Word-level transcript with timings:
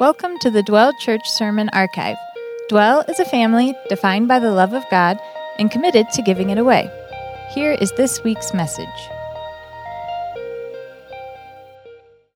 Welcome 0.00 0.38
to 0.40 0.50
the 0.50 0.64
Dwell 0.64 0.92
Church 0.98 1.30
Sermon 1.30 1.68
Archive. 1.72 2.16
Dwell 2.68 3.02
is 3.02 3.20
a 3.20 3.24
family 3.24 3.76
defined 3.88 4.26
by 4.26 4.40
the 4.40 4.50
love 4.50 4.72
of 4.72 4.82
God 4.90 5.20
and 5.56 5.70
committed 5.70 6.10
to 6.14 6.22
giving 6.22 6.50
it 6.50 6.58
away. 6.58 6.90
Here 7.54 7.70
is 7.80 7.92
this 7.92 8.20
week's 8.24 8.52
message. 8.52 8.88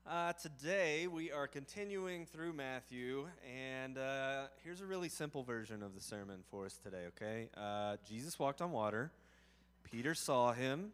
Uh, 0.08 0.32
today 0.34 1.08
we 1.08 1.32
are 1.32 1.48
continuing 1.48 2.26
through 2.26 2.52
Matthew, 2.52 3.26
and 3.44 3.98
uh, 3.98 4.42
here's 4.62 4.80
a 4.80 4.86
really 4.86 5.08
simple 5.08 5.42
version 5.42 5.82
of 5.82 5.96
the 5.96 6.00
sermon 6.00 6.44
for 6.52 6.64
us 6.64 6.78
today, 6.84 7.06
okay? 7.08 7.48
Uh, 7.56 7.96
Jesus 8.08 8.38
walked 8.38 8.62
on 8.62 8.70
water, 8.70 9.10
Peter 9.82 10.14
saw 10.14 10.52
him, 10.52 10.92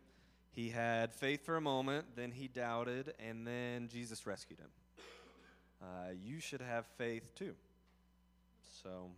he 0.50 0.70
had 0.70 1.12
faith 1.12 1.44
for 1.44 1.56
a 1.56 1.60
moment, 1.60 2.06
then 2.16 2.30
he 2.30 2.48
doubted, 2.48 3.12
and 3.20 3.46
then 3.46 3.88
Jesus 3.88 4.26
rescued 4.26 4.60
him. 4.60 4.70
Uh, 5.84 6.12
you 6.24 6.40
should 6.40 6.60
have 6.60 6.86
faith 6.96 7.34
too. 7.34 7.54
So 8.82 9.10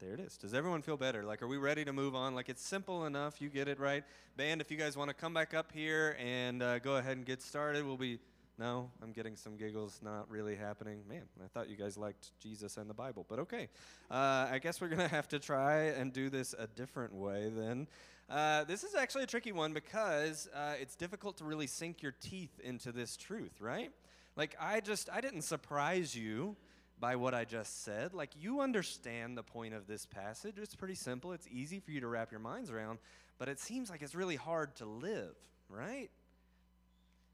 there 0.00 0.12
it 0.12 0.20
is. 0.20 0.36
Does 0.36 0.54
everyone 0.54 0.82
feel 0.82 0.96
better? 0.96 1.24
Like, 1.24 1.42
are 1.42 1.48
we 1.48 1.56
ready 1.56 1.84
to 1.84 1.92
move 1.92 2.14
on? 2.14 2.34
Like, 2.34 2.48
it's 2.48 2.62
simple 2.62 3.06
enough. 3.06 3.40
You 3.40 3.48
get 3.48 3.68
it 3.68 3.78
right. 3.78 4.04
Band, 4.36 4.60
if 4.60 4.70
you 4.70 4.76
guys 4.76 4.96
want 4.96 5.08
to 5.08 5.14
come 5.14 5.34
back 5.34 5.54
up 5.54 5.72
here 5.72 6.16
and 6.18 6.62
uh, 6.62 6.78
go 6.78 6.96
ahead 6.96 7.16
and 7.16 7.24
get 7.24 7.42
started, 7.42 7.84
we'll 7.84 7.96
be. 7.96 8.18
No, 8.58 8.90
I'm 9.02 9.12
getting 9.12 9.36
some 9.36 9.56
giggles. 9.56 10.00
Not 10.02 10.30
really 10.30 10.54
happening. 10.54 11.00
Man, 11.08 11.22
I 11.42 11.48
thought 11.48 11.70
you 11.70 11.76
guys 11.76 11.96
liked 11.96 12.32
Jesus 12.40 12.76
and 12.76 12.90
the 12.90 12.94
Bible, 12.94 13.24
but 13.26 13.38
okay. 13.38 13.68
Uh, 14.10 14.48
I 14.50 14.58
guess 14.62 14.82
we're 14.82 14.88
going 14.88 15.00
to 15.08 15.08
have 15.08 15.28
to 15.28 15.38
try 15.38 15.84
and 15.84 16.12
do 16.12 16.28
this 16.28 16.54
a 16.58 16.66
different 16.66 17.14
way 17.14 17.50
then. 17.54 17.86
Uh, 18.28 18.64
this 18.64 18.84
is 18.84 18.94
actually 18.94 19.24
a 19.24 19.26
tricky 19.26 19.52
one 19.52 19.72
because 19.72 20.48
uh, 20.54 20.74
it's 20.78 20.94
difficult 20.94 21.38
to 21.38 21.44
really 21.44 21.66
sink 21.66 22.02
your 22.02 22.14
teeth 22.20 22.60
into 22.62 22.92
this 22.92 23.16
truth, 23.16 23.60
right? 23.60 23.90
Like, 24.36 24.56
I 24.60 24.80
just, 24.80 25.10
I 25.10 25.20
didn't 25.20 25.42
surprise 25.42 26.16
you 26.16 26.56
by 26.98 27.16
what 27.16 27.34
I 27.34 27.44
just 27.44 27.84
said. 27.84 28.14
Like, 28.14 28.30
you 28.38 28.60
understand 28.60 29.36
the 29.36 29.42
point 29.42 29.74
of 29.74 29.86
this 29.86 30.06
passage. 30.06 30.54
It's 30.58 30.74
pretty 30.74 30.94
simple, 30.94 31.32
it's 31.32 31.48
easy 31.50 31.80
for 31.80 31.90
you 31.90 32.00
to 32.00 32.06
wrap 32.06 32.30
your 32.30 32.40
minds 32.40 32.70
around, 32.70 32.98
but 33.38 33.48
it 33.48 33.58
seems 33.58 33.90
like 33.90 34.02
it's 34.02 34.14
really 34.14 34.36
hard 34.36 34.76
to 34.76 34.84
live, 34.84 35.34
right? 35.68 36.10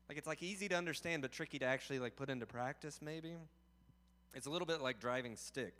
Like, 0.08 0.18
it's 0.18 0.26
like 0.26 0.42
easy 0.42 0.68
to 0.68 0.76
understand, 0.76 1.22
but 1.22 1.32
tricky 1.32 1.58
to 1.58 1.66
actually 1.66 1.98
like 1.98 2.16
put 2.16 2.30
into 2.30 2.46
practice, 2.46 3.00
maybe. 3.02 3.34
It's 4.34 4.46
a 4.46 4.50
little 4.50 4.66
bit 4.66 4.80
like 4.80 5.00
driving 5.00 5.36
stick. 5.36 5.74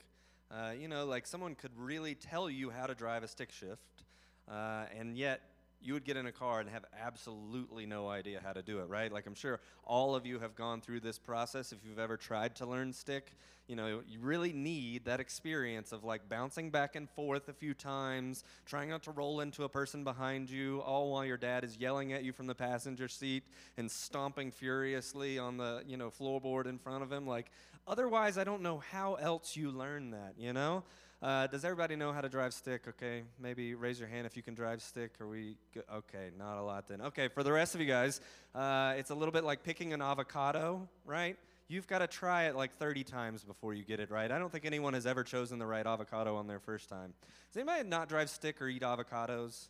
Uh, 0.51 0.73
you 0.78 0.89
know, 0.89 1.05
like 1.06 1.27
someone 1.27 1.55
could 1.55 1.73
really 1.77 2.14
tell 2.14 2.48
you 2.48 2.70
how 2.70 2.86
to 2.86 2.95
drive 2.95 3.23
a 3.23 3.28
stick 3.28 3.51
shift, 3.51 4.05
uh, 4.48 4.84
and 4.97 5.17
yet 5.17 5.41
you 5.87 5.95
would 5.95 6.05
get 6.05 6.17
in 6.17 6.27
a 6.27 6.33
car 6.33 6.61
and 6.61 6.69
have 6.69 6.84
absolutely 7.01 7.87
no 7.87 8.09
idea 8.09 8.41
how 8.45 8.53
to 8.53 8.62
do 8.62 8.81
it, 8.81 8.89
right? 8.89 9.12
Like 9.12 9.27
I'm 9.27 9.34
sure 9.34 9.61
all 9.84 10.15
of 10.17 10.27
you 10.27 10.41
have 10.41 10.56
gone 10.56 10.81
through 10.81 11.01
this 11.01 11.19
process 11.19 11.73
if 11.73 11.79
you've 11.84 12.01
ever 12.01 12.17
tried 12.17 12.56
to 12.56 12.67
learn 12.67 12.92
stick. 12.92 13.33
You 13.69 13.77
know, 13.77 14.01
you 14.09 14.19
really 14.20 14.53
need 14.53 15.05
that 15.05 15.20
experience 15.20 15.92
of 15.92 16.05
like 16.05 16.29
bouncing 16.29 16.70
back 16.70 16.97
and 16.97 17.09
forth 17.11 17.48
a 17.48 17.53
few 17.53 17.75
times, 17.75 18.45
trying 18.64 18.91
not 18.91 19.03
to 19.05 19.12
roll 19.12 19.41
into 19.41 19.64
a 19.64 19.69
person 19.69 20.05
behind 20.05 20.51
you, 20.51 20.81
all 20.81 21.12
while 21.12 21.25
your 21.25 21.37
dad 21.37 21.64
is 21.64 21.77
yelling 21.77 22.12
at 22.12 22.25
you 22.25 22.33
from 22.33 22.47
the 22.47 22.55
passenger 22.55 23.09
seat 23.09 23.45
and 23.77 23.91
stomping 23.91 24.51
furiously 24.51 25.39
on 25.39 25.57
the, 25.57 25.83
you 25.87 25.97
know, 25.97 26.11
floorboard 26.11 26.67
in 26.67 26.79
front 26.79 27.03
of 27.03 27.12
him. 27.12 27.27
Like 27.27 27.51
otherwise 27.87 28.39
I 28.39 28.45
don't 28.45 28.62
know 28.62 28.79
how 28.79 29.14
else 29.14 29.57
you 29.57 29.70
learn 29.70 30.11
that, 30.11 30.34
you 30.39 30.53
know? 30.53 30.84
Uh, 31.22 31.47
does 31.47 31.64
everybody 31.64 31.97
know 31.97 32.12
how 32.12 32.20
to 32.20 32.28
drive 32.28 32.53
stick? 32.53 32.83
Okay, 32.86 33.22
maybe 33.41 33.75
raise 33.75 33.98
your 33.98 34.09
hand 34.09 34.27
if 34.27 34.36
you 34.36 34.42
can 34.42 34.55
drive 34.55 34.83
stick. 34.83 35.12
Are 35.19 35.27
we 35.27 35.56
okay? 35.91 36.31
Not 36.39 36.58
a 36.58 36.62
lot 36.62 36.89
then. 36.89 37.00
Okay, 37.00 37.28
for 37.28 37.42
the 37.42 37.53
rest 37.53 37.75
of 37.75 37.81
you 37.81 37.86
guys, 37.86 38.20
uh, 38.55 38.95
it's 38.98 39.08
a 39.08 39.14
little 39.14 39.33
bit 39.33 39.42
like 39.42 39.62
picking 39.62 39.95
an 39.95 40.03
avocado, 40.03 40.86
right? 41.06 41.39
You've 41.69 41.86
got 41.86 41.98
to 41.98 42.06
try 42.06 42.45
it 42.45 42.55
like 42.55 42.77
30 42.77 43.03
times 43.03 43.42
before 43.45 43.73
you 43.73 43.83
get 43.83 43.98
it 43.98 44.11
right. 44.11 44.31
I 44.31 44.39
don't 44.39 44.53
think 44.53 44.67
anyone 44.67 44.92
has 44.92 45.06
ever 45.06 45.25
chosen 45.25 45.58
the 45.58 45.67
right 45.67 45.86
avocado 45.86 46.36
on 46.36 46.47
their 46.47 46.61
first 46.61 46.89
time. 46.89 47.14
Does 47.51 47.62
anybody 47.62 47.89
not 47.89 48.08
drive 48.08 48.28
stick 48.28 48.61
or 48.61 48.69
eat 48.69 48.83
avocados? 48.83 49.69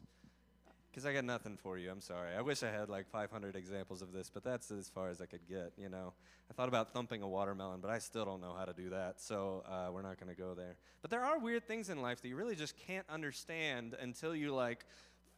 Because 0.96 1.06
I 1.06 1.12
got 1.12 1.26
nothing 1.26 1.58
for 1.62 1.76
you. 1.76 1.90
I'm 1.90 2.00
sorry. 2.00 2.34
I 2.34 2.40
wish 2.40 2.62
I 2.62 2.70
had 2.70 2.88
like 2.88 3.06
500 3.10 3.54
examples 3.54 4.00
of 4.00 4.12
this, 4.14 4.30
but 4.32 4.42
that's 4.42 4.70
as 4.70 4.88
far 4.88 5.10
as 5.10 5.20
I 5.20 5.26
could 5.26 5.46
get. 5.46 5.74
You 5.76 5.90
know, 5.90 6.14
I 6.50 6.54
thought 6.54 6.68
about 6.68 6.94
thumping 6.94 7.20
a 7.20 7.28
watermelon, 7.28 7.80
but 7.82 7.90
I 7.90 7.98
still 7.98 8.24
don't 8.24 8.40
know 8.40 8.54
how 8.58 8.64
to 8.64 8.72
do 8.72 8.88
that. 8.88 9.20
So 9.20 9.62
uh, 9.68 9.92
we're 9.92 10.00
not 10.00 10.18
going 10.18 10.34
to 10.34 10.40
go 10.40 10.54
there. 10.54 10.76
But 11.02 11.10
there 11.10 11.22
are 11.22 11.38
weird 11.38 11.68
things 11.68 11.90
in 11.90 12.00
life 12.00 12.22
that 12.22 12.28
you 12.28 12.34
really 12.34 12.56
just 12.56 12.78
can't 12.78 13.04
understand 13.10 13.94
until 14.00 14.34
you 14.34 14.54
like 14.54 14.86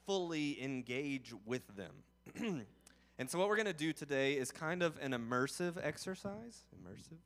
fully 0.07 0.63
engage 0.63 1.35
with 1.45 1.65
them. 1.77 2.65
and 3.19 3.29
so 3.29 3.37
what 3.37 3.49
we're 3.49 3.57
going 3.57 3.67
to 3.67 3.73
do 3.73 3.93
today 3.93 4.35
is 4.35 4.53
kind 4.53 4.81
of 4.81 4.97
an 5.03 5.11
immersive 5.11 5.75
exercise. 5.83 6.63
Immersive. 6.73 7.19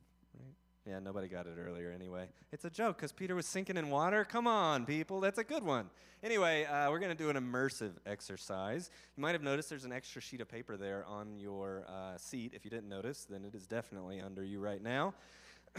Yeah, 0.85 0.99
nobody 0.99 1.29
got 1.29 1.47
it 1.47 1.55
earlier 1.57 1.91
anyway. 1.91 2.27
It's 2.51 2.65
a 2.65 2.69
joke 2.69 2.97
because 2.97 3.13
Peter 3.13 3.35
was 3.35 3.45
sinking 3.45 3.77
in 3.77 3.89
water. 3.89 4.25
Come 4.25 4.47
on, 4.47 4.85
people, 4.85 5.21
that's 5.21 5.39
a 5.39 5.43
good 5.43 5.63
one. 5.63 5.89
Anyway, 6.21 6.65
uh, 6.65 6.91
we're 6.91 6.99
going 6.99 7.15
to 7.15 7.23
do 7.23 7.29
an 7.29 7.37
immersive 7.37 7.93
exercise. 8.05 8.89
You 9.15 9.21
might 9.21 9.31
have 9.31 9.41
noticed 9.41 9.69
there's 9.69 9.85
an 9.85 9.93
extra 9.93 10.21
sheet 10.21 10.41
of 10.41 10.49
paper 10.49 10.75
there 10.75 11.05
on 11.05 11.39
your 11.39 11.85
uh, 11.87 12.17
seat. 12.17 12.51
If 12.53 12.65
you 12.65 12.71
didn't 12.71 12.89
notice, 12.89 13.25
then 13.29 13.45
it 13.45 13.55
is 13.55 13.65
definitely 13.65 14.19
under 14.19 14.43
you 14.43 14.59
right 14.59 14.81
now. 14.83 15.13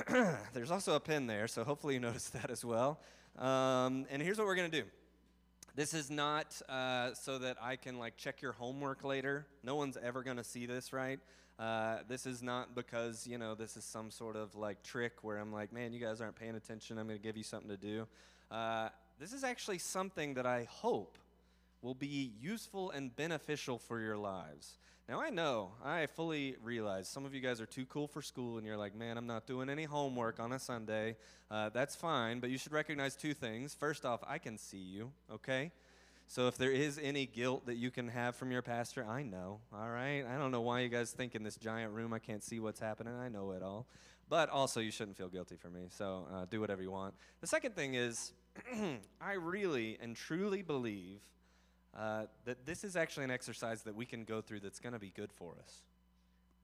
there's 0.55 0.71
also 0.71 0.95
a 0.95 1.01
pen 1.01 1.27
there, 1.27 1.49
so 1.49 1.65
hopefully 1.65 1.95
you 1.95 2.01
noticed 2.09 2.33
that 2.33 2.51
as 2.51 2.65
well. 2.65 2.99
Um, 3.39 4.07
and 4.11 4.23
here's 4.23 4.39
what 4.39 4.47
we're 4.47 4.57
going 4.57 4.71
to 4.71 4.83
do. 4.83 4.89
This 5.75 5.93
is 5.93 6.11
not 6.11 6.63
uh, 6.67 7.13
so 7.13 7.39
that 7.39 7.59
I 7.61 7.77
can 7.77 7.99
like 7.99 8.17
check 8.17 8.41
your 8.41 8.53
homework 8.53 9.05
later. 9.05 9.47
No 9.63 9.75
one's 9.75 9.99
ever 10.03 10.23
going 10.23 10.39
to 10.39 10.45
see 10.45 10.65
this, 10.65 10.95
right? 10.95 11.19
Uh, 11.59 11.99
this 12.09 12.27
is 12.27 12.43
not 12.43 12.75
because 12.75 13.27
you 13.27 13.39
know 13.39 13.55
this 13.55 13.77
is 13.77 13.85
some 13.85 14.11
sort 14.11 14.37
of 14.37 14.55
like 14.57 14.83
trick 14.83 15.23
where 15.23 15.39
I'm 15.39 15.53
like, 15.53 15.73
man, 15.73 15.93
you 15.93 16.01
guys 16.01 16.21
aren't 16.21 16.37
paying 16.37 16.57
attention. 16.57 16.99
I'm 16.99 17.07
going 17.07 17.19
to 17.19 17.23
give 17.23 17.37
you 17.37 17.45
something 17.45 17.71
to 17.71 17.77
do. 17.77 18.07
Uh, 18.51 18.89
this 19.19 19.33
is 19.33 19.45
actually 19.45 19.79
something 19.79 20.35
that 20.35 20.47
I 20.47 20.67
hope 20.69 21.19
will 21.83 21.95
be 21.95 22.33
useful 22.41 22.91
and 22.91 23.15
beneficial 23.15 23.79
for 23.79 24.01
your 24.01 24.17
lives. 24.17 24.79
Now, 25.07 25.21
I 25.21 25.29
know, 25.29 25.73
I 25.85 26.07
fully 26.07 26.57
realize 26.63 27.09
some 27.09 27.27
of 27.27 27.35
you 27.35 27.43
guys 27.43 27.61
are 27.61 27.67
too 27.67 27.85
cool 27.85 28.09
for 28.09 28.23
school 28.23 28.57
and 28.57 28.67
you're 28.67 28.79
like, 28.79 28.95
man, 28.95 29.19
I'm 29.19 29.27
not 29.27 29.47
doing 29.47 29.69
any 29.69 29.85
homework 29.85 30.41
on 30.41 30.53
a 30.53 30.59
Sunday. 30.59 31.17
Uh, 31.51 31.69
that's 31.69 31.95
fine, 31.95 32.41
but 32.41 32.49
you 32.49 32.57
should 32.57 32.73
recognize 32.73 33.15
two 33.15 33.35
things. 33.35 33.75
First 33.75 34.07
off, 34.07 34.21
I 34.27 34.39
can 34.39 34.57
see 34.57 34.79
you, 34.79 35.13
okay? 35.31 35.73
So 36.27 36.49
if 36.49 36.57
there 36.57 36.73
is 36.73 36.99
any 37.03 37.27
guilt 37.27 37.67
that 37.67 37.77
you 37.77 37.91
can 37.91 38.09
have 38.09 38.35
from 38.35 38.51
your 38.51 38.63
pastor, 38.63 39.07
I 39.07 39.23
know, 39.23 39.61
all 39.73 39.89
right? 39.89 40.25
I 40.25 40.39
don't 40.39 40.51
know 40.51 40.63
why 40.63 40.81
you 40.81 40.89
guys 40.89 41.13
think 41.13 41.35
in 41.35 41.43
this 41.43 41.57
giant 41.57 41.93
room 41.93 42.13
I 42.13 42.19
can't 42.19 42.43
see 42.43 42.61
what's 42.61 42.81
happening. 42.81 43.15
I 43.15 43.29
know 43.29 43.53
it 43.53 43.63
all. 43.63 43.87
But 44.29 44.49
also, 44.49 44.81
you 44.81 44.91
shouldn't 44.91 45.17
feel 45.17 45.29
guilty 45.29 45.57
for 45.57 45.69
me, 45.69 45.89
so 45.91 46.27
uh, 46.33 46.47
do 46.49 46.61
whatever 46.61 46.83
you 46.83 46.91
want. 46.91 47.15
The 47.41 47.47
second 47.47 47.77
thing 47.77 47.95
is, 47.95 48.33
I 49.21 49.33
really 49.35 49.99
and 50.01 50.17
truly 50.17 50.63
believe 50.63 51.21
uh, 51.97 52.25
that 52.45 52.65
this 52.65 52.85
is 52.85 52.97
actually 52.97 53.25
an 53.25 53.31
exercise 53.31 53.83
that 53.83 53.95
we 53.95 54.07
can 54.07 54.25
go 54.25 54.41
through 54.41 54.61
that's 54.61 54.81
going 54.81 54.95
to 54.95 54.99
be 54.99 55.13
good 55.15 55.31
for 55.31 55.55
us. 55.63 55.83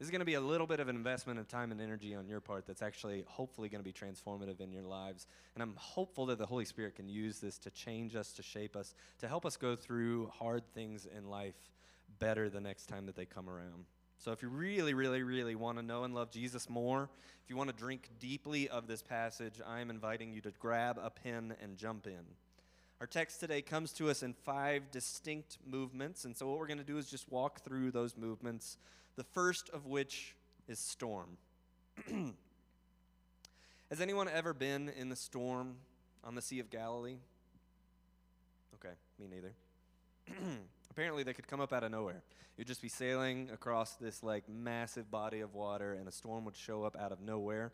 This 0.00 0.06
is 0.06 0.12
going 0.12 0.21
to 0.21 0.25
be 0.27 0.33
a 0.33 0.41
little 0.41 0.66
bit 0.66 0.81
of 0.81 0.88
an 0.88 0.97
investment 0.97 1.38
of 1.38 1.47
time 1.47 1.72
and 1.72 1.78
energy 1.78 2.15
on 2.15 2.27
your 2.27 2.41
part 2.41 2.66
that's 2.66 2.81
actually 2.81 3.22
hopefully 3.28 3.69
going 3.69 3.84
to 3.84 3.84
be 3.84 3.93
transformative 3.93 4.62
in 4.62 4.72
your 4.72 4.83
lives. 4.83 5.27
And 5.55 5.62
I'm 5.62 5.75
hopeful 5.77 6.25
that 6.27 6.38
the 6.38 6.47
Holy 6.47 6.65
Spirit 6.65 6.94
can 6.94 7.06
use 7.06 7.38
this 7.38 7.59
to 7.59 7.71
change 7.71 8.16
us, 8.16 8.33
to 8.33 8.43
shape 8.43 8.77
us, 8.77 8.94
to 9.19 9.28
help 9.28 9.44
us 9.44 9.59
go 9.59 9.77
through 9.77 10.28
hard 10.28 10.62
things 10.72 11.06
in 11.15 11.28
life 11.28 11.69
better 12.19 12.49
the 12.49 12.62
next 12.62 12.87
time 12.87 13.05
that 13.05 13.15
they 13.15 13.27
come 13.27 13.47
around. 13.47 13.84
So, 14.16 14.33
if 14.33 14.41
you 14.41 14.49
really, 14.49 14.94
really, 14.94 15.22
really 15.22 15.55
want 15.55 15.77
to 15.77 15.83
know 15.83 16.05
and 16.05 16.15
love 16.15 16.31
Jesus 16.31 16.71
more, 16.71 17.11
if 17.44 17.50
you 17.50 17.56
want 17.56 17.69
to 17.69 17.77
drink 17.77 18.09
deeply 18.19 18.71
of 18.71 18.87
this 18.87 19.03
passage, 19.03 19.61
I 19.67 19.81
am 19.81 19.91
inviting 19.91 20.32
you 20.32 20.41
to 20.41 20.50
grab 20.59 20.99
a 21.03 21.11
pen 21.11 21.55
and 21.62 21.77
jump 21.77 22.06
in. 22.06 22.25
Our 23.03 23.06
text 23.06 23.41
today 23.41 23.61
comes 23.61 23.93
to 23.94 24.09
us 24.09 24.22
in 24.22 24.32
five 24.32 24.91
distinct 24.91 25.59
movements, 25.67 26.25
and 26.25 26.34
so 26.34 26.47
what 26.49 26.59
we're 26.59 26.67
going 26.67 26.78
to 26.78 26.84
do 26.84 26.97
is 26.99 27.11
just 27.11 27.31
walk 27.31 27.62
through 27.65 27.91
those 27.91 28.15
movements, 28.17 28.78
the 29.16 29.25
first 29.25 29.71
of 29.71 29.87
which 29.87 30.34
is 30.69 30.78
storm. 30.78 31.37
Has 33.90 34.00
anyone 34.00 34.29
ever 34.29 34.55
been 34.55 34.88
in 34.88 35.08
the 35.08 35.17
storm 35.17 35.76
on 36.23 36.34
the 36.34 36.43
Sea 36.43 36.61
of 36.61 36.70
Galilee? 36.70 37.17
Okay, 38.75 38.94
me 39.19 39.26
neither. 39.29 39.52
Apparently, 40.90 41.23
they 41.23 41.32
could 41.32 41.49
come 41.49 41.61
up 41.61 41.73
out 41.73 41.82
of 41.82 41.90
nowhere. 41.90 42.23
You'd 42.56 42.67
just 42.67 42.82
be 42.82 42.88
sailing 42.88 43.50
across 43.52 43.94
this 43.94 44.23
like 44.23 44.49
massive 44.49 45.11
body 45.11 45.40
of 45.40 45.55
water, 45.55 45.94
and 45.94 46.06
a 46.08 46.12
storm 46.12 46.44
would 46.44 46.56
show 46.56 46.84
up 46.84 46.96
out 46.96 47.11
of 47.11 47.20
nowhere. 47.20 47.73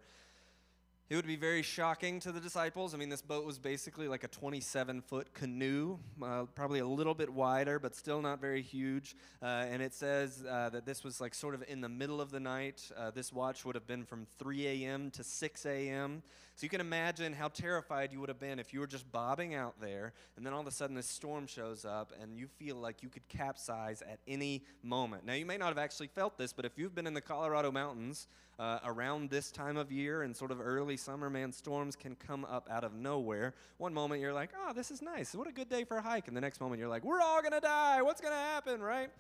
It 1.09 1.15
would 1.15 1.27
be 1.27 1.37
very 1.37 1.63
shocking 1.63 2.19
to 2.21 2.33
the 2.33 2.41
disciples. 2.41 2.93
I 2.93 2.97
mean, 2.97 3.09
this 3.09 3.23
boat 3.23 3.45
was 3.45 3.61
basically 3.61 4.09
like 4.09 4.25
a 4.25 4.29
27 4.29 5.03
foot 5.03 5.33
canoe, 5.35 5.99
uh, 6.21 6.47
probably 6.57 6.81
a 6.81 6.87
little 6.87 7.15
bit 7.15 7.33
wider, 7.33 7.79
but 7.79 7.95
still 7.95 8.21
not 8.21 8.41
very 8.41 8.61
huge. 8.61 9.15
Uh, 9.41 9.67
and 9.71 9.81
it 9.81 9.95
says 9.95 10.43
uh, 10.51 10.69
that 10.71 10.85
this 10.85 11.05
was 11.05 11.21
like 11.21 11.33
sort 11.33 11.55
of 11.55 11.63
in 11.69 11.81
the 11.81 11.89
middle 11.89 12.21
of 12.21 12.33
the 12.33 12.41
night. 12.41 12.91
Uh, 12.97 13.13
this 13.13 13.33
watch 13.33 13.65
would 13.65 13.77
have 13.77 13.87
been 13.87 14.05
from 14.05 14.27
3 14.41 14.67
a.m. 14.67 15.13
to 15.13 15.23
6 15.23 15.67
a.m. 15.67 16.25
So 16.57 16.65
you 16.65 16.71
can 16.71 16.81
imagine 16.81 17.35
how 17.35 17.49
terrified 17.49 18.13
you 18.13 18.21
would 18.21 18.31
have 18.31 18.41
been 18.41 18.59
if 18.59 18.73
you 18.73 18.81
were 18.81 18.87
just 18.87 19.13
bobbing 19.13 19.55
out 19.55 19.75
there, 19.79 20.15
and 20.37 20.47
then 20.47 20.55
all 20.55 20.61
of 20.63 20.67
a 20.67 20.71
sudden 20.71 20.97
this 20.97 21.07
storm 21.07 21.47
shows 21.47 21.85
up, 21.85 22.15
and 22.21 22.39
you 22.39 22.47
feel 22.47 22.77
like 22.77 23.03
you 23.03 23.11
could 23.11 23.29
capsize 23.29 24.01
at 24.01 24.21
any 24.27 24.65
moment. 24.83 25.27
Now, 25.27 25.35
you 25.35 25.45
may 25.45 25.59
not 25.59 25.69
have 25.69 25.77
actually 25.77 26.07
felt 26.07 26.39
this, 26.39 26.55
but 26.55 26.65
if 26.65 26.79
you've 26.79 26.95
been 26.95 27.07
in 27.07 27.13
the 27.13 27.21
Colorado 27.21 27.71
mountains, 27.71 28.27
uh, 28.59 28.79
around 28.87 29.29
this 29.29 29.51
time 29.51 29.77
of 29.77 29.93
year 29.93 30.23
and 30.23 30.35
sort 30.35 30.51
of 30.51 30.59
early 30.59 30.97
summer, 30.97 31.29
man, 31.29 31.53
storms 31.53 31.95
can 31.95 32.15
come 32.15 32.45
up 32.47 32.67
out 32.71 32.85
of 32.85 32.95
nowhere. 32.95 33.53
One 33.77 33.93
moment 33.93 34.23
you're 34.23 34.33
like, 34.33 34.51
oh, 34.59 34.73
this 34.73 34.91
is 34.91 35.03
nice. 35.03 35.35
What 35.35 35.47
a 35.47 35.53
good 35.53 35.69
day 35.69 35.85
for 35.85 35.99
a 35.99 36.03
hike. 36.03 36.27
And 36.27 36.35
the 36.35 36.41
next 36.41 36.61
moment 36.61 36.81
you're 36.81 36.89
like, 36.89 37.05
we're 37.05 37.21
all 37.21 37.43
going 37.43 37.53
to 37.53 37.61
die. 37.61 38.01
What's 38.01 38.23
going 38.23 38.33
to 38.33 38.39
happen, 38.39 38.81
right? 38.81 39.11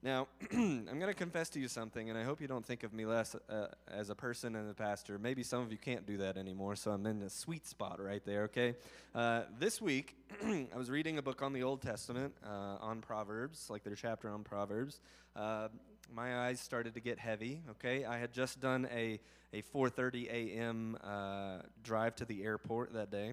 Now, 0.00 0.28
I'm 0.52 0.84
going 0.84 1.08
to 1.08 1.14
confess 1.14 1.48
to 1.50 1.60
you 1.60 1.66
something, 1.66 2.08
and 2.08 2.16
I 2.16 2.22
hope 2.22 2.40
you 2.40 2.46
don't 2.46 2.64
think 2.64 2.84
of 2.84 2.92
me 2.92 3.04
less 3.04 3.34
uh, 3.50 3.66
as 3.88 4.10
a 4.10 4.14
person 4.14 4.54
and 4.54 4.70
a 4.70 4.74
pastor. 4.74 5.18
Maybe 5.18 5.42
some 5.42 5.60
of 5.60 5.72
you 5.72 5.78
can't 5.78 6.06
do 6.06 6.18
that 6.18 6.36
anymore, 6.36 6.76
so 6.76 6.92
I'm 6.92 7.04
in 7.06 7.20
a 7.22 7.28
sweet 7.28 7.66
spot 7.66 8.00
right 8.00 8.24
there, 8.24 8.44
okay? 8.44 8.76
Uh, 9.12 9.42
this 9.58 9.82
week, 9.82 10.14
I 10.44 10.76
was 10.76 10.88
reading 10.88 11.18
a 11.18 11.22
book 11.22 11.42
on 11.42 11.52
the 11.52 11.64
Old 11.64 11.82
Testament, 11.82 12.32
uh, 12.46 12.76
on 12.80 13.00
Proverbs, 13.00 13.66
like 13.70 13.82
their 13.82 13.96
chapter 13.96 14.30
on 14.30 14.44
Proverbs. 14.44 15.00
Uh, 15.34 15.66
my 16.14 16.46
eyes 16.46 16.60
started 16.60 16.94
to 16.94 17.00
get 17.00 17.18
heavy, 17.18 17.60
okay? 17.70 18.04
I 18.04 18.18
had 18.18 18.32
just 18.32 18.60
done 18.60 18.86
a, 18.94 19.18
a 19.52 19.62
4.30 19.62 20.30
a.m. 20.30 20.96
Uh, 21.02 21.62
drive 21.82 22.14
to 22.16 22.24
the 22.24 22.44
airport 22.44 22.92
that 22.92 23.10
day 23.10 23.32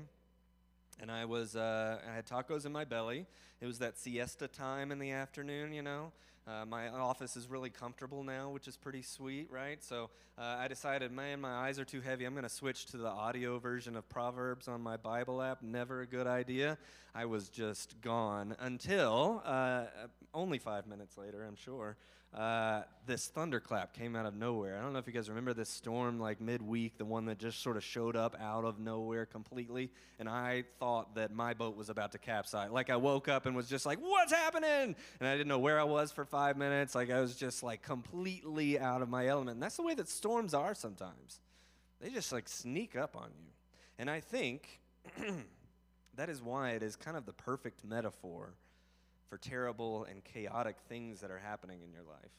and 1.01 1.11
I 1.11 1.25
was 1.25 1.57
uh, 1.57 1.99
I 2.09 2.15
had 2.15 2.25
tacos 2.25 2.65
in 2.65 2.71
my 2.71 2.85
belly. 2.85 3.25
It 3.59 3.65
was 3.65 3.79
that 3.79 3.97
siesta 3.97 4.47
time 4.47 4.93
in 4.93 4.99
the 4.99 5.11
afternoon, 5.11 5.73
you 5.73 5.81
know. 5.81 6.13
Uh, 6.47 6.63
my 6.63 6.89
office 6.89 7.35
is 7.35 7.49
really 7.49 7.71
comfortable 7.71 8.23
now, 8.23 8.49
which 8.51 8.67
is 8.67 8.77
pretty 8.77 9.01
sweet, 9.01 9.49
right? 9.51 9.83
So 9.83 10.11
uh, 10.37 10.57
I 10.59 10.67
decided, 10.67 11.11
man, 11.11 11.41
my 11.41 11.51
eyes 11.51 11.79
are 11.79 11.85
too 11.85 12.01
heavy. 12.01 12.25
I'm 12.25 12.33
going 12.33 12.43
to 12.43 12.49
switch 12.49 12.85
to 12.87 12.97
the 12.97 13.07
audio 13.07 13.57
version 13.57 13.95
of 13.95 14.07
Proverbs 14.09 14.67
on 14.67 14.81
my 14.81 14.95
Bible 14.95 15.41
app. 15.41 15.63
Never 15.63 16.01
a 16.01 16.05
good 16.05 16.27
idea. 16.27 16.77
I 17.15 17.25
was 17.25 17.49
just 17.49 17.99
gone 18.01 18.55
until 18.59 19.41
uh, 19.43 19.85
only 20.35 20.59
five 20.59 20.85
minutes 20.85 21.17
later, 21.17 21.43
I'm 21.43 21.55
sure 21.55 21.97
uh, 22.33 22.81
this 23.05 23.27
thunderclap 23.27 23.93
came 23.93 24.15
out 24.15 24.25
of 24.25 24.35
nowhere. 24.35 24.77
I 24.77 24.81
don't 24.81 24.91
know 24.91 24.99
if 24.99 25.07
you 25.07 25.13
guys 25.13 25.29
remember 25.29 25.53
this 25.53 25.69
storm 25.69 26.19
like 26.19 26.41
midweek, 26.41 26.97
the 26.97 27.05
one 27.05 27.25
that 27.25 27.37
just 27.37 27.61
sort 27.61 27.77
of 27.77 27.83
showed 27.83 28.17
up 28.17 28.35
out 28.41 28.65
of 28.65 28.77
nowhere 28.77 29.25
completely. 29.25 29.89
And 30.19 30.27
I 30.27 30.65
thought 30.79 31.15
that 31.15 31.33
my 31.33 31.53
boat 31.53 31.77
was 31.77 31.89
about 31.89 32.11
to 32.11 32.17
capsize. 32.17 32.71
Like 32.71 32.89
I 32.89 32.97
woke 32.97 33.29
up 33.29 33.45
and 33.45 33.55
was 33.55 33.69
just 33.69 33.85
like, 33.85 33.99
what's 33.99 34.33
happening? 34.33 34.95
And 35.19 35.29
I 35.29 35.31
didn't 35.33 35.47
know 35.47 35.59
where 35.59 35.79
I 35.79 35.83
was 35.83 36.11
for 36.11 36.25
five 36.25 36.57
minutes. 36.57 36.93
Like 36.93 37.09
I 37.09 37.21
was 37.21 37.35
just 37.35 37.63
like 37.63 37.81
completely 37.81 38.77
out 38.79 39.01
of 39.01 39.07
my 39.07 39.27
element. 39.27 39.55
And 39.55 39.63
that's 39.63 39.77
the 39.77 39.83
way 39.83 39.93
that 39.93 40.09
storms 40.09 40.53
are 40.53 40.73
sometimes. 40.73 41.39
They 42.01 42.09
just 42.09 42.33
like 42.33 42.49
sneak 42.49 42.97
up 42.97 43.15
on 43.15 43.29
you. 43.39 43.51
And 43.97 44.09
I 44.09 44.19
think 44.19 44.81
that 46.15 46.29
is 46.29 46.41
why 46.41 46.71
it 46.71 46.83
is 46.83 46.97
kind 46.97 47.15
of 47.15 47.25
the 47.25 47.33
perfect 47.33 47.85
metaphor 47.85 48.55
for 49.29 49.37
terrible 49.37 50.05
and 50.05 50.23
chaotic 50.23 50.77
things 50.87 51.21
that 51.21 51.31
are 51.31 51.39
happening 51.39 51.81
in 51.83 51.91
your 51.91 52.03
life. 52.03 52.31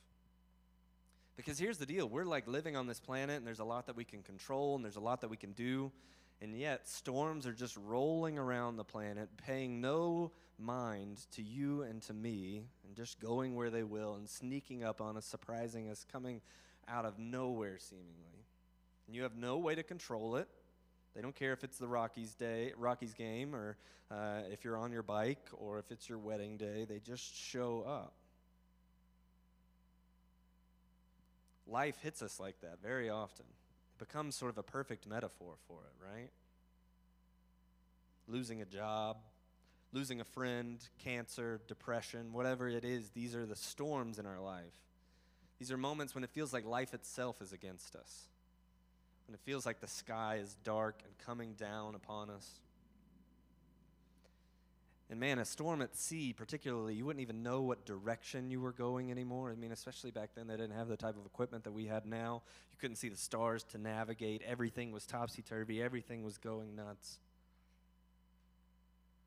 Because 1.36 1.58
here's 1.58 1.78
the 1.78 1.86
deal 1.86 2.08
we're 2.08 2.24
like 2.24 2.46
living 2.46 2.76
on 2.76 2.86
this 2.86 3.00
planet, 3.00 3.36
and 3.36 3.46
there's 3.46 3.60
a 3.60 3.64
lot 3.64 3.86
that 3.86 3.96
we 3.96 4.04
can 4.04 4.22
control, 4.22 4.74
and 4.74 4.84
there's 4.84 4.96
a 4.96 5.00
lot 5.00 5.20
that 5.20 5.28
we 5.28 5.36
can 5.36 5.52
do, 5.52 5.92
and 6.40 6.56
yet 6.56 6.88
storms 6.88 7.46
are 7.46 7.52
just 7.52 7.76
rolling 7.76 8.38
around 8.38 8.76
the 8.76 8.84
planet, 8.84 9.28
paying 9.36 9.80
no 9.80 10.32
mind 10.58 11.20
to 11.32 11.42
you 11.42 11.82
and 11.82 12.00
to 12.02 12.14
me, 12.14 12.64
and 12.86 12.96
just 12.96 13.20
going 13.20 13.54
where 13.54 13.70
they 13.70 13.82
will, 13.82 14.14
and 14.14 14.28
sneaking 14.28 14.82
up 14.82 15.00
on 15.00 15.16
us, 15.16 15.26
surprising 15.26 15.90
us, 15.90 16.04
coming 16.10 16.40
out 16.88 17.04
of 17.04 17.18
nowhere 17.18 17.78
seemingly. 17.78 18.44
And 19.06 19.14
you 19.14 19.22
have 19.22 19.36
no 19.36 19.58
way 19.58 19.74
to 19.74 19.82
control 19.82 20.36
it. 20.36 20.48
They 21.16 21.22
don't 21.22 21.34
care 21.34 21.54
if 21.54 21.64
it's 21.64 21.78
the 21.78 21.88
Rockies 21.88 22.34
day, 22.34 22.74
Rockies 22.76 23.14
game, 23.14 23.54
or 23.54 23.78
uh, 24.10 24.42
if 24.52 24.64
you're 24.64 24.76
on 24.76 24.92
your 24.92 25.02
bike, 25.02 25.48
or 25.54 25.78
if 25.78 25.90
it's 25.90 26.10
your 26.10 26.18
wedding 26.18 26.58
day. 26.58 26.84
They 26.86 26.98
just 26.98 27.34
show 27.34 27.82
up. 27.88 28.12
Life 31.66 31.96
hits 32.02 32.20
us 32.20 32.38
like 32.38 32.60
that 32.60 32.82
very 32.82 33.08
often. 33.08 33.46
It 33.96 33.98
becomes 33.98 34.36
sort 34.36 34.50
of 34.50 34.58
a 34.58 34.62
perfect 34.62 35.06
metaphor 35.06 35.54
for 35.66 35.78
it, 35.78 36.06
right? 36.06 36.30
Losing 38.28 38.60
a 38.60 38.66
job, 38.66 39.16
losing 39.94 40.20
a 40.20 40.24
friend, 40.24 40.86
cancer, 41.02 41.62
depression, 41.66 42.34
whatever 42.34 42.68
it 42.68 42.84
is, 42.84 43.08
these 43.10 43.34
are 43.34 43.46
the 43.46 43.56
storms 43.56 44.18
in 44.18 44.26
our 44.26 44.38
life. 44.38 44.64
These 45.58 45.72
are 45.72 45.78
moments 45.78 46.14
when 46.14 46.24
it 46.24 46.30
feels 46.30 46.52
like 46.52 46.66
life 46.66 46.92
itself 46.92 47.40
is 47.40 47.54
against 47.54 47.96
us 47.96 48.26
when 49.26 49.34
it 49.34 49.40
feels 49.44 49.66
like 49.66 49.80
the 49.80 49.88
sky 49.88 50.38
is 50.42 50.56
dark 50.64 51.00
and 51.04 51.12
coming 51.26 51.54
down 51.54 51.94
upon 51.94 52.30
us. 52.30 52.60
And 55.08 55.20
man, 55.20 55.38
a 55.38 55.44
storm 55.44 55.82
at 55.82 55.96
sea, 55.96 56.32
particularly, 56.32 56.94
you 56.94 57.04
wouldn't 57.04 57.22
even 57.22 57.44
know 57.44 57.62
what 57.62 57.84
direction 57.84 58.50
you 58.50 58.60
were 58.60 58.72
going 58.72 59.12
anymore. 59.12 59.52
I 59.52 59.54
mean, 59.54 59.70
especially 59.70 60.10
back 60.10 60.30
then, 60.34 60.48
they 60.48 60.56
didn't 60.56 60.76
have 60.76 60.88
the 60.88 60.96
type 60.96 61.16
of 61.16 61.24
equipment 61.24 61.62
that 61.64 61.72
we 61.72 61.86
had 61.86 62.06
now. 62.06 62.42
You 62.72 62.78
couldn't 62.80 62.96
see 62.96 63.08
the 63.08 63.16
stars 63.16 63.62
to 63.70 63.78
navigate. 63.78 64.42
Everything 64.44 64.90
was 64.90 65.06
topsy 65.06 65.42
turvy, 65.42 65.80
everything 65.80 66.24
was 66.24 66.38
going 66.38 66.74
nuts. 66.74 67.18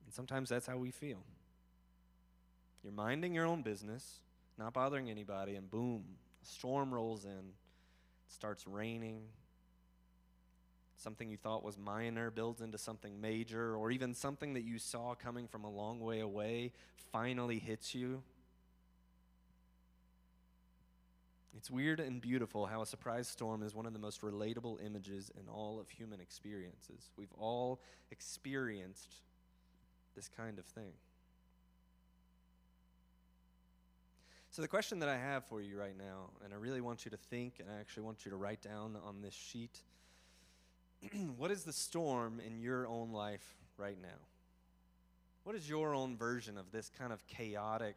And 0.06 0.14
sometimes 0.14 0.50
that's 0.50 0.68
how 0.68 0.78
we 0.78 0.92
feel. 0.92 1.24
You're 2.84 2.94
minding 2.94 3.34
your 3.34 3.46
own 3.46 3.62
business, 3.62 4.20
not 4.58 4.74
bothering 4.74 5.10
anybody, 5.10 5.56
and 5.56 5.70
boom, 5.70 6.04
a 6.44 6.46
storm 6.46 6.94
rolls 6.94 7.24
in. 7.24 7.32
It 7.32 8.34
starts 8.34 8.68
raining, 8.68 9.22
something 11.00 11.30
you 11.30 11.38
thought 11.38 11.64
was 11.64 11.78
minor 11.78 12.30
builds 12.30 12.62
into 12.62 12.78
something 12.78 13.20
major, 13.20 13.76
or 13.76 13.92
even 13.92 14.14
something 14.14 14.54
that 14.54 14.64
you 14.64 14.78
saw 14.78 15.16
coming 15.16 15.48
from 15.48 15.64
a 15.64 15.70
long 15.70 16.00
way 16.00 16.20
away 16.20 16.74
finally 17.12 17.60
hits 17.60 17.96
you. 17.96 18.22
It's 21.58 21.70
weird 21.70 22.00
and 22.00 22.22
beautiful 22.22 22.66
how 22.68 22.82
a 22.82 22.86
surprise 22.86 23.28
storm 23.28 23.64
is 23.64 23.76
one 23.76 23.86
of 23.86 23.94
the 23.94 24.00
most 24.00 24.22
relatable 24.22 24.86
images 24.86 25.32
in 25.38 25.50
all 25.50 25.80
of 25.80 25.90
human 25.90 26.22
experiences. 26.22 27.10
We've 27.18 27.34
all 27.38 27.82
experienced 28.12 29.16
this 30.16 30.30
kind 30.30 30.60
of 30.60 30.66
thing. 30.66 30.94
So, 34.52 34.62
the 34.62 34.68
question 34.68 35.00
that 35.00 35.10
I 35.10 35.18
have 35.18 35.46
for 35.46 35.62
you 35.62 35.78
right 35.78 35.98
now, 35.98 36.32
and 36.44 36.54
I 36.54 36.58
really 36.58 36.82
want 36.82 37.06
you 37.06 37.12
to 37.12 37.18
think, 37.18 37.56
and 37.60 37.70
I 37.70 37.80
actually 37.80 38.04
want 38.04 38.26
you 38.26 38.32
to 38.32 38.38
write 38.38 38.62
down 38.62 38.98
on 39.06 39.22
this 39.22 39.34
sheet 39.34 39.80
what 41.38 41.52
is 41.52 41.64
the 41.64 41.74
storm 41.74 42.42
in 42.46 42.60
your 42.60 42.88
own 42.88 43.12
life 43.12 43.56
right 43.78 43.98
now? 44.02 44.08
What 45.44 45.56
is 45.56 45.70
your 45.70 45.96
own 45.96 46.18
version 46.18 46.58
of 46.58 46.72
this 46.72 46.92
kind 46.98 47.14
of 47.14 47.26
chaotic 47.28 47.96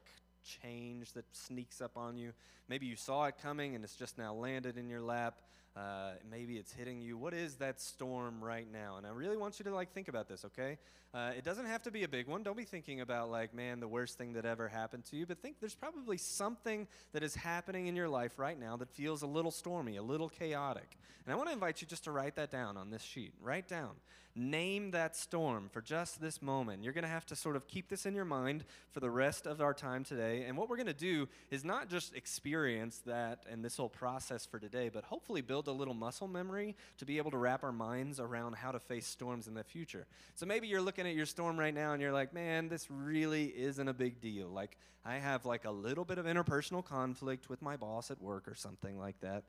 change 0.63 1.13
that 1.13 1.25
sneaks 1.33 1.81
up 1.81 1.97
on 1.97 2.17
you? 2.17 2.33
Maybe 2.69 2.87
you 2.87 2.97
saw 2.97 3.25
it 3.25 3.35
coming 3.43 3.75
and 3.75 3.85
it's 3.85 3.97
just 3.97 4.17
now 4.19 4.33
landed 4.33 4.79
in 4.79 4.89
your 4.89 5.01
lap. 5.01 5.35
Uh, 5.75 6.11
maybe 6.31 6.59
it's 6.59 6.71
hitting 6.73 7.01
you. 7.01 7.17
What 7.17 7.33
is 7.33 7.55
that 7.57 7.81
storm 7.81 8.45
right 8.45 8.71
now? 8.71 8.99
And 8.99 9.07
I 9.07 9.11
really 9.11 9.39
want 9.39 9.59
you 9.59 9.65
to 9.65 9.75
like 9.75 9.93
think 9.93 10.09
about 10.09 10.29
this, 10.29 10.45
okay? 10.45 10.77
Uh, 11.15 11.33
it 11.37 11.45
doesn't 11.45 11.65
have 11.65 11.83
to 11.83 11.91
be 11.91 12.05
a 12.05 12.09
big 12.09 12.27
one. 12.27 12.43
Don't 12.43 12.57
be 12.57 12.65
thinking 12.65 13.01
about 13.01 13.31
like, 13.31 13.55
man, 13.55 13.81
the 13.81 13.89
worst 13.89 14.19
thing 14.19 14.35
that 14.35 14.45
ever 14.45 14.69
happened 14.69 15.07
to 15.07 15.17
you. 15.17 15.25
But 15.25 15.39
think 15.39 15.61
there's 15.61 15.75
probably 15.75 16.19
something 16.19 16.87
that 17.13 17.23
is 17.23 17.35
happening 17.35 17.87
in 17.87 17.97
your 17.97 18.09
life 18.09 18.39
right 18.39 18.59
now 18.59 18.77
that 18.77 18.91
feels 18.91 19.23
a 19.23 19.27
little 19.27 19.51
stormy, 19.51 19.97
a 19.97 20.03
little 20.03 20.29
chaotic. 20.29 20.99
And 21.25 21.33
I 21.33 21.37
want 21.37 21.49
to 21.49 21.55
invite 21.55 21.81
you 21.81 21.87
just 21.87 22.05
to 22.05 22.13
write 22.13 22.37
that 22.37 22.51
down 22.51 22.77
on 22.77 22.91
this 22.91 23.03
sheet. 23.03 23.33
Write 23.41 23.67
down 23.67 23.93
name 24.35 24.93
that 24.93 25.15
storm 25.15 25.69
for 25.71 25.81
just 25.81 26.21
this 26.21 26.41
moment. 26.41 26.83
You're 26.83 26.93
going 26.93 27.05
to 27.05 27.11
have 27.11 27.27
to 27.27 27.37
sort 27.37 27.57
of 27.57 27.67
keep 27.67 27.89
this 27.89 28.07
in 28.07 28.15
your 28.15 28.25
mind 28.25 28.65
for 28.93 29.01
the 29.01 29.11
rest 29.11 29.47
of 29.47 29.61
our 29.61 29.75
time 29.75 30.05
today. 30.05 30.45
And 30.47 30.57
what 30.57 30.69
we're 30.69 30.77
going 30.77 30.87
to 30.87 30.95
do 30.95 31.29
is 31.51 31.65
not 31.65 31.89
just 31.89 32.15
experience 32.15 33.03
that 33.07 33.45
and 33.51 33.65
this 33.65 33.77
whole 33.77 33.89
process 33.89 34.47
for 34.47 34.59
today, 34.59 34.89
but 34.89 35.05
hopefully 35.05 35.43
build 35.43 35.69
a 35.69 35.73
little 35.73 35.95
muscle 35.95 36.29
memory 36.29 36.77
to 36.99 37.05
be 37.05 37.19
able 37.19 37.31
to 37.31 37.37
wrap 37.37 37.63
our 37.63 37.73
minds 37.73 38.21
around 38.21 38.55
how 38.55 38.73
to 38.73 38.81
face 38.81 39.07
storms 39.07 39.49
in 39.49 39.55
the 39.55 39.65
future. 39.65 40.07
So 40.35 40.47
maybe 40.47 40.67
you're 40.67 40.81
looking 40.81 41.07
at 41.07 41.15
your 41.15 41.27
storm 41.27 41.59
right 41.59 41.75
now 41.75 41.93
and 41.93 42.01
you're 42.01 42.13
like, 42.13 42.33
man, 42.33 42.69
this 42.69 42.91
really 42.91 43.47
isn't 43.47 43.89
a 43.89 43.95
big 43.95 44.21
deal. 44.21 44.49
Like, 44.49 44.79
I 45.05 45.17
have 45.17 45.45
like 45.45 45.65
a 45.65 45.71
little 45.71 46.05
bit 46.05 46.19
of 46.19 46.27
interpersonal 46.27 46.85
conflict 46.85 47.49
with 47.49 47.61
my 47.61 47.77
boss 47.77 48.11
at 48.11 48.23
work 48.23 48.47
or 48.47 48.55
something 48.55 48.99
like 48.99 49.21
that. 49.21 49.45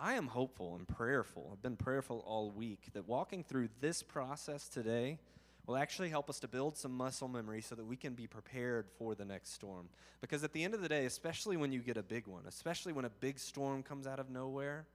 I 0.00 0.14
am 0.14 0.28
hopeful 0.28 0.76
and 0.76 0.86
prayerful. 0.86 1.50
I've 1.52 1.62
been 1.62 1.76
prayerful 1.76 2.22
all 2.24 2.52
week 2.52 2.90
that 2.92 3.08
walking 3.08 3.42
through 3.42 3.68
this 3.80 4.00
process 4.00 4.68
today 4.68 5.18
will 5.66 5.76
actually 5.76 6.08
help 6.08 6.30
us 6.30 6.38
to 6.40 6.48
build 6.48 6.76
some 6.76 6.96
muscle 6.96 7.26
memory 7.26 7.60
so 7.60 7.74
that 7.74 7.84
we 7.84 7.96
can 7.96 8.14
be 8.14 8.28
prepared 8.28 8.86
for 8.96 9.16
the 9.16 9.24
next 9.24 9.52
storm. 9.52 9.88
Because 10.20 10.44
at 10.44 10.52
the 10.52 10.62
end 10.62 10.74
of 10.74 10.82
the 10.82 10.88
day, 10.88 11.04
especially 11.04 11.56
when 11.56 11.72
you 11.72 11.80
get 11.80 11.96
a 11.96 12.02
big 12.02 12.28
one, 12.28 12.44
especially 12.46 12.92
when 12.92 13.06
a 13.06 13.10
big 13.10 13.40
storm 13.40 13.82
comes 13.82 14.06
out 14.06 14.20
of 14.20 14.30
nowhere, 14.30 14.86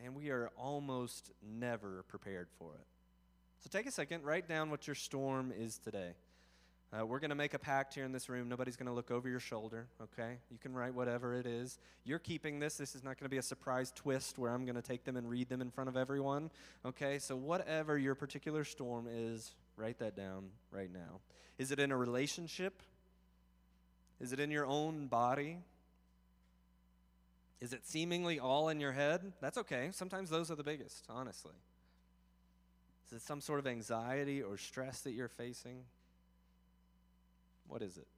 man, 0.00 0.14
we 0.14 0.30
are 0.30 0.50
almost 0.56 1.32
never 1.42 2.02
prepared 2.08 2.48
for 2.58 2.72
it. 2.76 2.86
So 3.58 3.68
take 3.70 3.86
a 3.86 3.92
second, 3.92 4.24
write 4.24 4.48
down 4.48 4.70
what 4.70 4.86
your 4.86 4.96
storm 4.96 5.52
is 5.54 5.76
today. 5.76 6.14
Uh, 6.92 7.06
we're 7.06 7.20
going 7.20 7.30
to 7.30 7.36
make 7.36 7.54
a 7.54 7.58
pact 7.58 7.94
here 7.94 8.04
in 8.04 8.10
this 8.10 8.28
room. 8.28 8.48
Nobody's 8.48 8.74
going 8.74 8.88
to 8.88 8.92
look 8.92 9.12
over 9.12 9.28
your 9.28 9.38
shoulder, 9.38 9.86
okay? 10.02 10.38
You 10.50 10.58
can 10.58 10.74
write 10.74 10.92
whatever 10.92 11.34
it 11.34 11.46
is. 11.46 11.78
You're 12.04 12.18
keeping 12.18 12.58
this. 12.58 12.76
This 12.76 12.96
is 12.96 13.04
not 13.04 13.16
going 13.16 13.26
to 13.26 13.30
be 13.30 13.36
a 13.36 13.42
surprise 13.42 13.92
twist 13.94 14.38
where 14.38 14.50
I'm 14.50 14.64
going 14.64 14.74
to 14.74 14.82
take 14.82 15.04
them 15.04 15.16
and 15.16 15.30
read 15.30 15.48
them 15.48 15.60
in 15.60 15.70
front 15.70 15.88
of 15.88 15.96
everyone, 15.96 16.50
okay? 16.84 17.20
So, 17.20 17.36
whatever 17.36 17.96
your 17.96 18.16
particular 18.16 18.64
storm 18.64 19.06
is, 19.08 19.54
write 19.76 20.00
that 20.00 20.16
down 20.16 20.46
right 20.72 20.92
now. 20.92 21.20
Is 21.58 21.70
it 21.70 21.78
in 21.78 21.92
a 21.92 21.96
relationship? 21.96 22.82
Is 24.20 24.32
it 24.32 24.40
in 24.40 24.50
your 24.50 24.66
own 24.66 25.06
body? 25.06 25.58
Is 27.60 27.72
it 27.72 27.86
seemingly 27.86 28.40
all 28.40 28.68
in 28.68 28.80
your 28.80 28.92
head? 28.92 29.32
That's 29.40 29.58
okay. 29.58 29.90
Sometimes 29.92 30.28
those 30.28 30.50
are 30.50 30.56
the 30.56 30.64
biggest, 30.64 31.04
honestly. 31.08 31.54
Is 33.06 33.18
it 33.18 33.22
some 33.22 33.40
sort 33.40 33.60
of 33.60 33.68
anxiety 33.68 34.42
or 34.42 34.56
stress 34.56 35.02
that 35.02 35.12
you're 35.12 35.28
facing? 35.28 35.84
What 37.70 37.82
is 37.82 37.96
it? 37.96 38.08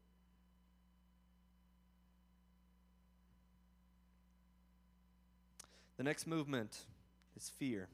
The 5.99 6.02
next 6.02 6.26
movement 6.26 6.78
is 7.37 7.50
fear. 7.50 7.88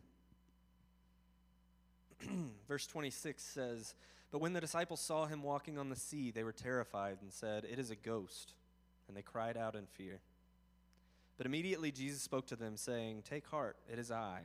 Verse 2.69 2.87
26 2.87 3.43
says, 3.43 3.97
But 4.31 4.41
when 4.41 4.53
the 4.53 4.61
disciples 4.61 5.00
saw 5.00 5.27
him 5.27 5.43
walking 5.43 5.79
on 5.79 5.91
the 5.91 5.97
sea, 5.97 6.31
they 6.31 6.45
were 6.45 6.53
terrified 6.53 7.19
and 7.23 7.33
said, 7.33 7.65
It 7.65 7.81
is 7.81 7.91
a 7.91 7.97
ghost. 7.97 8.53
And 9.09 9.17
they 9.17 9.23
cried 9.23 9.57
out 9.57 9.75
in 9.75 9.87
fear. 9.87 10.21
But 11.38 11.47
immediately 11.47 11.91
Jesus 11.91 12.23
spoke 12.23 12.47
to 12.47 12.57
them, 12.57 12.77
saying, 12.77 13.25
Take 13.29 13.47
heart, 13.49 13.77
it 13.93 13.99
is 13.99 14.12
I. 14.12 14.43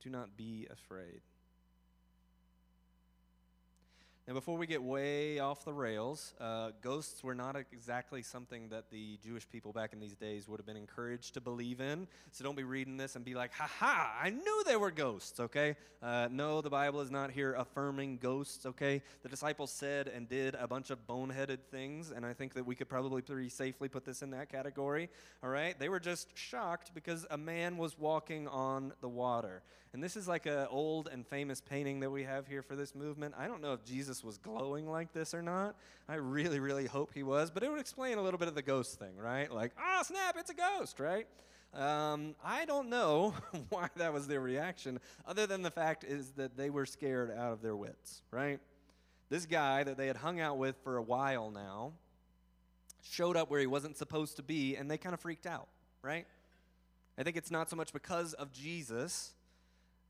Do 0.00 0.08
not 0.08 0.36
be 0.36 0.68
afraid. 0.70 1.20
Now, 4.26 4.32
before 4.32 4.56
we 4.56 4.66
get 4.66 4.82
way 4.82 5.38
off 5.38 5.66
the 5.66 5.72
rails, 5.74 6.32
uh, 6.40 6.70
ghosts 6.80 7.22
were 7.22 7.34
not 7.34 7.56
exactly 7.56 8.22
something 8.22 8.70
that 8.70 8.88
the 8.90 9.18
Jewish 9.22 9.46
people 9.46 9.70
back 9.70 9.92
in 9.92 10.00
these 10.00 10.16
days 10.16 10.48
would 10.48 10.58
have 10.58 10.64
been 10.64 10.78
encouraged 10.78 11.34
to 11.34 11.42
believe 11.42 11.78
in. 11.78 12.08
So 12.30 12.42
don't 12.42 12.56
be 12.56 12.64
reading 12.64 12.96
this 12.96 13.16
and 13.16 13.24
be 13.24 13.34
like, 13.34 13.52
ha 13.52 13.68
ha, 13.78 14.18
I 14.22 14.30
knew 14.30 14.62
they 14.64 14.76
were 14.76 14.90
ghosts, 14.90 15.40
okay? 15.40 15.76
Uh, 16.02 16.28
no, 16.30 16.62
the 16.62 16.70
Bible 16.70 17.02
is 17.02 17.10
not 17.10 17.32
here 17.32 17.52
affirming 17.52 18.16
ghosts, 18.16 18.64
okay? 18.64 19.02
The 19.22 19.28
disciples 19.28 19.70
said 19.70 20.08
and 20.08 20.26
did 20.26 20.54
a 20.54 20.66
bunch 20.66 20.88
of 20.88 21.06
boneheaded 21.06 21.58
things, 21.70 22.10
and 22.10 22.24
I 22.24 22.32
think 22.32 22.54
that 22.54 22.64
we 22.64 22.74
could 22.74 22.88
probably 22.88 23.20
pretty 23.20 23.50
safely 23.50 23.90
put 23.90 24.06
this 24.06 24.22
in 24.22 24.30
that 24.30 24.48
category, 24.48 25.10
all 25.42 25.50
right? 25.50 25.78
They 25.78 25.90
were 25.90 26.00
just 26.00 26.34
shocked 26.34 26.92
because 26.94 27.26
a 27.30 27.36
man 27.36 27.76
was 27.76 27.98
walking 27.98 28.48
on 28.48 28.94
the 29.02 29.08
water. 29.10 29.62
And 29.94 30.02
this 30.02 30.16
is 30.16 30.26
like 30.26 30.46
an 30.46 30.66
old 30.70 31.08
and 31.12 31.24
famous 31.24 31.60
painting 31.60 32.00
that 32.00 32.10
we 32.10 32.24
have 32.24 32.48
here 32.48 32.62
for 32.62 32.74
this 32.74 32.96
movement. 32.96 33.32
I 33.38 33.46
don't 33.46 33.62
know 33.62 33.74
if 33.74 33.84
Jesus 33.84 34.24
was 34.24 34.38
glowing 34.38 34.90
like 34.90 35.12
this 35.12 35.32
or 35.32 35.40
not. 35.40 35.76
I 36.08 36.16
really, 36.16 36.58
really 36.58 36.86
hope 36.86 37.12
he 37.14 37.22
was, 37.22 37.52
but 37.52 37.62
it 37.62 37.70
would 37.70 37.78
explain 37.78 38.18
a 38.18 38.22
little 38.22 38.38
bit 38.38 38.48
of 38.48 38.56
the 38.56 38.62
ghost 38.62 38.98
thing, 38.98 39.16
right? 39.16 39.48
Like, 39.48 39.70
oh, 39.80 40.02
snap, 40.02 40.34
it's 40.36 40.50
a 40.50 40.54
ghost, 40.54 40.98
right? 40.98 41.28
Um, 41.72 42.34
I 42.44 42.64
don't 42.64 42.88
know 42.88 43.34
why 43.68 43.88
that 43.94 44.12
was 44.12 44.26
their 44.26 44.40
reaction, 44.40 44.98
other 45.28 45.46
than 45.46 45.62
the 45.62 45.70
fact 45.70 46.02
is 46.02 46.32
that 46.32 46.56
they 46.56 46.70
were 46.70 46.86
scared 46.86 47.30
out 47.30 47.52
of 47.52 47.62
their 47.62 47.76
wits, 47.76 48.22
right? 48.32 48.58
This 49.28 49.46
guy 49.46 49.84
that 49.84 49.96
they 49.96 50.08
had 50.08 50.16
hung 50.16 50.40
out 50.40 50.58
with 50.58 50.74
for 50.82 50.96
a 50.96 51.02
while 51.02 51.52
now 51.52 51.92
showed 53.00 53.36
up 53.36 53.48
where 53.48 53.60
he 53.60 53.68
wasn't 53.68 53.96
supposed 53.96 54.38
to 54.38 54.42
be, 54.42 54.74
and 54.74 54.90
they 54.90 54.98
kind 54.98 55.14
of 55.14 55.20
freaked 55.20 55.46
out, 55.46 55.68
right? 56.02 56.26
I 57.16 57.22
think 57.22 57.36
it's 57.36 57.52
not 57.52 57.70
so 57.70 57.76
much 57.76 57.92
because 57.92 58.32
of 58.32 58.50
Jesus 58.50 59.34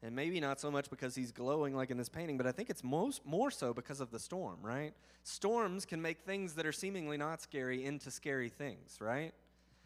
and 0.04 0.14
maybe 0.14 0.38
not 0.38 0.60
so 0.60 0.70
much 0.70 0.90
because 0.90 1.14
he's 1.14 1.32
glowing 1.32 1.74
like 1.74 1.90
in 1.90 1.96
this 1.96 2.10
painting, 2.10 2.36
but 2.36 2.46
I 2.46 2.52
think 2.52 2.68
it's 2.68 2.84
most 2.84 3.24
more 3.24 3.50
so 3.50 3.72
because 3.72 4.00
of 4.00 4.10
the 4.10 4.18
storm, 4.18 4.58
right? 4.62 4.92
Storms 5.22 5.86
can 5.86 6.02
make 6.02 6.20
things 6.20 6.52
that 6.54 6.66
are 6.66 6.72
seemingly 6.72 7.16
not 7.16 7.40
scary 7.40 7.84
into 7.86 8.10
scary 8.10 8.50
things, 8.50 8.98
right? 9.00 9.32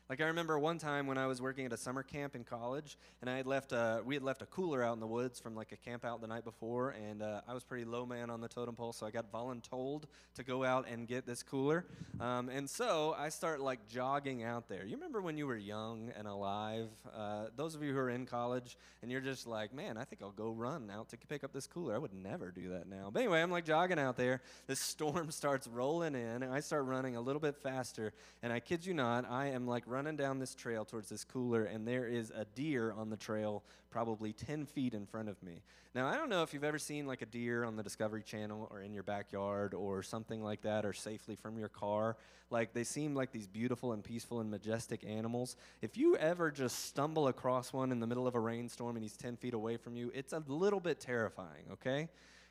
Like 0.09 0.23
I 0.23 0.25
remember 0.29 0.59
one 0.59 0.79
time 0.79 1.07
when 1.07 1.19
I 1.19 1.27
was 1.27 1.43
working 1.43 1.67
at 1.67 1.73
a 1.75 1.77
summer 1.77 2.03
camp 2.03 2.35
in 2.35 2.43
college, 2.43 2.97
and 3.21 3.29
I 3.29 3.37
had 3.37 3.47
left 3.47 3.73
a, 3.73 4.01
we 4.03 4.15
had 4.15 4.23
left 4.23 4.41
a 4.41 4.47
cooler 4.47 4.83
out 4.83 4.95
in 4.95 5.01
the 5.01 5.07
woods 5.07 5.39
from 5.39 5.55
like 5.55 5.71
a 5.73 5.77
camp 5.77 6.03
out 6.03 6.23
the 6.23 6.27
night 6.27 6.45
before, 6.45 6.93
and 6.93 7.21
uh, 7.21 7.43
I 7.47 7.53
was 7.53 7.63
pretty 7.63 7.85
low 7.85 8.07
man 8.07 8.31
on 8.31 8.41
the 8.41 8.49
totem 8.49 8.75
pole, 8.75 8.95
so 8.95 9.05
I 9.05 9.11
got 9.11 9.31
voluntold 9.31 10.05
to 10.37 10.43
go 10.43 10.65
out 10.65 10.87
and 10.91 11.07
get 11.07 11.27
this 11.27 11.43
cooler, 11.43 11.85
um, 12.21 12.49
and 12.49 12.71
so 12.71 13.15
I 13.19 13.29
start 13.29 13.61
like 13.61 13.87
jogging 13.87 14.43
out 14.43 14.67
there. 14.67 14.87
You 14.87 14.97
remember 14.97 15.21
when 15.21 15.37
you 15.37 15.47
were 15.47 15.59
young 15.59 16.11
and 16.17 16.27
alive? 16.27 16.89
Uh, 17.15 17.49
those 17.55 17.75
of 17.75 17.83
you 17.83 17.93
who 17.93 17.99
are 17.99 18.09
in 18.09 18.25
college, 18.25 18.79
and 19.03 19.13
you're 19.13 19.21
just 19.21 19.47
like, 19.47 19.75
man, 19.75 19.99
I 19.99 20.05
think 20.05 20.23
I'll 20.23 20.31
go 20.31 20.49
run 20.49 20.91
out 20.91 21.11
to 21.11 21.19
pick 21.19 21.45
up 21.45 21.53
this 21.53 21.67
cooler. 21.67 21.95
I 21.95 21.99
would 21.99 22.15
never 22.15 22.51
do 22.51 22.71
that 22.71 22.89
now. 22.89 23.11
But 23.13 23.21
anyway, 23.21 23.43
I'm 23.43 23.51
like 23.51 23.67
jogging 23.67 23.99
out 23.99 24.17
there. 24.17 24.41
This 24.69 24.81
storm 24.81 25.31
starts 25.33 25.67
rolling 25.67 26.15
in, 26.15 26.43
and 26.43 26.51
I 26.51 26.61
start 26.61 26.87
running 26.87 27.17
a 27.17 27.21
little 27.21 27.41
bit 27.41 27.59
faster, 27.59 28.15
and 28.43 28.55
I 28.55 28.61
kid 28.61 28.87
you 28.87 28.95
not, 28.95 29.31
I 29.31 29.49
am 29.49 29.67
like 29.67 29.85
running 29.85 29.98
running 29.99 30.17
down 30.17 30.39
this 30.39 30.55
trail 30.55 30.85
towards 30.85 31.09
this 31.09 31.25
cooler, 31.25 31.65
and 31.65 31.85
there 31.85 32.07
is 32.07 32.31
a 32.31 32.45
deer 32.55 32.93
on 32.93 33.11
the 33.11 33.17
trail, 33.17 33.65
probably 33.91 34.33
10 34.33 34.65
feet 34.65 34.95
in 34.95 35.05
front 35.05 35.29
of 35.29 35.43
me. 35.43 35.61
Now, 35.93 36.07
I 36.07 36.17
don't 36.17 36.29
know 36.29 36.45
if 36.45 36.55
you've 36.55 36.63
ever 36.63 36.79
seen 36.79 37.05
like 37.05 37.21
a 37.21 37.27
deer 37.27 37.65
on 37.65 37.75
the 37.75 37.83
Discovery 37.83 38.23
Channel 38.23 38.69
or 38.71 38.81
in 38.81 38.95
your 38.95 39.03
backyard 39.03 39.75
or 39.75 40.05
something 40.05 40.41
like 40.41 40.63
that, 40.63 40.87
or 40.87 40.93
safely 40.93 41.35
from 41.35 41.59
your 41.59 41.69
car. 41.69 42.17
Like, 42.49 42.75
they 42.75 42.85
seem 42.85 43.17
like 43.17 43.33
these 43.33 43.49
beautiful 43.49 43.93
and 43.93 44.05
peaceful 44.05 44.39
and 44.39 44.49
majestic 44.49 45.05
animals. 45.05 45.57
If 45.83 45.97
you 45.97 46.15
ever 46.15 46.53
just 46.53 46.85
stumble 46.85 47.27
across 47.27 47.73
one 47.73 47.91
in 47.91 47.99
the 47.99 48.07
middle 48.07 48.29
of 48.29 48.37
a 48.37 48.41
rainstorm 48.41 48.95
and 48.95 49.03
he's 49.03 49.17
10 49.17 49.37
feet 49.37 49.53
away 49.53 49.79
from 49.79 49.97
you, 49.97 50.13
it's 50.15 50.33
a 50.33 50.45
little 50.47 50.79
bit 50.79 51.01
terrifying, 51.01 51.65
okay? 51.73 52.09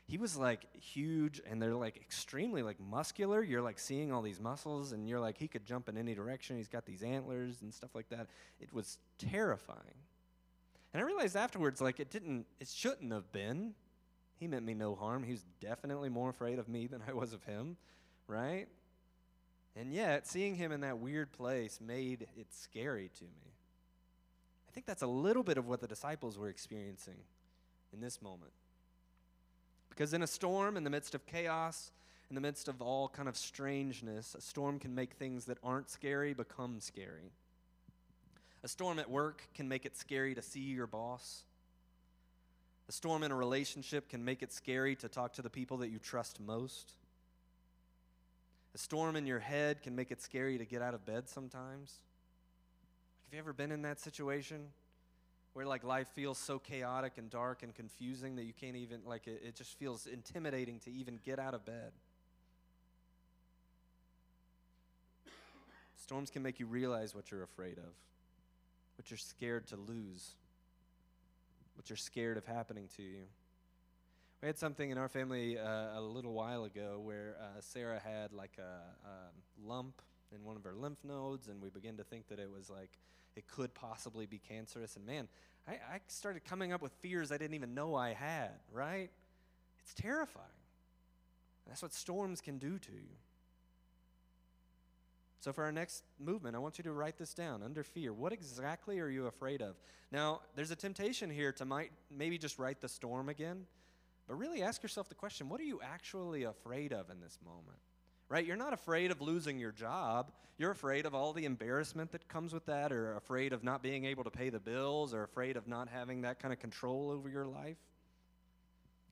He 0.07 0.17
was 0.17 0.37
like 0.37 0.73
huge 0.73 1.41
and 1.49 1.61
they're 1.61 1.75
like 1.75 1.97
extremely 1.97 2.63
like 2.63 2.79
muscular. 2.79 3.43
You're 3.43 3.61
like 3.61 3.77
seeing 3.77 4.11
all 4.11 4.21
these 4.21 4.39
muscles 4.39 4.93
and 4.93 5.07
you're 5.07 5.19
like 5.19 5.37
he 5.37 5.47
could 5.47 5.65
jump 5.65 5.89
in 5.89 5.97
any 5.97 6.15
direction. 6.15 6.57
He's 6.57 6.69
got 6.69 6.85
these 6.85 7.03
antlers 7.03 7.61
and 7.61 7.73
stuff 7.73 7.93
like 7.93 8.09
that. 8.09 8.27
It 8.59 8.73
was 8.73 8.97
terrifying. 9.17 9.79
And 10.93 11.03
i 11.03 11.05
realized 11.05 11.35
afterwards 11.35 11.81
like 11.81 11.99
it 11.99 12.09
didn't 12.09 12.45
it 12.59 12.69
shouldn't 12.69 13.11
have 13.11 13.31
been. 13.31 13.73
He 14.39 14.47
meant 14.47 14.65
me 14.65 14.73
no 14.73 14.95
harm. 14.95 15.23
He 15.23 15.31
was 15.31 15.43
definitely 15.59 16.09
more 16.09 16.29
afraid 16.29 16.57
of 16.59 16.69
me 16.69 16.87
than 16.87 17.01
i 17.07 17.13
was 17.13 17.33
of 17.33 17.43
him 17.43 17.77
right? 18.27 18.67
And 19.75 19.93
yet 19.93 20.27
seeing 20.27 20.55
him 20.55 20.71
in 20.71 20.81
that 20.81 20.99
weird 20.99 21.31
place 21.31 21.79
made 21.81 22.27
it 22.35 22.47
scary 22.51 23.09
to 23.19 23.23
me. 23.23 23.53
I 24.67 24.71
think 24.71 24.85
that's 24.85 25.01
a 25.01 25.07
little 25.07 25.43
bit 25.43 25.57
of 25.57 25.67
what 25.67 25.81
the 25.81 25.87
disciples 25.87 26.37
were 26.37 26.49
experiencing 26.49 27.17
in 27.93 27.99
this 28.01 28.21
moment 28.21 28.51
because 29.97 30.13
in 30.13 30.21
a 30.21 30.27
storm, 30.27 30.77
in 30.77 30.83
the 30.83 30.91
midst 30.91 31.15
of 31.15 31.25
chaos, 31.25 31.91
in 32.29 32.35
the 32.35 32.41
midst 32.41 32.67
of 32.67 32.83
all 32.83 33.09
kind 33.09 33.27
of 33.27 33.35
strangeness, 33.35 34.35
a 34.35 34.41
storm 34.41 34.77
can 34.77 34.93
make 34.93 35.13
things 35.13 35.45
that 35.45 35.57
aren't 35.63 35.89
scary 35.89 36.35
become 36.35 36.79
scary. 36.79 37.31
A 38.63 38.67
storm 38.67 38.99
at 38.99 39.09
work 39.09 39.41
can 39.55 39.67
make 39.67 39.87
it 39.87 39.97
scary 39.97 40.35
to 40.35 40.41
see 40.43 40.59
your 40.59 40.85
boss. 40.85 41.45
A 42.87 42.91
storm 42.91 43.23
in 43.23 43.31
a 43.31 43.35
relationship 43.35 44.07
can 44.07 44.23
make 44.23 44.43
it 44.43 44.53
scary 44.53 44.95
to 44.97 45.09
talk 45.09 45.33
to 45.33 45.41
the 45.41 45.49
people 45.49 45.77
that 45.77 45.89
you 45.89 45.97
trust 45.97 46.39
most. 46.39 46.93
A 48.75 48.77
storm 48.77 49.15
in 49.15 49.25
your 49.25 49.39
head 49.39 49.81
can 49.81 49.95
make 49.95 50.11
it 50.11 50.21
scary 50.21 50.59
to 50.59 50.65
get 50.65 50.83
out 50.83 50.93
of 50.93 51.07
bed 51.07 51.27
sometimes. 51.27 51.95
Have 53.25 53.33
you 53.33 53.39
ever 53.39 53.51
been 53.51 53.71
in 53.71 53.81
that 53.81 53.99
situation? 53.99 54.67
Where 55.57 55.65
like 55.65 55.83
life 55.83 56.07
feels 56.09 56.37
so 56.37 56.59
chaotic 56.59 57.13
and 57.17 57.31
dark 57.31 57.63
and 57.63 57.73
confusing 57.73 58.35
that 58.35 58.43
you 58.43 58.53
can't 58.53 58.75
even 58.75 58.99
like 59.07 59.25
it, 59.25 59.41
it 59.43 59.55
just 59.55 59.75
feels 59.79 60.05
intimidating 60.05 60.77
to 60.77 60.91
even 60.91 61.17
get 61.25 61.39
out 61.39 61.55
of 61.55 61.65
bed. 61.65 61.93
Storms 65.95 66.29
can 66.29 66.43
make 66.43 66.59
you 66.59 66.67
realize 66.67 67.15
what 67.15 67.31
you're 67.31 67.41
afraid 67.41 67.79
of 67.79 67.91
what 68.97 69.09
you're 69.09 69.17
scared 69.17 69.65
to 69.65 69.77
lose 69.77 70.35
what 71.75 71.89
you're 71.89 71.97
scared 71.97 72.37
of 72.37 72.45
happening 72.45 72.87
to 72.95 73.01
you. 73.01 73.23
We 74.43 74.47
had 74.47 74.59
something 74.59 74.91
in 74.91 74.99
our 74.99 75.09
family 75.09 75.57
uh, 75.57 75.97
a 75.97 76.01
little 76.01 76.33
while 76.33 76.65
ago 76.65 77.01
where 77.03 77.33
uh, 77.41 77.61
sarah 77.61 77.99
had 77.99 78.31
like 78.31 78.59
a, 78.59 79.07
a 79.07 79.67
lump 79.67 80.03
in 80.35 80.45
one 80.45 80.55
of 80.55 80.63
her 80.63 80.75
lymph 80.75 80.99
nodes 81.03 81.47
and 81.47 81.59
we 81.63 81.69
began 81.69 81.97
to 81.97 82.03
think 82.03 82.27
that 82.27 82.37
it 82.37 82.49
was 82.55 82.69
like 82.69 82.91
it 83.37 83.47
could 83.47 83.73
possibly 83.75 84.25
be 84.25 84.39
cancerous. 84.39 84.95
And 84.95 85.05
man, 85.05 85.27
I, 85.67 85.73
I 85.73 85.99
started 86.07 86.43
coming 86.43 86.73
up 86.73 86.81
with 86.81 86.91
fears 86.93 87.31
I 87.31 87.37
didn't 87.37 87.53
even 87.53 87.75
know 87.75 87.95
I 87.95 88.13
had, 88.13 88.49
right? 88.73 89.11
It's 89.83 89.93
terrifying. 89.93 90.45
That's 91.67 91.83
what 91.83 91.93
storms 91.93 92.41
can 92.41 92.57
do 92.57 92.79
to 92.79 92.91
you. 92.91 93.15
So, 95.39 95.53
for 95.53 95.63
our 95.63 95.71
next 95.71 96.03
movement, 96.19 96.55
I 96.55 96.59
want 96.59 96.79
you 96.79 96.83
to 96.85 96.91
write 96.91 97.17
this 97.17 97.33
down 97.33 97.61
under 97.61 97.83
fear. 97.83 98.11
What 98.11 98.33
exactly 98.33 98.99
are 98.99 99.07
you 99.07 99.27
afraid 99.27 99.61
of? 99.61 99.75
Now, 100.11 100.41
there's 100.55 100.71
a 100.71 100.75
temptation 100.75 101.29
here 101.29 101.51
to 101.53 101.65
might, 101.65 101.91
maybe 102.09 102.39
just 102.39 102.57
write 102.57 102.81
the 102.81 102.89
storm 102.89 103.29
again, 103.29 103.65
but 104.27 104.35
really 104.35 104.63
ask 104.63 104.81
yourself 104.81 105.09
the 105.09 105.15
question 105.15 105.47
what 105.47 105.61
are 105.61 105.65
you 105.65 105.79
actually 105.83 106.43
afraid 106.43 106.91
of 106.91 107.11
in 107.11 107.19
this 107.21 107.37
moment? 107.45 107.77
Right? 108.29 108.45
You're 108.45 108.55
not 108.55 108.73
afraid 108.73 109.11
of 109.11 109.21
losing 109.21 109.59
your 109.59 109.71
job. 109.71 110.31
You're 110.57 110.71
afraid 110.71 111.05
of 111.05 111.13
all 111.13 111.33
the 111.33 111.45
embarrassment 111.45 112.11
that 112.11 112.27
comes 112.27 112.53
with 112.53 112.65
that, 112.65 112.91
or 112.91 113.15
afraid 113.15 113.53
of 113.53 113.63
not 113.63 113.83
being 113.83 114.05
able 114.05 114.23
to 114.23 114.31
pay 114.31 114.49
the 114.49 114.59
bills, 114.59 115.13
or 115.13 115.23
afraid 115.23 115.55
of 115.55 115.67
not 115.67 115.87
having 115.87 116.21
that 116.21 116.39
kind 116.39 116.53
of 116.53 116.59
control 116.59 117.11
over 117.11 117.29
your 117.29 117.45
life. 117.45 117.77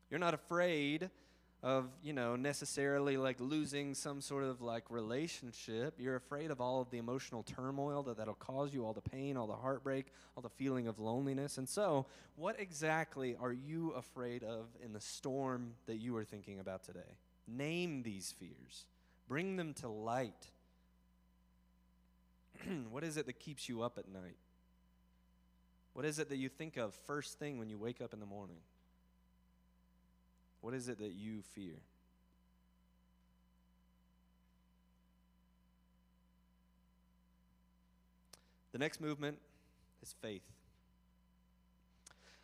You're 0.10 0.20
not 0.20 0.34
afraid 0.34 1.10
of, 1.64 1.90
you 2.04 2.14
know, 2.14 2.36
necessarily 2.36 3.18
like 3.18 3.40
losing 3.40 3.96
some 3.96 4.22
sort 4.22 4.44
of 4.44 4.62
like 4.62 4.84
relationship. 4.90 5.96
You're 5.98 6.16
afraid 6.16 6.52
of 6.52 6.62
all 6.62 6.82
of 6.82 6.92
the 6.92 7.00
emotional 7.00 7.42
turmoil 7.44 8.04
that 8.04 8.18
that'll 8.18 8.36
cause 8.36 8.74
you, 8.74 8.86
all 8.86 8.94
the 8.94 9.02
pain, 9.02 9.36
all 9.36 9.48
the 9.48 9.56
heartbreak, 9.56 10.06
all 10.36 10.44
the 10.44 10.50
feeling 10.50 10.88
of 10.88 11.00
loneliness. 11.00 11.58
And 11.58 11.68
so, 11.68 12.06
what 12.36 12.60
exactly 12.60 13.36
are 13.40 13.52
you 13.52 13.92
afraid 13.92 14.44
of 14.44 14.68
in 14.84 14.94
the 14.94 15.00
storm 15.00 15.74
that 15.88 15.96
you 15.96 16.16
are 16.18 16.24
thinking 16.24 16.60
about 16.60 16.84
today? 16.84 17.18
Name 17.48 18.04
these 18.04 18.34
fears. 18.40 18.86
Bring 19.28 19.56
them 19.56 19.74
to 19.76 19.88
light. 19.88 20.48
what 22.90 23.04
is 23.04 23.18
it 23.18 23.26
that 23.26 23.40
keeps 23.40 23.68
you 23.68 23.82
up 23.82 23.98
at 23.98 24.08
night? 24.08 24.38
What 25.94 26.06
is 26.06 26.20
it 26.20 26.30
that 26.30 26.38
you 26.38 26.50
think 26.50 26.78
of 26.78 26.94
first 27.06 27.40
thing 27.40 27.58
when 27.58 27.70
you 27.70 27.78
wake 27.78 28.02
up 28.02 28.14
in 28.14 28.20
the 28.20 28.26
morning? 28.26 28.58
What 30.62 30.74
is 30.74 30.90
it 30.90 31.00
that 31.00 31.14
you 31.14 31.42
fear? 31.54 31.76
The 38.74 38.80
next 38.80 39.00
movement 39.00 39.38
is 40.04 40.14
faith. 40.22 40.44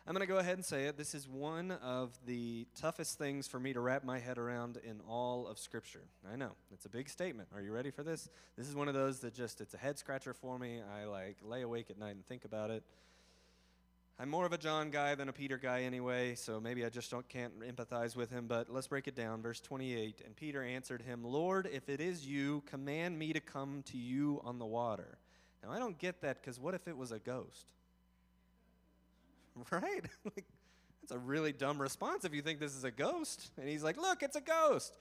I'm 0.04 0.14
going 0.14 0.26
to 0.26 0.32
go 0.32 0.38
ahead 0.38 0.54
and 0.54 0.64
say 0.64 0.86
it. 0.86 0.96
This 0.96 1.14
is 1.14 1.28
one 1.28 1.70
of 1.70 2.18
the 2.26 2.66
toughest 2.74 3.18
things 3.18 3.46
for 3.46 3.60
me 3.60 3.72
to 3.72 3.78
wrap 3.78 4.02
my 4.02 4.18
head 4.18 4.36
around 4.36 4.78
in 4.84 5.00
all 5.08 5.46
of 5.46 5.60
Scripture. 5.60 6.02
I 6.30 6.34
know, 6.34 6.50
it's 6.72 6.86
a 6.86 6.88
big 6.88 7.08
statement. 7.08 7.50
Are 7.54 7.62
you 7.62 7.72
ready 7.72 7.92
for 7.92 8.02
this? 8.02 8.28
This 8.58 8.68
is 8.68 8.74
one 8.74 8.88
of 8.88 8.94
those 8.94 9.20
that 9.20 9.32
just, 9.32 9.60
it's 9.60 9.74
a 9.74 9.78
head 9.78 10.00
scratcher 10.00 10.34
for 10.34 10.58
me. 10.58 10.80
I 10.80 11.04
like 11.04 11.36
lay 11.44 11.62
awake 11.62 11.88
at 11.88 12.00
night 12.00 12.16
and 12.16 12.26
think 12.26 12.44
about 12.44 12.70
it. 12.70 12.82
I'm 14.18 14.28
more 14.28 14.44
of 14.44 14.52
a 14.52 14.58
John 14.58 14.90
guy 14.90 15.14
than 15.14 15.28
a 15.28 15.32
Peter 15.32 15.56
guy 15.56 15.82
anyway, 15.82 16.34
so 16.34 16.60
maybe 16.60 16.84
I 16.84 16.88
just 16.88 17.08
don't, 17.08 17.28
can't 17.28 17.60
empathize 17.60 18.16
with 18.16 18.30
him. 18.30 18.48
But 18.48 18.70
let's 18.70 18.88
break 18.88 19.06
it 19.06 19.14
down. 19.14 19.40
Verse 19.40 19.60
28 19.60 20.22
And 20.24 20.34
Peter 20.34 20.64
answered 20.64 21.02
him, 21.02 21.22
Lord, 21.22 21.68
if 21.72 21.88
it 21.88 22.00
is 22.00 22.26
you, 22.26 22.64
command 22.66 23.16
me 23.20 23.32
to 23.32 23.40
come 23.40 23.84
to 23.86 23.96
you 23.96 24.40
on 24.42 24.58
the 24.58 24.66
water. 24.66 25.18
Now, 25.62 25.70
I 25.70 25.78
don't 25.78 25.96
get 25.96 26.22
that 26.22 26.40
because 26.40 26.58
what 26.58 26.74
if 26.74 26.88
it 26.88 26.96
was 26.96 27.12
a 27.12 27.20
ghost? 27.20 27.66
Right? 29.70 30.02
like, 30.24 30.44
that's 31.00 31.12
a 31.12 31.18
really 31.18 31.52
dumb 31.52 31.80
response 31.80 32.24
if 32.24 32.34
you 32.34 32.42
think 32.42 32.58
this 32.58 32.74
is 32.74 32.84
a 32.84 32.90
ghost. 32.90 33.50
And 33.58 33.68
he's 33.68 33.82
like, 33.82 33.96
Look, 33.96 34.22
it's 34.22 34.36
a 34.36 34.40
ghost. 34.40 34.92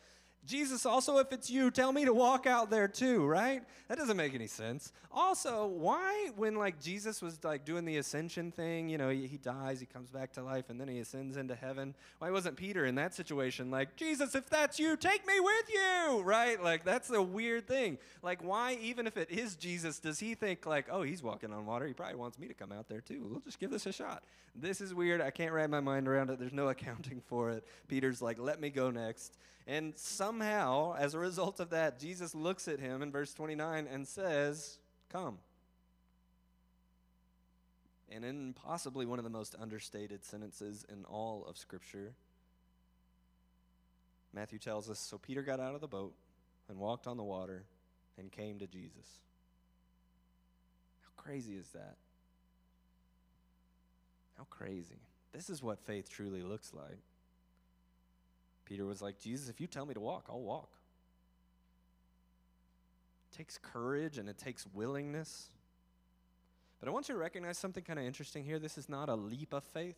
Jesus, 0.46 0.88
also, 0.88 1.20
if 1.20 1.32
it's 1.32 1.52
you, 1.52 1.70
tell 1.70 1.92
me 1.92 2.04
to 2.06 2.14
walk 2.14 2.48
out 2.48 2.72
there 2.72 2.88
too, 2.88 3.26
right? 3.26 3.62
That 3.88 4.00
doesn't 4.00 4.18
make 4.18 4.34
any 4.34 4.48
sense. 4.48 4.92
Also, 5.12 5.68
why, 5.68 6.32
when 6.36 6.56
like 6.56 6.82
Jesus 6.82 7.22
was 7.22 7.44
like 7.44 7.64
doing 7.64 7.86
the 7.86 7.98
ascension 7.98 8.52
thing, 8.52 8.90
you 8.90 8.98
know, 8.98 9.10
he, 9.10 9.28
he, 9.28 9.38
dies, 9.38 9.80
he 9.80 9.86
comes 9.86 10.10
back 10.10 10.34
to 10.34 10.44
life, 10.44 10.70
and 10.70 10.82
then 10.82 10.88
he 10.88 11.00
ascends 11.00 11.38
into 11.38 11.54
heaven, 11.54 11.94
why 12.18 12.32
wasn't 12.32 12.56
Peter 12.56 12.86
in 12.86 12.96
that 12.96 13.14
situation 13.14 13.70
like, 13.70 13.96
Jesus, 13.96 14.34
if 14.34 14.50
that's 14.50 14.80
you, 14.80 14.98
take 14.98 15.28
me 15.28 15.40
with 15.40 15.70
you, 15.72 16.22
right? 16.22 16.62
Like, 16.62 16.84
that's 16.84 17.12
a 17.12 17.22
weird 17.22 17.68
thing. 17.68 18.00
Like, 18.24 18.44
why, 18.44 18.80
even 18.82 19.06
if 19.06 19.18
it 19.18 19.30
is 19.30 19.56
Jesus, 19.56 20.00
does 20.00 20.20
he 20.20 20.34
think 20.34 20.66
like, 20.66 20.88
oh, 20.92 21.04
he's 21.04 21.22
walking 21.22 21.54
on 21.54 21.68
water, 21.68 21.86
he 21.86 21.94
probably 21.94 22.16
wants 22.16 22.40
me 22.40 22.48
to 22.48 22.56
come 22.56 22.72
out 22.72 22.90
there 22.90 23.02
too? 23.02 23.28
We'll 23.30 23.42
just 23.42 23.60
give 23.60 23.70
this 23.70 23.86
a 23.86 23.92
shot. 23.92 24.24
This 24.56 24.82
is 24.82 24.94
weird. 24.94 25.22
I 25.22 25.32
can't 25.32 25.54
wrap 25.54 25.70
my 25.70 25.80
mind 25.80 26.08
around 26.08 26.30
it. 26.30 26.40
There's 26.40 26.52
no 26.52 26.70
accounting 26.76 27.22
for 27.28 27.52
it. 27.52 27.66
Peter's 27.88 28.22
like, 28.22 28.40
let 28.40 28.60
me 28.60 28.70
go 28.70 28.90
next. 28.90 29.38
And 29.68 29.98
somehow, 29.98 30.96
as 30.98 31.14
a 31.14 31.20
result 31.20 31.60
of 31.60 31.70
that, 31.70 32.00
Jesus 32.00 32.34
looks 32.34 32.68
at 32.68 32.80
him 32.80 33.02
in 33.02 33.12
verse 33.12 33.34
29 33.34 33.88
and 33.88 34.08
says, 34.08 34.80
Come. 35.10 35.38
And 38.10 38.26
in 38.26 38.54
possibly 38.54 39.06
one 39.06 39.20
of 39.20 39.24
the 39.24 39.30
most 39.30 39.56
understated 39.60 40.26
sentences 40.26 40.86
in 40.92 41.06
all 41.06 41.46
of 41.48 41.58
Scripture, 41.58 42.14
Matthew 44.34 44.60
tells 44.60 44.90
us 44.90 45.00
So 45.00 45.18
Peter 45.18 45.42
got 45.42 45.60
out 45.60 45.76
of 45.76 45.82
the 45.82 45.88
boat 45.88 46.14
and 46.68 46.78
walked 46.78 47.08
on 47.08 47.18
the 47.18 47.24
water 47.24 47.64
and 48.18 48.32
came 48.32 48.60
to 48.60 48.68
Jesus. 48.68 49.20
How 51.02 51.22
crazy 51.22 51.56
is 51.56 51.70
that? 51.70 51.96
How 54.38 54.46
crazy. 54.50 55.00
This 55.34 55.50
is 55.50 55.62
what 55.62 55.80
faith 55.80 56.10
truly 56.10 56.42
looks 56.42 56.74
like. 56.74 57.00
Peter 58.72 58.86
was 58.86 59.02
like, 59.02 59.20
Jesus, 59.20 59.50
if 59.50 59.60
you 59.60 59.68
tell 59.68 59.86
me 59.86 59.94
to 59.94 60.00
walk, 60.00 60.28
I'll 60.30 60.40
walk. 60.40 60.70
It 63.30 63.36
takes 63.36 63.60
courage 63.62 64.18
and 64.18 64.30
it 64.30 64.38
takes 64.38 64.66
willingness. 64.74 65.50
But 66.80 66.88
I 66.88 66.94
want 66.94 67.10
you 67.10 67.16
to 67.16 67.20
recognize 67.20 67.58
something 67.58 67.84
kind 67.84 68.00
of 68.00 68.06
interesting 68.06 68.46
here. 68.46 68.60
This 68.60 68.78
is 68.78 68.88
not 68.88 69.10
a 69.10 69.16
leap 69.16 69.52
of 69.52 69.66
faith. 69.66 69.98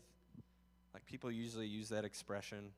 Like 0.92 1.06
people 1.06 1.30
usually 1.30 1.68
use 1.68 1.90
that 1.90 2.04
expression 2.04 2.72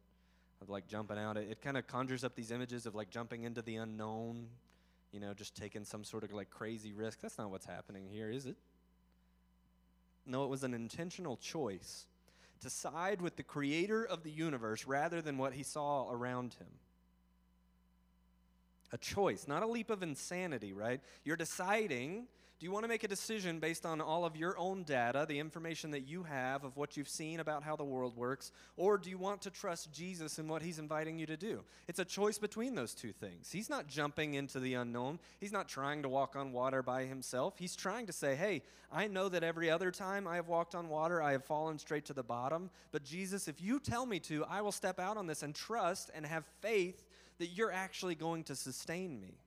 of 0.61 0.69
like 0.69 0.85
jumping 0.85 1.17
out. 1.17 1.37
It, 1.37 1.47
it 1.51 1.61
kind 1.61 1.77
of 1.77 1.87
conjures 1.87 2.25
up 2.25 2.35
these 2.35 2.51
images 2.51 2.85
of 2.85 2.93
like 2.93 3.09
jumping 3.09 3.43
into 3.43 3.61
the 3.61 3.77
unknown, 3.77 4.47
you 5.13 5.21
know, 5.21 5.33
just 5.33 5.55
taking 5.55 5.85
some 5.85 6.03
sort 6.03 6.25
of 6.25 6.33
like 6.33 6.49
crazy 6.49 6.91
risk. 6.91 7.21
That's 7.21 7.37
not 7.37 7.51
what's 7.51 7.65
happening 7.65 8.05
here, 8.11 8.29
is 8.29 8.47
it? 8.47 8.57
No, 10.25 10.43
it 10.43 10.49
was 10.49 10.65
an 10.65 10.73
intentional 10.73 11.37
choice 11.37 12.05
to 12.65 12.69
side 12.71 13.21
with 13.21 13.35
the 13.35 13.43
creator 13.43 14.03
of 14.03 14.23
the 14.23 14.31
universe 14.31 14.85
rather 14.85 15.21
than 15.21 15.37
what 15.37 15.53
he 15.53 15.63
saw 15.63 16.09
around 16.09 16.55
him. 16.55 16.67
A 18.91 18.97
choice, 18.97 19.47
not 19.47 19.61
a 19.61 19.67
leap 19.67 19.89
of 19.89 20.01
insanity, 20.01 20.73
right? 20.73 20.99
You're 21.23 21.37
deciding 21.37 22.27
do 22.57 22.65
you 22.65 22.71
want 22.71 22.85
to 22.85 22.87
make 22.87 23.03
a 23.03 23.07
decision 23.09 23.59
based 23.59 23.85
on 23.85 23.99
all 23.99 24.23
of 24.23 24.37
your 24.37 24.57
own 24.57 24.83
data, 24.83 25.25
the 25.27 25.39
information 25.39 25.91
that 25.91 26.07
you 26.07 26.23
have 26.23 26.63
of 26.63 26.77
what 26.77 26.95
you've 26.95 27.09
seen 27.09 27.41
about 27.41 27.63
how 27.63 27.75
the 27.75 27.83
world 27.83 28.15
works, 28.15 28.53
or 28.77 28.97
do 28.97 29.09
you 29.09 29.17
want 29.17 29.41
to 29.41 29.49
trust 29.49 29.91
Jesus 29.91 30.39
in 30.39 30.47
what 30.47 30.61
he's 30.61 30.79
inviting 30.79 31.19
you 31.19 31.25
to 31.25 31.35
do? 31.35 31.65
It's 31.89 31.99
a 31.99 32.05
choice 32.05 32.37
between 32.37 32.73
those 32.73 32.93
two 32.93 33.11
things. 33.11 33.51
He's 33.51 33.69
not 33.69 33.87
jumping 33.87 34.35
into 34.35 34.61
the 34.61 34.75
unknown, 34.75 35.19
he's 35.41 35.51
not 35.51 35.67
trying 35.67 36.03
to 36.03 36.09
walk 36.09 36.37
on 36.37 36.53
water 36.53 36.81
by 36.81 37.03
himself. 37.03 37.55
He's 37.57 37.75
trying 37.75 38.05
to 38.05 38.13
say, 38.13 38.35
hey, 38.35 38.61
I 38.89 39.07
know 39.07 39.27
that 39.27 39.43
every 39.43 39.69
other 39.69 39.91
time 39.91 40.25
I 40.25 40.37
have 40.37 40.47
walked 40.47 40.75
on 40.75 40.87
water, 40.87 41.21
I 41.21 41.33
have 41.33 41.43
fallen 41.43 41.77
straight 41.77 42.05
to 42.05 42.13
the 42.13 42.23
bottom, 42.23 42.69
but 42.93 43.03
Jesus, 43.03 43.49
if 43.49 43.61
you 43.61 43.81
tell 43.81 44.05
me 44.05 44.19
to, 44.21 44.45
I 44.45 44.61
will 44.61 44.71
step 44.71 44.97
out 44.97 45.17
on 45.17 45.27
this 45.27 45.43
and 45.43 45.53
trust 45.53 46.09
and 46.15 46.25
have 46.25 46.45
faith 46.61 47.03
that 47.39 47.47
you're 47.47 47.71
actually 47.71 48.15
going 48.15 48.45
to 48.45 48.55
sustain 48.55 49.19
me. 49.19 49.39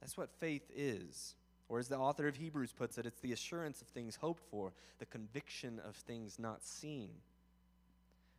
That's 0.00 0.16
what 0.16 0.30
faith 0.30 0.70
is. 0.74 1.34
Or 1.68 1.78
as 1.78 1.88
the 1.88 1.98
author 1.98 2.28
of 2.28 2.36
Hebrews 2.36 2.72
puts 2.72 2.96
it, 2.98 3.06
it's 3.06 3.20
the 3.20 3.32
assurance 3.32 3.82
of 3.82 3.88
things 3.88 4.16
hoped 4.16 4.42
for, 4.50 4.72
the 4.98 5.06
conviction 5.06 5.80
of 5.86 5.96
things 5.96 6.38
not 6.38 6.64
seen. 6.64 7.10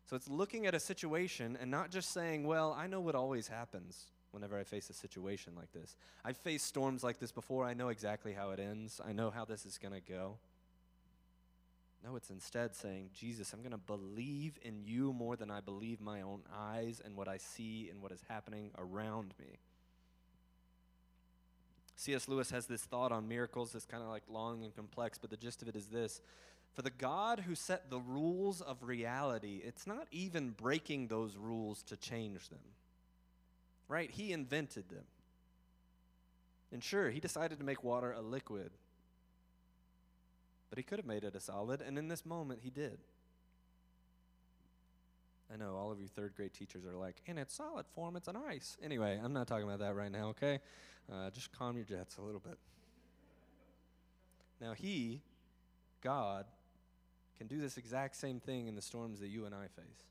So 0.06 0.15
it's 0.15 0.30
looking 0.30 0.65
at 0.65 0.74
a 0.74 0.80
situation 0.80 1.58
and 1.60 1.70
not 1.70 1.91
just 1.91 2.12
saying, 2.12 2.48
well, 2.48 2.74
I 2.78 2.88
know 2.88 3.02
what 3.02 3.15
always 3.15 3.50
happens 3.50 4.06
whenever 4.32 4.58
I 4.58 4.63
face 4.63 4.89
a 4.89 4.93
situation 4.93 5.54
like 5.56 5.72
this. 5.74 5.98
I've 6.24 6.38
faced 6.38 6.65
storms 6.65 7.04
like 7.04 7.20
this 7.20 7.34
before. 7.34 7.65
I 7.65 7.74
know 7.74 7.89
exactly 7.89 8.32
how 8.34 8.52
it 8.52 8.60
ends, 8.60 9.02
I 9.06 9.12
know 9.12 9.30
how 9.30 9.43
this 9.43 9.65
is 9.65 9.78
going 9.78 9.93
to 9.93 10.00
go. 10.00 10.38
No, 12.06 12.15
it's 12.15 12.30
instead 12.30 12.76
saying, 12.76 13.10
Jesus, 13.13 13.52
I'm 13.52 13.60
going 13.60 13.72
to 13.72 13.78
believe 13.78 14.58
in 14.62 14.82
you 14.86 15.12
more 15.12 15.36
than 15.36 15.52
I 15.52 15.60
believe 15.60 16.00
my 16.00 16.22
own 16.22 16.41
eyes 16.56 17.02
and 17.04 17.17
what 17.17 17.28
I 17.28 17.38
see 17.38 17.89
and 17.91 18.02
what 18.02 18.12
is 18.13 18.22
happening 18.30 18.72
around 18.78 19.34
me. 19.39 19.58
C.S. 21.98 22.28
Lewis 22.28 22.52
has 22.52 22.68
this 22.68 22.84
thought 22.84 23.12
on 23.12 23.28
miracles 23.28 23.72
that's 23.72 23.86
kind 23.86 24.04
of 24.04 24.10
like 24.10 24.22
long 24.30 24.64
and 24.64 24.74
complex, 24.76 25.18
but 25.18 25.32
the 25.32 25.36
gist 25.38 25.64
of 25.64 25.68
it 25.68 25.76
is 25.76 25.88
this 25.88 26.22
For 26.74 26.84
the 26.84 26.92
God 26.92 27.40
who 27.40 27.56
set 27.56 27.90
the 27.90 28.00
rules 28.00 28.62
of 28.62 28.84
reality, 28.84 29.62
it's 29.66 29.88
not 29.88 30.08
even 30.12 30.52
breaking 30.52 31.08
those 31.08 31.36
rules 31.36 31.82
to 31.84 31.98
change 31.98 32.50
them, 32.50 32.60
right? 33.88 34.12
He 34.12 34.32
invented 34.32 34.90
them. 34.90 35.06
And 36.72 36.84
sure, 36.84 37.10
he 37.10 37.20
decided 37.20 37.58
to 37.58 37.66
make 37.66 37.84
water 37.84 38.12
a 38.12 38.22
liquid, 38.22 38.70
but 40.70 40.78
he 40.78 40.84
could 40.84 41.00
have 41.00 41.06
made 41.06 41.24
it 41.24 41.34
a 41.36 41.40
solid, 41.40 41.82
and 41.82 41.98
in 41.98 42.10
this 42.10 42.26
moment, 42.26 42.60
he 42.64 42.70
did. 42.70 43.00
I 45.54 45.58
know 45.58 45.76
all 45.76 45.92
of 45.92 46.00
you 46.02 46.08
third 46.08 46.36
grade 46.36 46.54
teachers 46.54 46.86
are 46.86 46.96
like, 46.96 47.22
in 47.26 47.38
its 47.38 47.56
solid 47.56 47.86
form, 47.96 48.16
it's 48.16 48.28
an 48.28 48.36
ice. 48.36 48.78
Anyway, 48.84 49.20
I'm 49.24 49.34
not 49.34 49.48
talking 49.48 49.66
about 49.66 49.80
that 49.80 49.96
right 49.96 50.12
now, 50.12 50.30
okay? 50.30 50.60
Uh, 51.12 51.30
just 51.30 51.58
calm 51.58 51.78
your 51.78 51.86
jets 51.86 52.18
a 52.18 52.22
little 52.22 52.42
bit. 52.42 52.58
Now, 54.60 54.74
He, 54.74 55.22
God, 56.02 56.46
can 57.38 57.48
do 57.48 57.60
this 57.60 57.78
exact 57.78 58.16
same 58.16 58.40
thing 58.40 58.68
in 58.68 58.76
the 58.76 58.82
storms 58.82 59.20
that 59.20 59.28
you 59.28 59.46
and 59.46 59.56
I 59.56 59.68
face. 59.68 60.04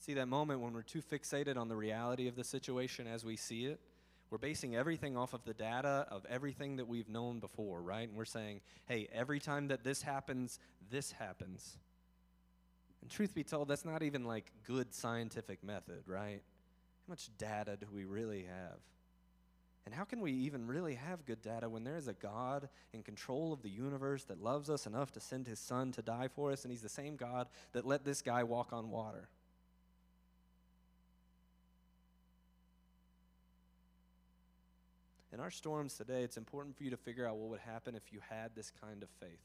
See, 0.00 0.14
that 0.14 0.26
moment 0.26 0.60
when 0.60 0.72
we're 0.72 0.82
too 0.82 1.00
fixated 1.00 1.56
on 1.56 1.68
the 1.68 1.76
reality 1.76 2.26
of 2.26 2.34
the 2.34 2.42
situation 2.42 3.06
as 3.06 3.24
we 3.24 3.36
see 3.36 3.66
it, 3.66 3.78
we're 4.32 4.38
basing 4.38 4.74
everything 4.74 5.14
off 5.14 5.34
of 5.34 5.44
the 5.44 5.52
data 5.52 6.06
of 6.10 6.24
everything 6.26 6.76
that 6.76 6.88
we've 6.88 7.10
known 7.10 7.38
before, 7.38 7.82
right? 7.82 8.08
And 8.08 8.16
we're 8.16 8.24
saying, 8.24 8.62
hey, 8.86 9.06
every 9.12 9.38
time 9.38 9.68
that 9.68 9.84
this 9.84 10.00
happens, 10.00 10.58
this 10.90 11.12
happens. 11.12 11.76
And 13.02 13.10
truth 13.10 13.34
be 13.34 13.44
told, 13.44 13.68
that's 13.68 13.84
not 13.84 14.02
even 14.02 14.24
like 14.24 14.50
good 14.66 14.94
scientific 14.94 15.62
method, 15.62 16.04
right? 16.06 16.40
How 16.40 17.10
much 17.10 17.28
data 17.36 17.76
do 17.78 17.86
we 17.92 18.04
really 18.04 18.44
have? 18.44 18.78
And 19.84 19.94
how 19.94 20.04
can 20.04 20.22
we 20.22 20.32
even 20.32 20.66
really 20.66 20.94
have 20.94 21.26
good 21.26 21.42
data 21.42 21.68
when 21.68 21.84
there 21.84 21.98
is 21.98 22.08
a 22.08 22.14
God 22.14 22.70
in 22.94 23.02
control 23.02 23.52
of 23.52 23.60
the 23.60 23.68
universe 23.68 24.24
that 24.24 24.42
loves 24.42 24.70
us 24.70 24.86
enough 24.86 25.12
to 25.12 25.20
send 25.20 25.46
his 25.46 25.58
son 25.58 25.92
to 25.92 26.00
die 26.00 26.28
for 26.28 26.52
us, 26.52 26.64
and 26.64 26.72
he's 26.72 26.80
the 26.80 26.88
same 26.88 27.16
God 27.16 27.48
that 27.72 27.86
let 27.86 28.02
this 28.02 28.22
guy 28.22 28.44
walk 28.44 28.72
on 28.72 28.88
water? 28.88 29.28
In 35.32 35.40
our 35.40 35.50
storms 35.50 35.94
today, 35.94 36.22
it's 36.22 36.36
important 36.36 36.76
for 36.76 36.84
you 36.84 36.90
to 36.90 36.96
figure 36.96 37.26
out 37.26 37.36
what 37.36 37.48
would 37.50 37.60
happen 37.60 37.94
if 37.94 38.12
you 38.12 38.20
had 38.28 38.54
this 38.54 38.70
kind 38.82 39.02
of 39.02 39.08
faith. 39.18 39.40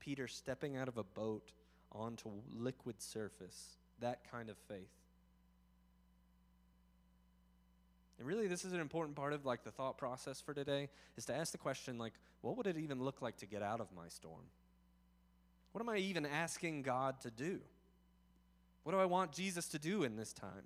Peter 0.00 0.28
stepping 0.28 0.76
out 0.76 0.88
of 0.88 0.98
a 0.98 1.04
boat 1.04 1.52
onto 1.90 2.28
liquid 2.54 3.00
surface, 3.00 3.76
that 4.00 4.20
kind 4.30 4.50
of 4.50 4.56
faith. 4.68 4.90
And 8.18 8.28
really, 8.28 8.46
this 8.46 8.64
is 8.64 8.72
an 8.72 8.80
important 8.80 9.16
part 9.16 9.32
of 9.32 9.46
like 9.46 9.64
the 9.64 9.70
thought 9.70 9.96
process 9.96 10.40
for 10.40 10.52
today 10.52 10.90
is 11.16 11.24
to 11.26 11.34
ask 11.34 11.52
the 11.52 11.58
question 11.58 11.98
like, 11.98 12.12
what 12.42 12.56
would 12.56 12.66
it 12.66 12.76
even 12.76 13.02
look 13.02 13.22
like 13.22 13.38
to 13.38 13.46
get 13.46 13.62
out 13.62 13.80
of 13.80 13.88
my 13.96 14.08
storm? 14.08 14.44
What 15.72 15.80
am 15.80 15.88
I 15.88 15.96
even 15.96 16.26
asking 16.26 16.82
God 16.82 17.20
to 17.22 17.30
do? 17.30 17.60
What 18.82 18.92
do 18.92 18.98
I 18.98 19.06
want 19.06 19.32
Jesus 19.32 19.68
to 19.68 19.78
do 19.78 20.02
in 20.02 20.16
this 20.16 20.32
time? 20.32 20.64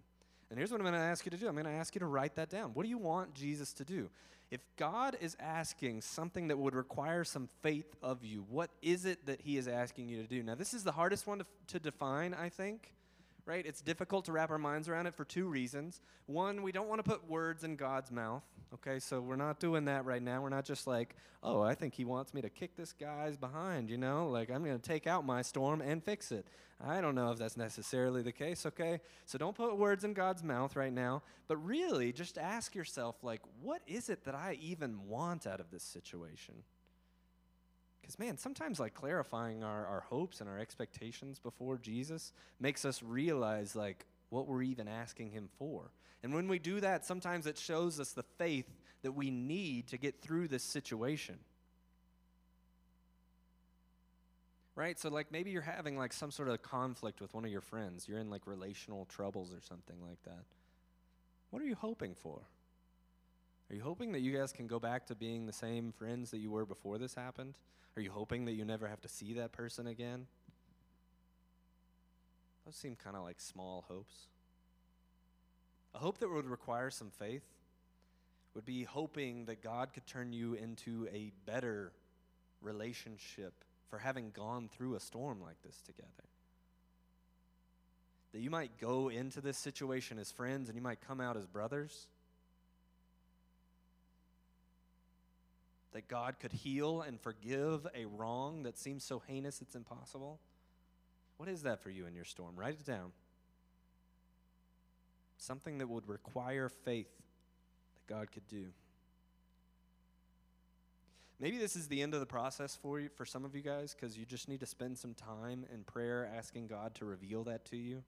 And 0.50 0.58
here's 0.58 0.70
what 0.70 0.80
I'm 0.80 0.86
going 0.86 0.94
to 0.94 1.00
ask 1.00 1.24
you 1.24 1.30
to 1.30 1.36
do 1.36 1.48
I'm 1.48 1.54
going 1.54 1.66
to 1.66 1.72
ask 1.72 1.94
you 1.94 2.00
to 2.00 2.06
write 2.06 2.36
that 2.36 2.48
down. 2.48 2.70
What 2.74 2.84
do 2.84 2.88
you 2.88 2.98
want 2.98 3.34
Jesus 3.34 3.72
to 3.74 3.84
do? 3.84 4.10
If 4.50 4.60
God 4.76 5.16
is 5.20 5.36
asking 5.40 6.02
something 6.02 6.48
that 6.48 6.58
would 6.58 6.74
require 6.74 7.24
some 7.24 7.48
faith 7.62 7.96
of 8.00 8.24
you, 8.24 8.46
what 8.48 8.70
is 8.80 9.04
it 9.04 9.26
that 9.26 9.40
He 9.40 9.56
is 9.56 9.66
asking 9.66 10.08
you 10.08 10.22
to 10.22 10.28
do? 10.28 10.42
Now, 10.42 10.54
this 10.54 10.72
is 10.72 10.84
the 10.84 10.92
hardest 10.92 11.26
one 11.26 11.38
to, 11.38 11.46
to 11.68 11.80
define, 11.80 12.32
I 12.32 12.48
think 12.48 12.92
right? 13.46 13.64
It's 13.64 13.80
difficult 13.80 14.24
to 14.26 14.32
wrap 14.32 14.50
our 14.50 14.58
minds 14.58 14.88
around 14.88 15.06
it 15.06 15.14
for 15.14 15.24
two 15.24 15.48
reasons. 15.48 16.00
One, 16.26 16.62
we 16.62 16.72
don't 16.72 16.88
want 16.88 17.02
to 17.02 17.08
put 17.08 17.30
words 17.30 17.62
in 17.64 17.76
God's 17.76 18.10
mouth, 18.10 18.42
okay? 18.74 18.98
So 18.98 19.20
we're 19.20 19.36
not 19.36 19.60
doing 19.60 19.84
that 19.86 20.04
right 20.04 20.22
now. 20.22 20.42
We're 20.42 20.48
not 20.48 20.64
just 20.64 20.86
like, 20.86 21.16
oh, 21.42 21.62
I 21.62 21.74
think 21.74 21.94
he 21.94 22.04
wants 22.04 22.34
me 22.34 22.42
to 22.42 22.50
kick 22.50 22.76
this 22.76 22.92
guy's 22.92 23.36
behind, 23.36 23.90
you 23.90 23.96
know? 23.96 24.28
Like, 24.28 24.50
I'm 24.50 24.64
going 24.64 24.78
to 24.78 24.88
take 24.88 25.06
out 25.06 25.24
my 25.24 25.42
storm 25.42 25.80
and 25.80 26.02
fix 26.02 26.32
it. 26.32 26.46
I 26.84 27.00
don't 27.00 27.14
know 27.14 27.30
if 27.30 27.38
that's 27.38 27.56
necessarily 27.56 28.22
the 28.22 28.32
case, 28.32 28.66
okay? 28.66 29.00
So 29.24 29.38
don't 29.38 29.56
put 29.56 29.78
words 29.78 30.04
in 30.04 30.12
God's 30.12 30.44
mouth 30.44 30.76
right 30.76 30.92
now, 30.92 31.22
but 31.48 31.56
really 31.56 32.12
just 32.12 32.36
ask 32.36 32.74
yourself, 32.74 33.16
like, 33.22 33.40
what 33.62 33.80
is 33.86 34.10
it 34.10 34.24
that 34.24 34.34
I 34.34 34.58
even 34.60 35.06
want 35.08 35.46
out 35.46 35.60
of 35.60 35.70
this 35.70 35.82
situation? 35.82 36.54
Because, 38.06 38.18
man, 38.18 38.38
sometimes 38.38 38.78
like 38.78 38.94
clarifying 38.94 39.64
our, 39.64 39.86
our 39.86 40.04
hopes 40.08 40.40
and 40.40 40.48
our 40.48 40.58
expectations 40.58 41.40
before 41.40 41.76
Jesus 41.76 42.32
makes 42.60 42.84
us 42.84 43.02
realize 43.02 43.74
like 43.74 44.06
what 44.28 44.46
we're 44.46 44.62
even 44.62 44.86
asking 44.86 45.30
Him 45.30 45.48
for. 45.58 45.90
And 46.26 46.34
when 46.34 46.48
we 46.48 46.58
do 46.58 46.80
that, 46.80 47.06
sometimes 47.06 47.46
it 47.46 47.56
shows 47.56 48.00
us 48.00 48.10
the 48.10 48.24
faith 48.24 48.66
that 49.02 49.12
we 49.12 49.30
need 49.30 49.86
to 49.90 49.96
get 49.96 50.20
through 50.20 50.48
this 50.48 50.64
situation. 50.64 51.36
Right? 54.74 54.98
So, 54.98 55.08
like, 55.08 55.30
maybe 55.30 55.52
you're 55.52 55.62
having 55.62 55.96
like 55.96 56.12
some 56.12 56.32
sort 56.32 56.48
of 56.48 56.60
conflict 56.62 57.20
with 57.20 57.32
one 57.32 57.44
of 57.44 57.52
your 57.52 57.60
friends. 57.60 58.08
You're 58.08 58.18
in 58.18 58.28
like 58.28 58.44
relational 58.44 59.04
troubles 59.04 59.52
or 59.52 59.60
something 59.60 59.94
like 60.04 60.20
that. 60.24 60.42
What 61.50 61.62
are 61.62 61.64
you 61.64 61.76
hoping 61.76 62.16
for? 62.16 62.40
Are 63.70 63.76
you 63.76 63.82
hoping 63.82 64.10
that 64.10 64.20
you 64.20 64.36
guys 64.36 64.52
can 64.52 64.66
go 64.66 64.80
back 64.80 65.06
to 65.06 65.14
being 65.14 65.46
the 65.46 65.52
same 65.52 65.92
friends 65.92 66.32
that 66.32 66.38
you 66.38 66.50
were 66.50 66.66
before 66.66 66.98
this 66.98 67.14
happened? 67.14 67.54
Are 67.96 68.02
you 68.02 68.10
hoping 68.10 68.46
that 68.46 68.54
you 68.54 68.64
never 68.64 68.88
have 68.88 69.00
to 69.02 69.08
see 69.08 69.34
that 69.34 69.52
person 69.52 69.86
again? 69.86 70.26
Those 72.64 72.74
seem 72.74 72.96
kind 72.96 73.14
of 73.14 73.22
like 73.22 73.40
small 73.40 73.84
hopes. 73.86 74.26
A 75.96 75.98
hope 75.98 76.18
that 76.18 76.30
would 76.30 76.44
require 76.46 76.90
some 76.90 77.10
faith 77.10 77.42
would 78.54 78.66
be 78.66 78.84
hoping 78.84 79.46
that 79.46 79.62
God 79.62 79.94
could 79.94 80.06
turn 80.06 80.30
you 80.30 80.52
into 80.52 81.08
a 81.10 81.32
better 81.46 81.90
relationship 82.60 83.54
for 83.88 83.98
having 83.98 84.30
gone 84.30 84.68
through 84.68 84.94
a 84.94 85.00
storm 85.00 85.40
like 85.42 85.56
this 85.64 85.80
together. 85.86 86.10
That 88.32 88.40
you 88.40 88.50
might 88.50 88.78
go 88.78 89.08
into 89.08 89.40
this 89.40 89.56
situation 89.56 90.18
as 90.18 90.30
friends 90.30 90.68
and 90.68 90.76
you 90.76 90.82
might 90.82 91.00
come 91.00 91.18
out 91.18 91.38
as 91.38 91.46
brothers 91.46 92.08
that 95.92 96.08
God 96.08 96.36
could 96.38 96.52
heal 96.52 97.00
and 97.00 97.18
forgive 97.18 97.86
a 97.94 98.04
wrong 98.04 98.64
that 98.64 98.76
seems 98.76 99.02
so 99.02 99.22
heinous 99.26 99.62
it's 99.62 99.74
impossible? 99.74 100.40
What 101.38 101.48
is 101.48 101.62
that 101.62 101.82
for 101.82 101.88
you 101.88 102.04
in 102.04 102.14
your 102.14 102.26
storm? 102.26 102.52
Write 102.54 102.74
it 102.74 102.84
down. 102.84 103.12
Something 105.38 105.78
that 105.78 105.88
would 105.88 106.08
require 106.08 106.68
faith 106.68 107.10
that 107.94 108.14
God 108.14 108.32
could 108.32 108.46
do. 108.48 108.66
Maybe 111.38 111.58
this 111.58 111.76
is 111.76 111.88
the 111.88 112.00
end 112.00 112.14
of 112.14 112.20
the 112.20 112.26
process 112.26 112.74
for 112.74 112.98
you, 112.98 113.10
for 113.10 113.26
some 113.26 113.44
of 113.44 113.54
you 113.54 113.60
guys, 113.60 113.94
because 113.94 114.16
you 114.16 114.24
just 114.24 114.48
need 114.48 114.60
to 114.60 114.66
spend 114.66 114.96
some 114.96 115.12
time 115.12 115.66
in 115.72 115.84
prayer 115.84 116.30
asking 116.34 116.68
God 116.68 116.94
to 116.94 117.04
reveal 117.04 117.44
that 117.44 117.66
to 117.66 117.76
you. 117.76 118.02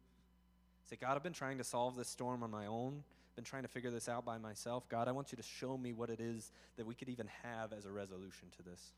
Say, 0.88 0.96
God, 0.96 1.16
I've 1.16 1.22
been 1.22 1.34
trying 1.34 1.58
to 1.58 1.64
solve 1.64 1.96
this 1.96 2.08
storm 2.08 2.42
on 2.42 2.50
my 2.50 2.66
own 2.66 3.02
been 3.38 3.44
trying 3.44 3.62
to 3.62 3.68
figure 3.68 3.92
this 3.92 4.08
out 4.08 4.24
by 4.24 4.36
myself. 4.36 4.88
God, 4.88 5.06
I 5.06 5.12
want 5.12 5.30
you 5.30 5.36
to 5.36 5.44
show 5.44 5.78
me 5.78 5.92
what 5.92 6.10
it 6.10 6.18
is 6.18 6.50
that 6.76 6.84
we 6.84 6.96
could 6.96 7.08
even 7.08 7.28
have 7.44 7.72
as 7.72 7.84
a 7.84 7.92
resolution 7.92 8.48
to 8.56 8.68
this. 8.68 8.90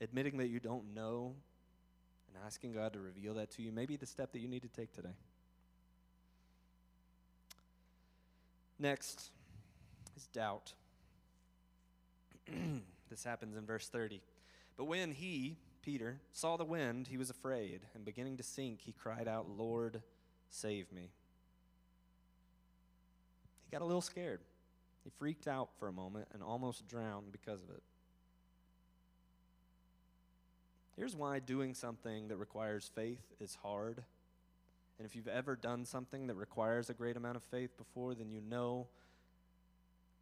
Admitting 0.00 0.36
that 0.36 0.46
you 0.46 0.60
don't 0.60 0.94
know 0.94 1.34
and 2.34 2.44
asking 2.44 2.72
God 2.72 2.92
to 2.94 3.00
reveal 3.00 3.34
that 3.34 3.50
to 3.52 3.62
you 3.62 3.72
may 3.72 3.86
be 3.86 3.96
the 3.96 4.06
step 4.06 4.32
that 4.32 4.40
you 4.40 4.48
need 4.48 4.62
to 4.62 4.68
take 4.68 4.92
today. 4.92 5.14
Next 8.78 9.30
is 10.16 10.26
doubt. 10.26 10.72
this 13.10 13.24
happens 13.24 13.56
in 13.56 13.64
verse 13.64 13.88
30. 13.88 14.20
But 14.76 14.86
when 14.86 15.12
he, 15.12 15.56
Peter, 15.82 16.18
saw 16.32 16.56
the 16.56 16.64
wind, 16.64 17.06
he 17.06 17.16
was 17.16 17.30
afraid, 17.30 17.82
and 17.94 18.04
beginning 18.04 18.36
to 18.38 18.42
sink, 18.42 18.80
he 18.80 18.92
cried 18.92 19.28
out, 19.28 19.48
Lord, 19.48 20.02
Save 20.54 20.92
me. 20.92 21.10
He 23.64 23.72
got 23.72 23.82
a 23.82 23.84
little 23.84 24.00
scared. 24.00 24.40
He 25.02 25.10
freaked 25.10 25.48
out 25.48 25.70
for 25.80 25.88
a 25.88 25.92
moment 25.92 26.28
and 26.32 26.44
almost 26.44 26.86
drowned 26.86 27.32
because 27.32 27.60
of 27.64 27.70
it. 27.70 27.82
Here's 30.96 31.16
why 31.16 31.40
doing 31.40 31.74
something 31.74 32.28
that 32.28 32.36
requires 32.36 32.90
faith 32.94 33.32
is 33.40 33.56
hard. 33.62 34.02
And 34.98 35.06
if 35.06 35.16
you've 35.16 35.28
ever 35.28 35.56
done 35.56 35.84
something 35.84 36.28
that 36.28 36.34
requires 36.34 36.88
a 36.88 36.94
great 36.94 37.16
amount 37.16 37.36
of 37.36 37.42
faith 37.42 37.76
before, 37.76 38.14
then 38.14 38.30
you 38.30 38.40
know 38.40 38.86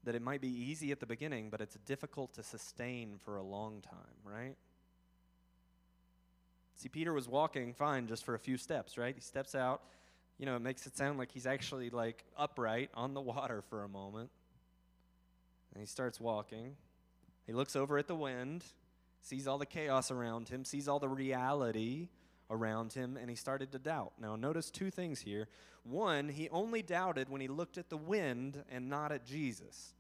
that 0.05 0.15
it 0.15 0.23
might 0.23 0.41
be 0.41 0.49
easy 0.49 0.91
at 0.91 1.01
the 1.01 1.07
beginning, 1.07 1.51
but 1.51 1.61
it's 1.61 1.77
difficult 1.87 2.35
to 2.35 2.43
sustain 2.43 3.19
for 3.23 3.37
a 3.37 3.43
long 3.43 3.81
time, 3.83 4.17
right? 4.25 4.57
See, 6.77 6.89
Peter 6.89 7.13
was 7.13 7.29
walking 7.29 7.75
fine 7.75 8.09
just 8.09 8.25
for 8.25 8.35
a 8.35 8.39
few 8.39 8.57
steps, 8.57 8.99
right? 8.99 9.15
He 9.15 9.21
steps 9.21 9.55
out, 9.55 9.83
you 10.39 10.47
know, 10.47 10.57
it 10.57 10.63
makes 10.63 10.87
it 10.87 10.97
sound 10.97 11.19
like 11.19 11.31
he's 11.31 11.47
actually 11.47 11.91
like 11.91 12.25
upright 12.37 12.91
on 12.95 13.15
the 13.15 13.21
water 13.21 13.63
for 13.69 13.85
a 13.85 13.89
moment. 13.89 14.31
And 15.75 15.81
he 15.81 15.87
starts 15.87 16.19
walking. 16.19 16.75
He 17.47 17.53
looks 17.53 17.77
over 17.77 17.99
at 17.99 18.09
the 18.09 18.17
wind, 18.17 18.65
sees 19.23 19.47
all 19.47 19.59
the 19.59 19.67
chaos 19.67 20.11
around 20.11 20.49
him, 20.49 20.65
sees 20.65 20.89
all 20.89 20.99
the 20.99 21.09
reality 21.09 22.09
around 22.51 22.93
him, 22.93 23.17
and 23.17 23.31
he 23.31 23.37
started 23.37 23.73
to 23.73 23.79
doubt. 23.79 24.13
Now, 24.21 24.37
notice 24.37 24.71
two 24.71 24.91
things 24.91 25.21
here. 25.21 25.49
One, 25.85 26.29
he 26.29 26.49
only 26.51 26.83
doubted 26.83 27.29
when 27.29 27.41
he 27.41 27.49
looked 27.49 27.79
at 27.79 27.89
the 27.89 27.97
wind 27.97 28.63
and 28.71 28.89
not 28.89 29.11
at 29.11 29.25
Jesus. 29.25 29.95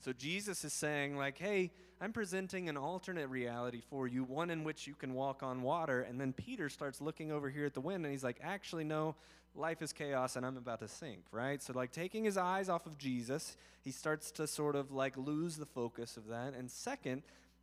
So 0.00 0.12
Jesus 0.12 0.64
is 0.64 0.72
saying, 0.72 1.16
like, 1.16 1.38
hey, 1.38 1.70
I'm 2.00 2.12
presenting 2.12 2.68
an 2.68 2.76
alternate 2.76 3.28
reality 3.28 3.80
for 3.88 4.08
you, 4.08 4.24
one 4.24 4.50
in 4.50 4.64
which 4.64 4.88
you 4.88 4.94
can 4.94 5.14
walk 5.14 5.44
on 5.44 5.62
water. 5.62 6.02
And 6.02 6.20
then 6.20 6.32
Peter 6.32 6.68
starts 6.68 7.00
looking 7.00 7.30
over 7.30 7.48
here 7.48 7.66
at 7.66 7.74
the 7.74 7.80
wind, 7.80 8.04
and 8.04 8.12
he's 8.12 8.24
like, 8.24 8.40
actually, 8.42 8.82
no, 8.82 9.14
life 9.54 9.82
is 9.82 9.92
chaos 9.92 10.36
and 10.36 10.44
I'm 10.44 10.56
about 10.56 10.80
to 10.80 10.88
sink, 10.88 11.20
right? 11.30 11.62
So, 11.62 11.72
like, 11.72 11.92
taking 11.92 12.24
his 12.24 12.36
eyes 12.36 12.68
off 12.68 12.86
of 12.86 12.98
Jesus, 12.98 13.56
he 13.82 13.90
starts 13.90 14.30
to 14.32 14.46
sort 14.46 14.76
of 14.76 14.92
like 14.92 15.16
lose 15.16 15.56
the 15.56 15.66
focus 15.66 16.16
of 16.16 16.28
that. 16.28 16.54
And 16.54 16.70
second, 16.70 17.22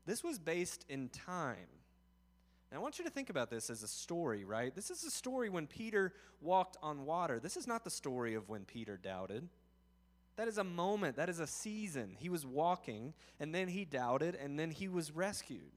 this 0.10 0.24
was 0.24 0.40
based 0.40 0.86
in 0.90 1.10
time. 1.10 1.68
Now, 2.72 2.80
I 2.80 2.82
want 2.82 2.98
you 2.98 3.06
to 3.06 3.12
think 3.12 3.30
about 3.30 3.52
this 3.52 3.70
as 3.70 3.84
a 3.84 3.88
story, 3.88 4.44
right? 4.44 4.74
This 4.74 4.90
is 4.90 5.04
a 5.04 5.12
story 5.12 5.50
when 5.50 5.68
Peter 5.68 6.14
walked 6.42 6.78
on 6.82 7.06
water. 7.06 7.40
This 7.40 7.56
is 7.56 7.68
not 7.68 7.84
the 7.84 7.92
story 7.92 8.34
of 8.34 8.50
when 8.50 8.66
Peter 8.66 8.98
doubted. 8.98 9.48
That 10.36 10.48
is 10.48 10.58
a 10.58 10.64
moment, 10.64 11.18
that 11.18 11.30
is 11.30 11.40
a 11.40 11.46
season. 11.46 12.16
He 12.18 12.30
was 12.30 12.44
walking, 12.44 13.14
and 13.40 13.54
then 13.54 13.68
he 13.68 13.86
doubted, 13.86 14.34
and 14.34 14.58
then 14.58 14.72
he 14.72 14.88
was 14.88 15.12
rescued. 15.12 15.72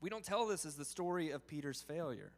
We 0.00 0.08
don't 0.08 0.24
tell 0.24 0.46
this 0.46 0.64
as 0.64 0.76
the 0.76 0.84
story 0.84 1.30
of 1.30 1.48
Peter's 1.48 1.82
failure. 1.82 2.30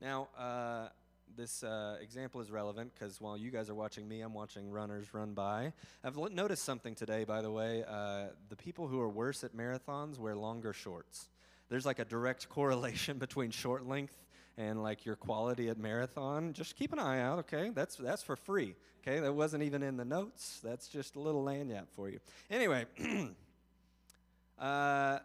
Now, 0.00 0.28
uh, 0.38 0.88
this 1.36 1.62
uh, 1.62 1.96
example 2.00 2.40
is 2.40 2.50
relevant 2.50 2.92
because 2.94 3.20
while 3.20 3.36
you 3.36 3.50
guys 3.50 3.70
are 3.70 3.74
watching 3.74 4.08
me, 4.08 4.20
I'm 4.20 4.34
watching 4.34 4.70
runners 4.70 5.12
run 5.12 5.34
by. 5.34 5.72
I've 6.04 6.16
l- 6.16 6.28
noticed 6.30 6.64
something 6.64 6.94
today, 6.94 7.24
by 7.24 7.42
the 7.42 7.50
way. 7.50 7.84
Uh, 7.86 8.26
the 8.48 8.56
people 8.56 8.88
who 8.88 9.00
are 9.00 9.08
worse 9.08 9.44
at 9.44 9.56
marathons 9.56 10.18
wear 10.18 10.36
longer 10.36 10.72
shorts. 10.72 11.28
There's 11.68 11.86
like 11.86 11.98
a 11.98 12.04
direct 12.04 12.48
correlation 12.48 13.18
between 13.26 13.50
short 13.50 13.86
length 13.86 14.16
and 14.58 14.82
like 14.82 15.04
your 15.04 15.16
quality 15.16 15.68
at 15.68 15.78
marathon. 15.78 16.52
Just 16.52 16.76
keep 16.76 16.92
an 16.92 16.98
eye 16.98 17.20
out, 17.20 17.38
okay? 17.40 17.70
That's 17.74 17.96
that's 17.96 18.22
for 18.22 18.36
free. 18.36 18.74
Okay, 19.02 19.20
that 19.20 19.34
wasn't 19.34 19.62
even 19.62 19.82
in 19.82 19.96
the 19.96 20.04
notes. 20.04 20.60
That's 20.62 20.88
just 20.88 21.16
a 21.16 21.20
little 21.20 21.42
lanyard 21.42 21.86
for 21.94 22.08
you. 22.08 22.20
Anyway, 22.50 22.84
uh, 24.58 25.18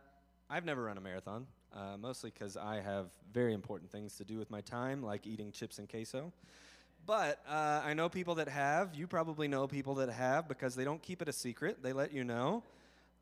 I've 0.50 0.66
never 0.66 0.84
run 0.84 0.98
a 0.98 1.02
marathon 1.02 1.46
uh, 1.76 1.98
mostly 1.98 2.32
because 2.32 2.58
I 2.58 2.82
have 2.82 3.08
very 3.34 3.54
important 3.54 3.92
things 3.92 4.16
to 4.18 4.24
do 4.24 4.38
with 4.38 4.50
my 4.50 4.62
time, 4.62 5.04
like 5.04 5.28
eating 5.28 5.52
chips 5.52 5.80
and 5.80 5.90
queso. 5.90 6.32
But 7.06 7.40
uh, 7.48 7.82
I 7.86 7.94
know 7.94 8.10
people 8.10 8.36
that 8.36 8.50
have. 8.50 8.96
You 8.96 9.08
probably 9.08 9.48
know 9.48 9.68
people 9.68 9.96
that 9.96 10.10
have 10.10 10.48
because 10.48 10.76
they 10.76 10.84
don't 10.84 11.02
keep 11.02 11.22
it 11.22 11.30
a 11.30 11.34
secret. 11.34 11.82
They 11.82 11.94
let 11.94 12.12
you 12.12 12.24
know. 12.24 12.64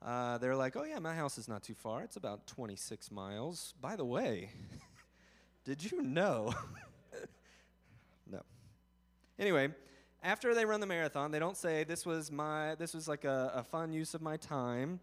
Uh, 0.01 0.37
they're 0.37 0.55
like, 0.55 0.75
oh, 0.75 0.83
yeah, 0.83 0.99
my 0.99 1.15
house 1.15 1.37
is 1.37 1.47
not 1.47 1.63
too 1.63 1.73
far. 1.73 2.01
It's 2.03 2.15
about 2.15 2.47
26 2.47 3.11
miles. 3.11 3.73
By 3.81 3.95
the 3.95 4.05
way, 4.05 4.49
did 5.65 5.91
you 5.91 6.01
know? 6.01 6.53
No. 8.27 8.41
Anyway, 9.37 9.69
after 10.23 10.55
they 10.55 10.65
run 10.65 10.79
the 10.79 10.87
marathon, 10.87 11.31
they 11.31 11.39
don't 11.39 11.57
say 11.57 11.83
this 11.83 12.05
was 12.05 12.31
my 12.31 12.75
this 12.75 12.93
was 12.93 13.07
like 13.07 13.23
a, 13.23 13.51
a 13.55 13.63
fun 13.63 13.93
use 13.93 14.13
of 14.13 14.21
my 14.21 14.37
time 14.37 14.99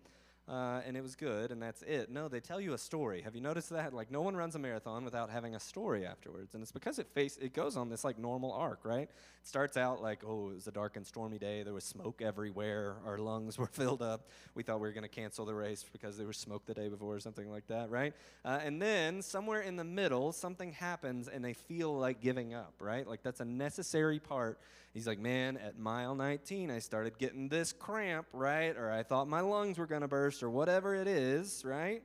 uh, 0.48 0.80
and 0.84 0.96
it 0.96 1.02
was 1.02 1.14
good, 1.14 1.52
and 1.52 1.62
that's 1.62 1.82
it. 1.82 2.10
No, 2.10 2.26
they 2.26 2.40
tell 2.40 2.60
you 2.60 2.72
a 2.72 2.78
story. 2.78 3.22
Have 3.22 3.36
you 3.36 3.40
noticed 3.40 3.70
that? 3.70 3.94
Like, 3.94 4.10
no 4.10 4.22
one 4.22 4.34
runs 4.34 4.56
a 4.56 4.58
marathon 4.58 5.04
without 5.04 5.30
having 5.30 5.54
a 5.54 5.60
story 5.60 6.04
afterwards, 6.04 6.54
and 6.54 6.62
it's 6.62 6.72
because 6.72 6.98
it 6.98 7.06
face 7.14 7.36
it 7.40 7.54
goes 7.54 7.76
on 7.76 7.88
this 7.88 8.02
like 8.02 8.18
normal 8.18 8.52
arc, 8.52 8.84
right? 8.84 9.08
It 9.08 9.10
starts 9.44 9.76
out 9.76 10.02
like, 10.02 10.24
oh, 10.26 10.50
it 10.50 10.56
was 10.56 10.66
a 10.66 10.72
dark 10.72 10.96
and 10.96 11.06
stormy 11.06 11.38
day. 11.38 11.62
There 11.62 11.72
was 11.72 11.84
smoke 11.84 12.22
everywhere. 12.22 12.96
Our 13.06 13.18
lungs 13.18 13.56
were 13.58 13.66
filled 13.66 14.02
up. 14.02 14.28
We 14.56 14.64
thought 14.64 14.80
we 14.80 14.88
were 14.88 14.92
going 14.92 15.02
to 15.04 15.08
cancel 15.08 15.44
the 15.44 15.54
race 15.54 15.84
because 15.92 16.16
there 16.16 16.26
was 16.26 16.38
smoke 16.38 16.66
the 16.66 16.74
day 16.74 16.88
before 16.88 17.14
or 17.14 17.20
something 17.20 17.48
like 17.48 17.68
that, 17.68 17.88
right? 17.88 18.12
Uh, 18.44 18.58
and 18.64 18.82
then 18.82 19.22
somewhere 19.22 19.60
in 19.60 19.76
the 19.76 19.84
middle, 19.84 20.32
something 20.32 20.72
happens, 20.72 21.28
and 21.28 21.44
they 21.44 21.54
feel 21.54 21.96
like 21.96 22.20
giving 22.20 22.52
up, 22.52 22.74
right? 22.80 23.06
Like 23.06 23.22
that's 23.22 23.40
a 23.40 23.44
necessary 23.44 24.18
part. 24.18 24.58
He's 24.92 25.06
like, 25.06 25.18
man, 25.18 25.56
at 25.56 25.78
mile 25.78 26.14
19, 26.14 26.70
I 26.70 26.78
started 26.78 27.16
getting 27.16 27.48
this 27.48 27.72
cramp, 27.72 28.26
right? 28.32 28.76
Or 28.76 28.90
I 28.90 29.02
thought 29.02 29.26
my 29.26 29.40
lungs 29.40 29.78
were 29.78 29.86
going 29.86 30.02
to 30.02 30.08
burst 30.08 30.42
or 30.42 30.50
whatever 30.50 30.94
it 30.94 31.08
is, 31.08 31.64
right? 31.64 32.02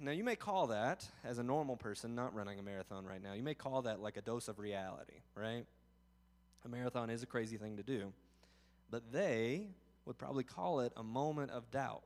now, 0.00 0.12
you 0.12 0.22
may 0.22 0.36
call 0.36 0.68
that, 0.68 1.04
as 1.24 1.38
a 1.38 1.42
normal 1.42 1.76
person 1.76 2.14
not 2.14 2.32
running 2.32 2.60
a 2.60 2.62
marathon 2.62 3.04
right 3.04 3.20
now, 3.20 3.32
you 3.32 3.42
may 3.42 3.54
call 3.54 3.82
that 3.82 4.00
like 4.00 4.16
a 4.16 4.22
dose 4.22 4.46
of 4.46 4.60
reality, 4.60 5.14
right? 5.34 5.64
A 6.64 6.68
marathon 6.68 7.10
is 7.10 7.24
a 7.24 7.26
crazy 7.26 7.56
thing 7.56 7.76
to 7.76 7.82
do. 7.82 8.12
But 8.88 9.10
they 9.10 9.66
would 10.04 10.16
probably 10.16 10.44
call 10.44 10.80
it 10.80 10.92
a 10.96 11.02
moment 11.02 11.50
of 11.50 11.70
doubt. 11.72 12.02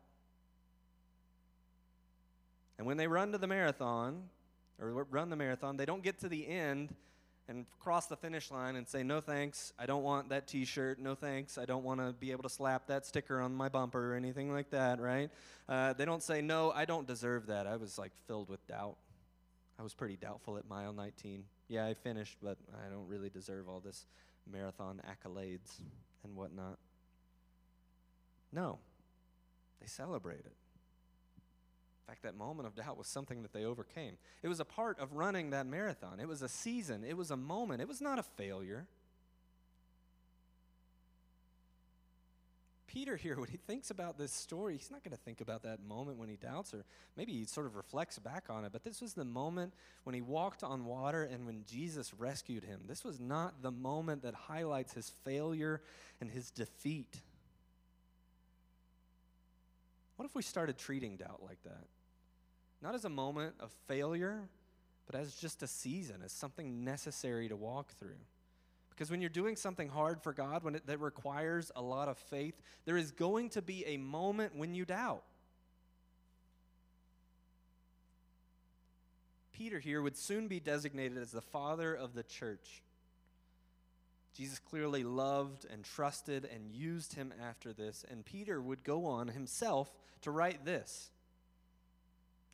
And 2.78 2.86
when 2.86 2.96
they 2.96 3.06
run 3.06 3.32
to 3.32 3.38
the 3.38 3.46
marathon, 3.46 4.30
or 4.80 5.04
run 5.10 5.28
the 5.28 5.36
marathon, 5.36 5.76
they 5.76 5.84
don't 5.84 6.02
get 6.02 6.20
to 6.20 6.28
the 6.28 6.46
end 6.46 6.94
and 7.48 7.64
cross 7.80 8.06
the 8.06 8.16
finish 8.16 8.50
line 8.50 8.76
and 8.76 8.86
say, 8.86 9.02
no 9.02 9.20
thanks, 9.20 9.72
I 9.78 9.86
don't 9.86 10.02
want 10.02 10.28
that 10.28 10.46
t 10.46 10.64
shirt, 10.64 10.98
no 10.98 11.14
thanks, 11.14 11.56
I 11.56 11.64
don't 11.64 11.82
want 11.82 12.00
to 12.00 12.12
be 12.12 12.30
able 12.30 12.42
to 12.42 12.48
slap 12.48 12.86
that 12.88 13.06
sticker 13.06 13.40
on 13.40 13.54
my 13.54 13.68
bumper 13.68 14.12
or 14.12 14.16
anything 14.16 14.52
like 14.52 14.70
that, 14.70 15.00
right? 15.00 15.30
Uh, 15.68 15.94
they 15.94 16.04
don't 16.04 16.22
say, 16.22 16.42
no, 16.42 16.70
I 16.70 16.84
don't 16.84 17.06
deserve 17.06 17.46
that. 17.46 17.66
I 17.66 17.76
was 17.76 17.98
like 17.98 18.12
filled 18.26 18.48
with 18.48 18.66
doubt. 18.66 18.96
I 19.78 19.82
was 19.82 19.94
pretty 19.94 20.16
doubtful 20.16 20.58
at 20.58 20.68
mile 20.68 20.92
19. 20.92 21.44
Yeah, 21.68 21.86
I 21.86 21.94
finished, 21.94 22.36
but 22.42 22.58
I 22.84 22.90
don't 22.90 23.08
really 23.08 23.30
deserve 23.30 23.68
all 23.68 23.80
this 23.80 24.06
marathon 24.50 25.00
accolades 25.08 25.80
and 26.24 26.34
whatnot. 26.36 26.78
No, 28.52 28.78
they 29.80 29.86
celebrate 29.86 30.40
it 30.40 30.54
fact, 32.08 32.22
that 32.22 32.36
moment 32.36 32.66
of 32.66 32.74
doubt 32.74 32.96
was 32.96 33.06
something 33.06 33.42
that 33.42 33.52
they 33.52 33.64
overcame. 33.64 34.14
It 34.42 34.48
was 34.48 34.60
a 34.60 34.64
part 34.64 34.98
of 34.98 35.12
running 35.12 35.50
that 35.50 35.66
marathon. 35.66 36.20
It 36.20 36.28
was 36.28 36.42
a 36.42 36.48
season, 36.48 37.04
it 37.04 37.16
was 37.16 37.30
a 37.30 37.36
moment, 37.36 37.80
it 37.82 37.88
was 37.88 38.00
not 38.00 38.18
a 38.18 38.22
failure. 38.22 38.86
Peter 42.88 43.16
here, 43.16 43.36
when 43.38 43.50
he 43.50 43.58
thinks 43.58 43.90
about 43.90 44.16
this 44.16 44.32
story, 44.32 44.76
he's 44.76 44.90
not 44.90 45.04
going 45.04 45.14
to 45.14 45.22
think 45.22 45.42
about 45.42 45.62
that 45.62 45.84
moment 45.86 46.16
when 46.16 46.30
he 46.30 46.36
doubts, 46.36 46.72
or 46.72 46.84
maybe 47.16 47.32
he 47.32 47.44
sort 47.44 47.66
of 47.66 47.76
reflects 47.76 48.18
back 48.18 48.44
on 48.48 48.64
it. 48.64 48.72
But 48.72 48.82
this 48.82 49.02
was 49.02 49.12
the 49.12 49.26
moment 49.26 49.74
when 50.04 50.14
he 50.14 50.22
walked 50.22 50.64
on 50.64 50.86
water 50.86 51.22
and 51.22 51.44
when 51.44 51.64
Jesus 51.66 52.14
rescued 52.14 52.64
him. 52.64 52.80
This 52.88 53.04
was 53.04 53.20
not 53.20 53.62
the 53.62 53.70
moment 53.70 54.22
that 54.22 54.34
highlights 54.34 54.94
his 54.94 55.12
failure 55.22 55.82
and 56.20 56.30
his 56.30 56.50
defeat. 56.50 57.20
What 60.16 60.24
if 60.24 60.34
we 60.34 60.42
started 60.42 60.78
treating 60.78 61.16
doubt 61.16 61.42
like 61.44 61.62
that? 61.64 61.84
Not 62.82 62.94
as 62.94 63.04
a 63.04 63.10
moment 63.10 63.54
of 63.60 63.70
failure, 63.86 64.40
but 65.06 65.18
as 65.18 65.34
just 65.34 65.62
a 65.62 65.66
season, 65.66 66.16
as 66.24 66.32
something 66.32 66.84
necessary 66.84 67.48
to 67.48 67.56
walk 67.56 67.92
through. 67.98 68.20
Because 68.90 69.10
when 69.10 69.20
you're 69.20 69.30
doing 69.30 69.56
something 69.56 69.88
hard 69.88 70.22
for 70.22 70.32
God, 70.32 70.64
when 70.64 70.74
it, 70.74 70.86
that 70.86 71.00
requires 71.00 71.70
a 71.76 71.82
lot 71.82 72.08
of 72.08 72.18
faith, 72.18 72.60
there 72.84 72.96
is 72.96 73.12
going 73.12 73.50
to 73.50 73.62
be 73.62 73.84
a 73.86 73.96
moment 73.96 74.56
when 74.56 74.74
you 74.74 74.84
doubt. 74.84 75.22
Peter 79.52 79.78
here 79.78 80.02
would 80.02 80.16
soon 80.16 80.46
be 80.46 80.60
designated 80.60 81.18
as 81.18 81.32
the 81.32 81.40
father 81.40 81.94
of 81.94 82.14
the 82.14 82.22
church. 82.22 82.82
Jesus 84.36 84.60
clearly 84.60 85.02
loved 85.02 85.66
and 85.72 85.84
trusted 85.84 86.48
and 86.54 86.70
used 86.70 87.14
him 87.14 87.32
after 87.42 87.72
this, 87.72 88.04
and 88.08 88.24
Peter 88.24 88.60
would 88.60 88.84
go 88.84 89.06
on 89.06 89.28
himself 89.28 89.92
to 90.22 90.30
write 90.30 90.64
this 90.64 91.10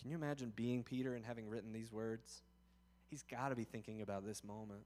Can 0.00 0.10
you 0.10 0.16
imagine 0.16 0.52
being 0.56 0.82
Peter 0.82 1.14
and 1.14 1.24
having 1.24 1.48
written 1.48 1.72
these 1.72 1.92
words? 1.92 2.42
He's 3.10 3.22
got 3.22 3.50
to 3.50 3.54
be 3.54 3.64
thinking 3.64 4.00
about 4.00 4.24
this 4.24 4.42
moment. 4.42 4.82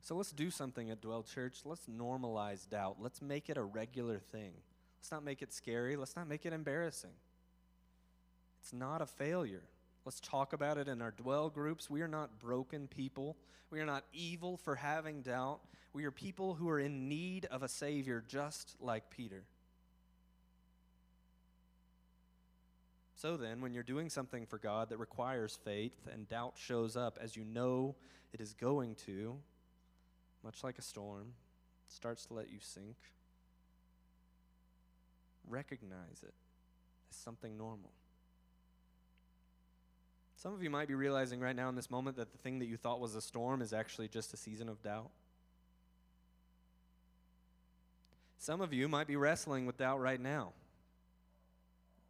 So 0.00 0.14
let's 0.14 0.32
do 0.32 0.50
something 0.50 0.90
at 0.90 1.00
Dwell 1.00 1.24
Church. 1.24 1.58
Let's 1.64 1.86
normalize 1.86 2.68
doubt. 2.68 2.96
Let's 3.00 3.20
make 3.20 3.50
it 3.50 3.56
a 3.56 3.62
regular 3.62 4.18
thing. 4.18 4.52
Let's 5.00 5.10
not 5.10 5.24
make 5.24 5.42
it 5.42 5.52
scary. 5.52 5.96
Let's 5.96 6.16
not 6.16 6.28
make 6.28 6.46
it 6.46 6.52
embarrassing. 6.52 7.10
It's 8.62 8.72
not 8.72 9.02
a 9.02 9.06
failure. 9.06 9.64
Let's 10.04 10.20
talk 10.20 10.52
about 10.52 10.78
it 10.78 10.88
in 10.88 11.02
our 11.02 11.10
dwell 11.10 11.50
groups. 11.50 11.90
We 11.90 12.02
are 12.02 12.08
not 12.08 12.38
broken 12.38 12.86
people. 12.86 13.36
We 13.70 13.80
are 13.80 13.86
not 13.86 14.04
evil 14.12 14.56
for 14.56 14.76
having 14.76 15.22
doubt. 15.22 15.58
We 15.92 16.04
are 16.04 16.12
people 16.12 16.54
who 16.54 16.68
are 16.68 16.78
in 16.78 17.08
need 17.08 17.46
of 17.46 17.62
a 17.62 17.68
Savior, 17.68 18.22
just 18.26 18.76
like 18.80 19.10
Peter. 19.10 19.42
So 23.16 23.38
then, 23.38 23.62
when 23.62 23.72
you're 23.72 23.82
doing 23.82 24.10
something 24.10 24.44
for 24.44 24.58
God 24.58 24.90
that 24.90 24.98
requires 24.98 25.58
faith 25.64 26.06
and 26.12 26.28
doubt 26.28 26.52
shows 26.56 26.98
up 26.98 27.18
as 27.18 27.34
you 27.34 27.44
know 27.44 27.94
it 28.34 28.42
is 28.42 28.52
going 28.52 28.94
to, 29.06 29.36
much 30.44 30.62
like 30.62 30.78
a 30.78 30.82
storm, 30.82 31.32
starts 31.88 32.26
to 32.26 32.34
let 32.34 32.50
you 32.50 32.58
sink, 32.60 32.96
recognize 35.48 36.22
it 36.22 36.34
as 37.10 37.16
something 37.16 37.56
normal. 37.56 37.90
Some 40.36 40.52
of 40.52 40.62
you 40.62 40.68
might 40.68 40.86
be 40.86 40.94
realizing 40.94 41.40
right 41.40 41.56
now 41.56 41.70
in 41.70 41.74
this 41.74 41.90
moment 41.90 42.18
that 42.18 42.32
the 42.32 42.38
thing 42.38 42.58
that 42.58 42.66
you 42.66 42.76
thought 42.76 43.00
was 43.00 43.14
a 43.14 43.22
storm 43.22 43.62
is 43.62 43.72
actually 43.72 44.08
just 44.08 44.34
a 44.34 44.36
season 44.36 44.68
of 44.68 44.82
doubt. 44.82 45.08
Some 48.36 48.60
of 48.60 48.74
you 48.74 48.88
might 48.88 49.06
be 49.06 49.16
wrestling 49.16 49.64
with 49.64 49.78
doubt 49.78 50.00
right 50.00 50.20
now 50.20 50.52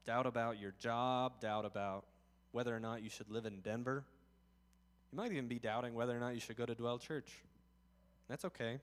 doubt 0.06 0.26
about 0.26 0.58
your 0.60 0.72
job, 0.78 1.40
doubt 1.40 1.64
about 1.64 2.04
whether 2.52 2.74
or 2.74 2.80
not 2.80 3.02
you 3.02 3.10
should 3.10 3.30
live 3.30 3.44
in 3.44 3.60
Denver. 3.60 4.04
You 5.12 5.16
might 5.16 5.32
even 5.32 5.48
be 5.48 5.58
doubting 5.58 5.94
whether 5.94 6.16
or 6.16 6.20
not 6.20 6.34
you 6.34 6.40
should 6.40 6.56
go 6.56 6.64
to 6.64 6.74
Dwell 6.74 6.98
Church. 6.98 7.32
That's 8.28 8.44
okay. 8.44 8.78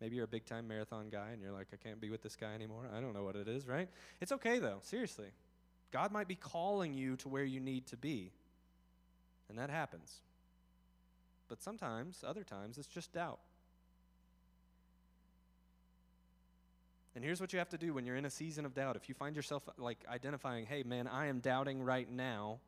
Maybe 0.00 0.16
you're 0.16 0.24
a 0.24 0.28
big 0.28 0.46
time 0.46 0.68
marathon 0.68 1.08
guy 1.10 1.30
and 1.32 1.42
you're 1.42 1.52
like, 1.52 1.68
I 1.72 1.76
can't 1.76 2.00
be 2.00 2.10
with 2.10 2.22
this 2.22 2.36
guy 2.36 2.54
anymore. 2.54 2.88
I 2.94 3.00
don't 3.00 3.14
know 3.14 3.24
what 3.24 3.36
it 3.36 3.48
is, 3.48 3.66
right? 3.66 3.88
It's 4.20 4.32
okay 4.32 4.58
though, 4.58 4.78
seriously. 4.82 5.28
God 5.90 6.12
might 6.12 6.28
be 6.28 6.34
calling 6.34 6.94
you 6.94 7.16
to 7.16 7.28
where 7.28 7.44
you 7.44 7.60
need 7.60 7.86
to 7.88 7.96
be. 7.96 8.32
And 9.48 9.58
that 9.58 9.70
happens. 9.70 10.20
But 11.48 11.62
sometimes, 11.62 12.22
other 12.26 12.44
times, 12.44 12.76
it's 12.76 12.88
just 12.88 13.12
doubt. 13.12 13.40
And 17.18 17.24
here's 17.24 17.40
what 17.40 17.52
you 17.52 17.58
have 17.58 17.70
to 17.70 17.78
do 17.78 17.94
when 17.94 18.06
you're 18.06 18.14
in 18.14 18.26
a 18.26 18.30
season 18.30 18.64
of 18.64 18.74
doubt. 18.74 18.94
If 18.94 19.08
you 19.08 19.14
find 19.16 19.34
yourself 19.34 19.68
like 19.76 19.98
identifying, 20.08 20.66
hey, 20.66 20.84
man, 20.84 21.08
I 21.08 21.26
am 21.26 21.40
doubting 21.40 21.82
right 21.82 22.08
now, 22.08 22.60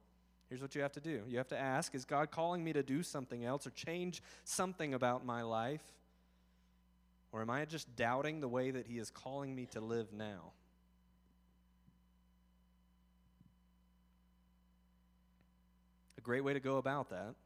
here's 0.49 0.61
what 0.61 0.75
you 0.75 0.83
have 0.83 0.91
to 0.95 1.01
do. 1.01 1.23
You 1.29 1.39
have 1.39 1.47
to 1.51 1.57
ask, 1.57 1.95
is 1.95 2.05
God 2.05 2.33
calling 2.33 2.65
me 2.65 2.73
to 2.73 2.83
do 2.83 3.05
something 3.05 3.45
else 3.45 3.65
or 3.65 3.71
change 3.71 4.25
something 4.43 4.93
about 4.93 5.25
my 5.25 5.43
life? 5.43 5.85
Or 7.31 7.43
am 7.43 7.49
I 7.49 7.65
just 7.65 7.95
doubting 7.95 8.41
the 8.41 8.49
way 8.49 8.73
that 8.73 8.89
He 8.89 8.99
is 8.99 9.09
calling 9.09 9.55
me 9.55 9.67
to 9.67 9.81
live 9.81 10.13
now? 10.13 10.51
A 16.19 16.21
great 16.21 16.43
way 16.43 16.55
to 16.55 16.61
go 16.61 16.79
about 16.79 17.11
that 17.11 17.37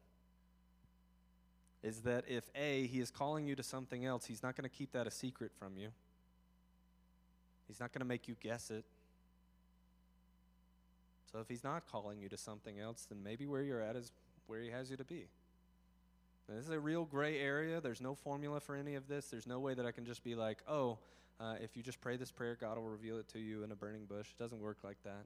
is 1.83 2.01
that 2.01 2.23
if 2.27 2.49
A, 2.55 2.87
He 2.87 2.99
is 2.99 3.11
calling 3.11 3.45
you 3.45 3.53
to 3.53 3.61
something 3.61 4.05
else, 4.05 4.25
He's 4.25 4.41
not 4.41 4.55
going 4.55 4.67
to 4.67 4.75
keep 4.75 4.93
that 4.93 5.05
a 5.05 5.11
secret 5.11 5.51
from 5.59 5.77
you. 5.77 5.89
He's 7.67 7.79
not 7.79 7.91
going 7.91 7.99
to 7.99 8.05
make 8.05 8.27
you 8.27 8.35
guess 8.41 8.71
it. 8.71 8.85
So 11.31 11.39
if 11.39 11.49
he's 11.49 11.63
not 11.63 11.83
calling 11.91 12.21
you 12.21 12.29
to 12.29 12.37
something 12.37 12.79
else, 12.79 13.05
then 13.09 13.21
maybe 13.23 13.45
where 13.45 13.61
you're 13.61 13.81
at 13.81 13.95
is 13.95 14.11
where 14.47 14.61
he 14.61 14.69
has 14.69 14.89
you 14.89 14.97
to 14.97 15.03
be. 15.03 15.27
Now, 16.47 16.55
this 16.55 16.65
is 16.65 16.71
a 16.71 16.79
real 16.79 17.05
gray 17.05 17.39
area. 17.39 17.81
There's 17.81 18.01
no 18.01 18.15
formula 18.15 18.59
for 18.59 18.75
any 18.75 18.95
of 18.95 19.07
this. 19.07 19.27
There's 19.27 19.47
no 19.47 19.59
way 19.59 19.73
that 19.73 19.85
I 19.85 19.91
can 19.91 20.05
just 20.05 20.23
be 20.23 20.35
like, 20.35 20.59
oh, 20.67 20.99
uh, 21.39 21.55
if 21.61 21.75
you 21.75 21.83
just 21.83 21.99
pray 21.99 22.17
this 22.17 22.31
prayer, 22.31 22.55
God 22.59 22.77
will 22.77 22.87
reveal 22.87 23.17
it 23.17 23.27
to 23.29 23.39
you 23.39 23.63
in 23.63 23.71
a 23.71 23.75
burning 23.75 24.05
bush. 24.05 24.27
It 24.37 24.41
doesn't 24.41 24.61
work 24.61 24.77
like 24.83 24.97
that. 25.03 25.25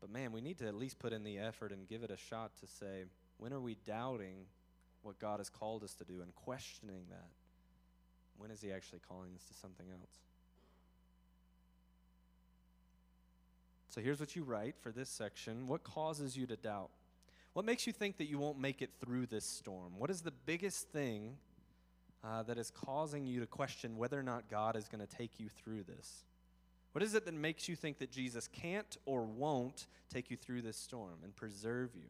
But 0.00 0.10
man, 0.10 0.32
we 0.32 0.40
need 0.40 0.58
to 0.58 0.66
at 0.66 0.74
least 0.74 0.98
put 0.98 1.12
in 1.12 1.24
the 1.24 1.38
effort 1.38 1.72
and 1.72 1.88
give 1.88 2.02
it 2.02 2.10
a 2.10 2.16
shot 2.16 2.50
to 2.60 2.66
say, 2.66 3.04
when 3.38 3.52
are 3.52 3.60
we 3.60 3.76
doubting 3.86 4.46
what 5.02 5.18
God 5.18 5.38
has 5.40 5.48
called 5.48 5.82
us 5.82 5.94
to 5.94 6.04
do 6.04 6.20
and 6.20 6.34
questioning 6.34 7.02
that? 7.10 7.28
When 8.38 8.50
is 8.50 8.62
He 8.62 8.72
actually 8.72 9.00
calling 9.06 9.30
us 9.34 9.44
to 9.44 9.54
something 9.54 9.86
else? 9.90 10.18
So 13.90 14.00
here's 14.00 14.20
what 14.20 14.36
you 14.36 14.44
write 14.44 14.76
for 14.80 14.92
this 14.92 15.08
section 15.08 15.66
What 15.66 15.82
causes 15.82 16.36
you 16.36 16.46
to 16.46 16.56
doubt? 16.56 16.90
What 17.52 17.64
makes 17.64 17.86
you 17.86 17.92
think 17.92 18.18
that 18.18 18.26
you 18.26 18.38
won't 18.38 18.60
make 18.60 18.82
it 18.82 18.90
through 19.00 19.26
this 19.26 19.44
storm? 19.44 19.94
What 19.98 20.10
is 20.10 20.20
the 20.20 20.30
biggest 20.30 20.88
thing 20.90 21.36
uh, 22.22 22.42
that 22.44 22.58
is 22.58 22.70
causing 22.70 23.26
you 23.26 23.40
to 23.40 23.46
question 23.46 23.96
whether 23.96 24.18
or 24.18 24.22
not 24.22 24.48
God 24.48 24.76
is 24.76 24.86
going 24.88 25.04
to 25.04 25.16
take 25.16 25.40
you 25.40 25.48
through 25.48 25.82
this? 25.82 26.24
What 26.92 27.02
is 27.02 27.14
it 27.14 27.24
that 27.24 27.34
makes 27.34 27.68
you 27.68 27.76
think 27.76 27.98
that 27.98 28.10
Jesus 28.10 28.48
can't 28.48 28.96
or 29.06 29.24
won't 29.24 29.86
take 30.12 30.30
you 30.30 30.36
through 30.36 30.62
this 30.62 30.76
storm 30.76 31.18
and 31.24 31.34
preserve 31.34 31.90
you? 31.94 32.08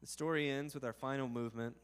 The 0.00 0.06
story 0.06 0.50
ends 0.50 0.74
with 0.74 0.84
our 0.84 0.92
final 0.92 1.28
movement, 1.28 1.76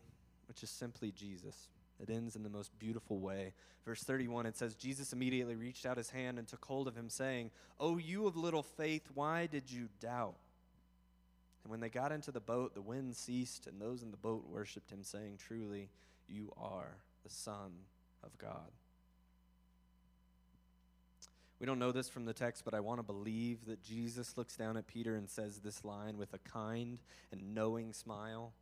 which 0.47 0.63
is 0.63 0.71
simply 0.71 1.11
Jesus. 1.11 1.69
It 2.01 2.11
ends 2.11 2.37
in 2.37 2.43
the 2.43 2.51
most 2.51 2.77
beautiful 2.79 3.19
way. 3.19 3.55
Verse 3.85 4.03
31, 4.03 4.47
it 4.47 4.57
says, 4.57 4.75
Jesus 4.75 5.13
immediately 5.13 5.57
reached 5.57 5.87
out 5.87 5.97
his 5.97 6.11
hand 6.11 6.39
and 6.39 6.49
took 6.49 6.65
hold 6.65 6.89
of 6.89 6.97
him, 6.97 7.09
saying, 7.09 7.51
O 7.79 7.99
you 7.99 8.27
of 8.27 8.37
little 8.37 8.63
faith, 8.63 9.09
why 9.15 9.47
did 9.47 9.71
you 9.71 9.89
doubt? 10.01 10.37
And 11.63 11.71
when 11.71 11.81
they 11.81 11.89
got 11.89 12.13
into 12.13 12.31
the 12.31 12.41
boat, 12.41 12.75
the 12.75 12.83
wind 12.83 13.17
ceased, 13.17 13.67
and 13.67 13.81
those 13.81 14.03
in 14.03 14.11
the 14.11 14.17
boat 14.17 14.45
worshipped 14.49 14.91
him, 14.91 15.03
saying, 15.03 15.39
Truly, 15.39 15.89
you 16.29 16.53
are 16.61 16.99
the 17.23 17.31
Son 17.31 17.73
of 18.23 18.37
God. 18.39 18.71
We 21.61 21.67
don't 21.67 21.79
know 21.79 21.93
this 21.93 22.09
from 22.09 22.25
the 22.25 22.33
text, 22.33 22.65
but 22.65 22.75
I 22.75 22.81
want 22.81 22.99
to 22.99 23.05
believe 23.05 23.67
that 23.67 23.83
Jesus 23.83 24.37
looks 24.37 24.57
down 24.57 24.77
at 24.77 24.87
Peter 24.87 25.15
and 25.15 25.29
says 25.29 25.61
this 25.61 25.85
line 25.85 26.19
with 26.19 26.35
a 26.35 26.39
kind 26.39 26.99
and 27.33 27.55
knowing 27.55 27.93
smile 27.93 28.53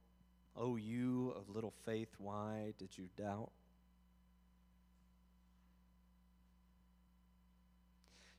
oh, 0.56 0.76
you 0.76 1.32
of 1.36 1.48
little 1.48 1.72
faith, 1.84 2.14
why 2.18 2.74
did 2.78 2.96
you 2.96 3.08
doubt? 3.16 3.50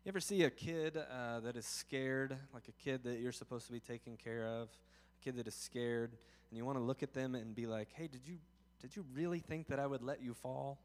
You 0.05 0.09
ever 0.09 0.19
see 0.19 0.43
a 0.43 0.49
kid 0.49 0.97
uh, 0.97 1.39
that 1.39 1.55
is 1.55 1.65
scared, 1.65 2.35
like 2.53 2.67
a 2.67 2.83
kid 2.83 3.03
that 3.05 3.19
you're 3.19 3.31
supposed 3.31 3.67
to 3.67 3.71
be 3.71 3.79
taking 3.79 4.17
care 4.17 4.45
of, 4.45 4.67
a 4.69 5.23
kid 5.23 5.37
that 5.37 5.47
is 5.47 5.55
scared, 5.55 6.11
and 6.49 6.57
you 6.57 6.65
want 6.65 6.77
to 6.77 6.83
look 6.83 7.03
at 7.03 7.13
them 7.13 7.35
and 7.35 7.55
be 7.55 7.65
like, 7.65 7.87
hey, 7.93 8.07
did 8.07 8.21
you, 8.27 8.37
did 8.81 8.95
you 8.95 9.05
really 9.15 9.39
think 9.39 9.67
that 9.67 9.79
I 9.79 9.87
would 9.87 10.03
let 10.03 10.21
you 10.21 10.33
fall? 10.33 10.77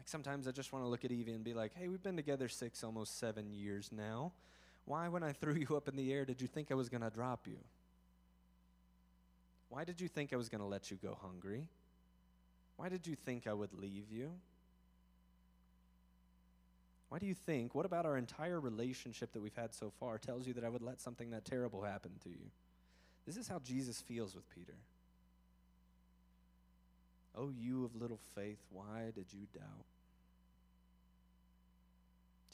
Like 0.00 0.08
sometimes 0.08 0.48
I 0.48 0.50
just 0.50 0.72
want 0.72 0.82
to 0.82 0.88
look 0.88 1.04
at 1.04 1.12
Evie 1.12 1.32
and 1.32 1.44
be 1.44 1.52
like, 1.52 1.72
hey, 1.74 1.86
we've 1.88 2.02
been 2.02 2.16
together 2.16 2.48
six, 2.48 2.82
almost 2.82 3.18
seven 3.18 3.52
years 3.52 3.90
now. 3.92 4.32
Why, 4.86 5.08
when 5.08 5.22
I 5.22 5.32
threw 5.32 5.52
you 5.68 5.76
up 5.76 5.88
in 5.88 5.96
the 5.96 6.10
air, 6.10 6.24
did 6.24 6.40
you 6.40 6.46
think 6.48 6.72
I 6.72 6.74
was 6.74 6.88
going 6.88 7.02
to 7.02 7.10
drop 7.10 7.46
you? 7.46 7.58
Why 9.68 9.84
did 9.84 10.00
you 10.00 10.08
think 10.08 10.32
I 10.32 10.36
was 10.36 10.48
going 10.48 10.62
to 10.62 10.66
let 10.66 10.90
you 10.90 10.96
go 10.96 11.18
hungry? 11.20 11.68
Why 12.78 12.88
did 12.88 13.06
you 13.06 13.14
think 13.14 13.46
I 13.46 13.52
would 13.52 13.74
leave 13.74 14.10
you? 14.10 14.30
Why 17.10 17.18
do 17.18 17.26
you 17.26 17.34
think, 17.34 17.74
what 17.74 17.84
about 17.84 18.06
our 18.06 18.16
entire 18.16 18.58
relationship 18.58 19.32
that 19.34 19.42
we've 19.42 19.54
had 19.54 19.74
so 19.74 19.92
far 20.00 20.16
tells 20.16 20.46
you 20.46 20.54
that 20.54 20.64
I 20.64 20.70
would 20.70 20.80
let 20.80 21.02
something 21.02 21.28
that 21.32 21.44
terrible 21.44 21.82
happen 21.82 22.12
to 22.22 22.30
you? 22.30 22.50
This 23.26 23.36
is 23.36 23.48
how 23.48 23.58
Jesus 23.58 24.00
feels 24.00 24.34
with 24.34 24.48
Peter. 24.48 24.76
Oh, 27.36 27.50
you 27.50 27.84
of 27.84 27.94
little 27.94 28.20
faith, 28.34 28.58
why 28.70 29.12
did 29.14 29.26
you 29.32 29.46
doubt? 29.54 29.86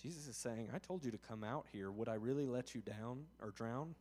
Jesus 0.03 0.29
is 0.29 0.37
saying, 0.37 0.69
I 0.75 0.79
told 0.79 1.05
you 1.05 1.11
to 1.11 1.19
come 1.19 1.43
out 1.43 1.67
here. 1.73 1.91
Would 1.91 2.09
I 2.09 2.15
really 2.15 2.47
let 2.47 2.75
you 2.75 2.83
down 2.83 3.25
or 3.41 3.51
drown? 3.51 3.95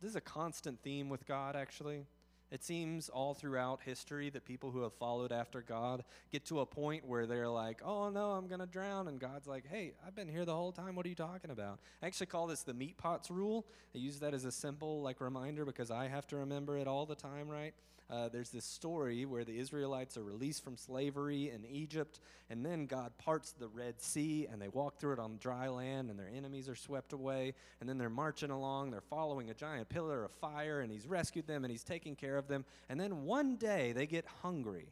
This 0.00 0.10
is 0.10 0.16
a 0.16 0.20
constant 0.20 0.80
theme 0.82 1.08
with 1.08 1.26
God, 1.26 1.56
actually. 1.56 2.06
It 2.50 2.64
seems 2.64 3.10
all 3.10 3.34
throughout 3.34 3.80
history 3.84 4.30
that 4.30 4.46
people 4.46 4.70
who 4.70 4.82
have 4.82 4.94
followed 4.94 5.32
after 5.32 5.60
God 5.60 6.02
get 6.32 6.46
to 6.46 6.60
a 6.60 6.66
point 6.66 7.06
where 7.06 7.26
they're 7.26 7.48
like, 7.48 7.82
oh 7.84 8.08
no, 8.08 8.30
I'm 8.30 8.46
going 8.46 8.60
to 8.60 8.66
drown. 8.66 9.08
And 9.08 9.20
God's 9.20 9.46
like, 9.46 9.66
hey, 9.68 9.92
I've 10.06 10.14
been 10.14 10.28
here 10.28 10.46
the 10.46 10.54
whole 10.54 10.72
time. 10.72 10.94
What 10.94 11.04
are 11.04 11.10
you 11.10 11.14
talking 11.14 11.50
about? 11.50 11.78
I 12.02 12.06
actually 12.06 12.26
call 12.26 12.46
this 12.46 12.62
the 12.62 12.72
meat 12.72 12.96
pots 12.96 13.30
rule. 13.30 13.66
I 13.94 13.98
use 13.98 14.20
that 14.20 14.32
as 14.32 14.46
a 14.46 14.52
simple 14.52 15.02
like 15.02 15.20
reminder 15.20 15.66
because 15.66 15.90
I 15.90 16.08
have 16.08 16.26
to 16.28 16.36
remember 16.36 16.78
it 16.78 16.86
all 16.86 17.04
the 17.04 17.14
time, 17.14 17.48
right? 17.48 17.74
Uh, 18.10 18.28
there's 18.30 18.48
this 18.48 18.64
story 18.64 19.26
where 19.26 19.44
the 19.44 19.58
Israelites 19.58 20.16
are 20.16 20.22
released 20.22 20.64
from 20.64 20.78
slavery 20.78 21.50
in 21.50 21.66
Egypt, 21.66 22.20
and 22.48 22.64
then 22.64 22.86
God 22.86 23.12
parts 23.18 23.52
the 23.52 23.68
Red 23.68 24.00
Sea, 24.00 24.46
and 24.50 24.62
they 24.62 24.68
walk 24.68 24.98
through 24.98 25.12
it 25.12 25.18
on 25.18 25.36
dry 25.38 25.68
land, 25.68 26.08
and 26.08 26.18
their 26.18 26.30
enemies 26.34 26.70
are 26.70 26.74
swept 26.74 27.12
away. 27.12 27.52
And 27.80 27.88
then 27.88 27.98
they're 27.98 28.08
marching 28.08 28.50
along, 28.50 28.92
they're 28.92 29.02
following 29.02 29.50
a 29.50 29.54
giant 29.54 29.90
pillar 29.90 30.24
of 30.24 30.30
fire, 30.30 30.80
and 30.80 30.90
He's 30.90 31.06
rescued 31.06 31.46
them, 31.46 31.64
and 31.64 31.70
He's 31.70 31.84
taking 31.84 32.16
care 32.16 32.38
of 32.38 32.48
them. 32.48 32.64
And 32.88 32.98
then 32.98 33.24
one 33.24 33.56
day 33.56 33.92
they 33.92 34.06
get 34.06 34.24
hungry, 34.42 34.88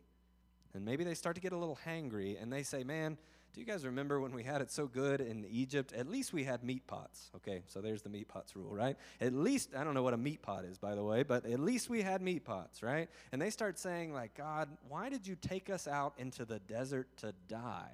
and 0.75 0.85
maybe 0.85 1.03
they 1.03 1.15
start 1.15 1.37
to 1.37 1.41
get 1.41 1.53
a 1.53 1.59
little 1.59 1.79
hangry, 1.87 2.41
and 2.41 2.53
they 2.53 2.63
say, 2.63 2.85
Man, 2.85 3.17
do 3.57 3.63
you 3.63 3.67
guys 3.67 3.87
remember 3.87 4.21
when 4.21 4.33
we 4.33 4.43
had 4.43 4.61
it 4.61 4.71
so 4.71 4.87
good 4.87 5.19
in 5.19 5.47
Egypt? 5.51 5.95
At 5.95 6.11
least 6.11 6.35
we 6.35 6.45
had 6.45 6.63
meat 6.63 6.87
pots. 6.87 7.31
Okay, 7.37 7.63
so 7.67 7.81
there's 7.81 8.03
the 8.03 8.11
meat 8.11 8.29
pots 8.29 8.55
rule, 8.55 8.71
right? 8.71 8.99
At 9.19 9.33
least, 9.33 9.71
I 9.75 9.83
don't 9.83 9.95
know 9.95 10.03
what 10.03 10.13
a 10.13 10.19
meat 10.19 10.43
pot 10.43 10.67
is, 10.67 10.77
by 10.77 10.95
the 10.95 11.03
way, 11.03 11.23
but 11.23 11.47
at 11.47 11.59
least 11.59 11.89
we 11.89 12.03
had 12.03 12.21
meat 12.21 12.45
pots, 12.45 12.83
right? 12.83 13.09
And 13.33 13.41
they 13.41 13.49
start 13.49 13.79
saying, 13.79 14.13
like, 14.13 14.35
God, 14.35 14.69
why 14.91 15.09
did 15.09 15.27
you 15.27 15.37
take 15.37 15.71
us 15.71 15.89
out 15.89 16.13
into 16.19 16.45
the 16.45 16.59
desert 16.59 17.09
to 17.19 17.33
die? 17.49 17.93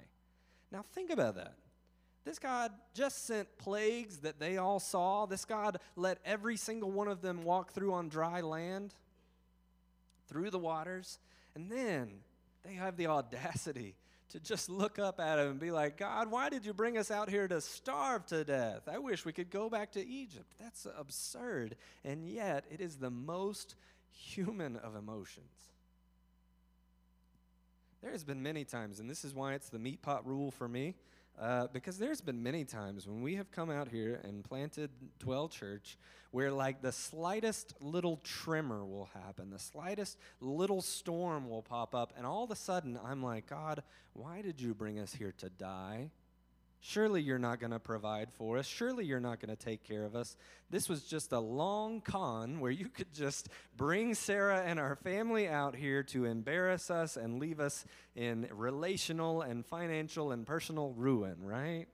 Now, 0.69 0.81
think 0.81 1.09
about 1.09 1.35
that. 1.35 1.53
This 2.25 2.39
God 2.39 2.73
just 2.93 3.25
sent 3.25 3.57
plagues 3.57 4.17
that 4.17 4.41
they 4.41 4.57
all 4.57 4.81
saw. 4.81 5.25
This 5.27 5.45
God 5.45 5.77
let 5.95 6.17
every 6.25 6.57
single 6.57 6.91
one 6.91 7.07
of 7.07 7.21
them 7.21 7.41
walk 7.45 7.71
through 7.71 7.93
on 7.93 8.09
dry 8.09 8.41
land, 8.41 8.93
through 10.27 10.49
the 10.49 10.59
waters. 10.59 11.19
And 11.55 11.71
then 11.71 12.15
they 12.65 12.73
have 12.73 12.97
the 12.97 13.07
audacity 13.07 13.95
to 14.33 14.39
just 14.39 14.67
look 14.67 14.97
up 14.97 15.19
at 15.19 15.37
him 15.37 15.47
and 15.47 15.59
be 15.59 15.69
like, 15.69 15.95
God, 15.95 16.31
why 16.31 16.49
did 16.49 16.65
you 16.65 16.73
bring 16.73 16.97
us 16.97 17.11
out 17.11 17.29
here 17.29 17.47
to 17.47 17.61
starve 17.61 18.25
to 18.27 18.43
death? 18.43 18.81
I 18.91 18.97
wish 18.97 19.25
we 19.25 19.31
could 19.31 19.51
go 19.51 19.69
back 19.69 19.91
to 19.91 20.05
Egypt. 20.05 20.51
That's 20.59 20.87
absurd. 20.97 21.75
And 22.03 22.27
yet, 22.27 22.65
it 22.71 22.81
is 22.81 22.95
the 22.95 23.11
most 23.11 23.75
human 24.11 24.75
of 24.77 24.95
emotions. 24.95 25.45
There 28.01 28.11
has 28.11 28.23
been 28.23 28.41
many 28.41 28.65
times, 28.65 28.99
and 28.99 29.07
this 29.07 29.23
is 29.23 29.35
why 29.35 29.53
it's 29.53 29.69
the 29.69 29.77
meat 29.77 30.01
pot 30.01 30.27
rule 30.27 30.49
for 30.49 30.67
me. 30.67 30.95
Uh, 31.39 31.67
because 31.73 31.97
there's 31.97 32.21
been 32.21 32.43
many 32.43 32.63
times 32.63 33.07
when 33.07 33.21
we 33.21 33.35
have 33.35 33.51
come 33.51 33.71
out 33.71 33.87
here 33.87 34.21
and 34.23 34.43
planted 34.43 34.91
Dwell 35.19 35.47
Church 35.47 35.97
where, 36.29 36.51
like, 36.51 36.81
the 36.81 36.91
slightest 36.91 37.73
little 37.79 38.17
tremor 38.23 38.85
will 38.85 39.09
happen, 39.13 39.49
the 39.49 39.59
slightest 39.59 40.17
little 40.41 40.81
storm 40.81 41.47
will 41.47 41.61
pop 41.61 41.93
up, 41.93 42.11
and 42.17 42.25
all 42.25 42.43
of 42.43 42.49
a 42.49 42.55
sudden 42.55 42.99
I'm 43.03 43.21
like, 43.21 43.47
God, 43.47 43.83
why 44.13 44.41
did 44.41 44.59
you 44.59 44.73
bring 44.73 44.99
us 44.99 45.13
here 45.13 45.33
to 45.37 45.49
die? 45.49 46.09
Surely 46.85 47.21
you're 47.21 47.39
not 47.39 47.61
going 47.61 47.71
to 47.71 47.79
provide 47.79 48.29
for 48.33 48.57
us. 48.57 48.65
Surely 48.65 49.05
you're 49.05 49.21
not 49.21 49.39
going 49.39 49.55
to 49.55 49.65
take 49.65 49.85
care 49.85 50.03
of 50.03 50.17
us. 50.17 50.35
This 50.69 50.89
was 50.89 51.03
just 51.03 51.31
a 51.31 51.39
long 51.39 52.01
con 52.01 52.59
where 52.59 52.71
you 52.71 52.89
could 52.89 53.13
just 53.13 53.47
bring 53.77 54.13
Sarah 54.13 54.63
and 54.65 54.77
our 54.77 54.97
family 54.97 55.47
out 55.47 55.77
here 55.77 56.03
to 56.03 56.25
embarrass 56.25 56.91
us 56.91 57.15
and 57.15 57.39
leave 57.39 57.61
us 57.61 57.85
in 58.17 58.49
relational 58.51 59.43
and 59.43 59.65
financial 59.65 60.33
and 60.33 60.45
personal 60.45 60.91
ruin, 60.97 61.37
right? 61.39 61.85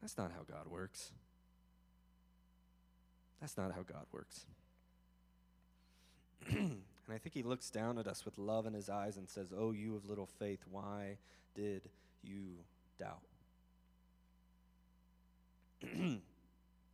That's 0.00 0.18
not 0.18 0.32
how 0.32 0.42
God 0.42 0.66
works. 0.68 1.12
That's 3.40 3.56
not 3.56 3.70
how 3.70 3.82
God 3.82 4.06
works. 4.10 4.44
and 6.50 6.82
I 7.08 7.18
think 7.18 7.32
he 7.32 7.44
looks 7.44 7.70
down 7.70 7.98
at 7.98 8.08
us 8.08 8.24
with 8.24 8.38
love 8.38 8.66
in 8.66 8.74
his 8.74 8.90
eyes 8.90 9.18
and 9.18 9.28
says, 9.28 9.52
Oh, 9.56 9.70
you 9.70 9.94
of 9.94 10.04
little 10.08 10.26
faith, 10.26 10.64
why 10.68 11.18
did 11.54 11.82
you 12.24 12.56
doubt? 12.98 13.22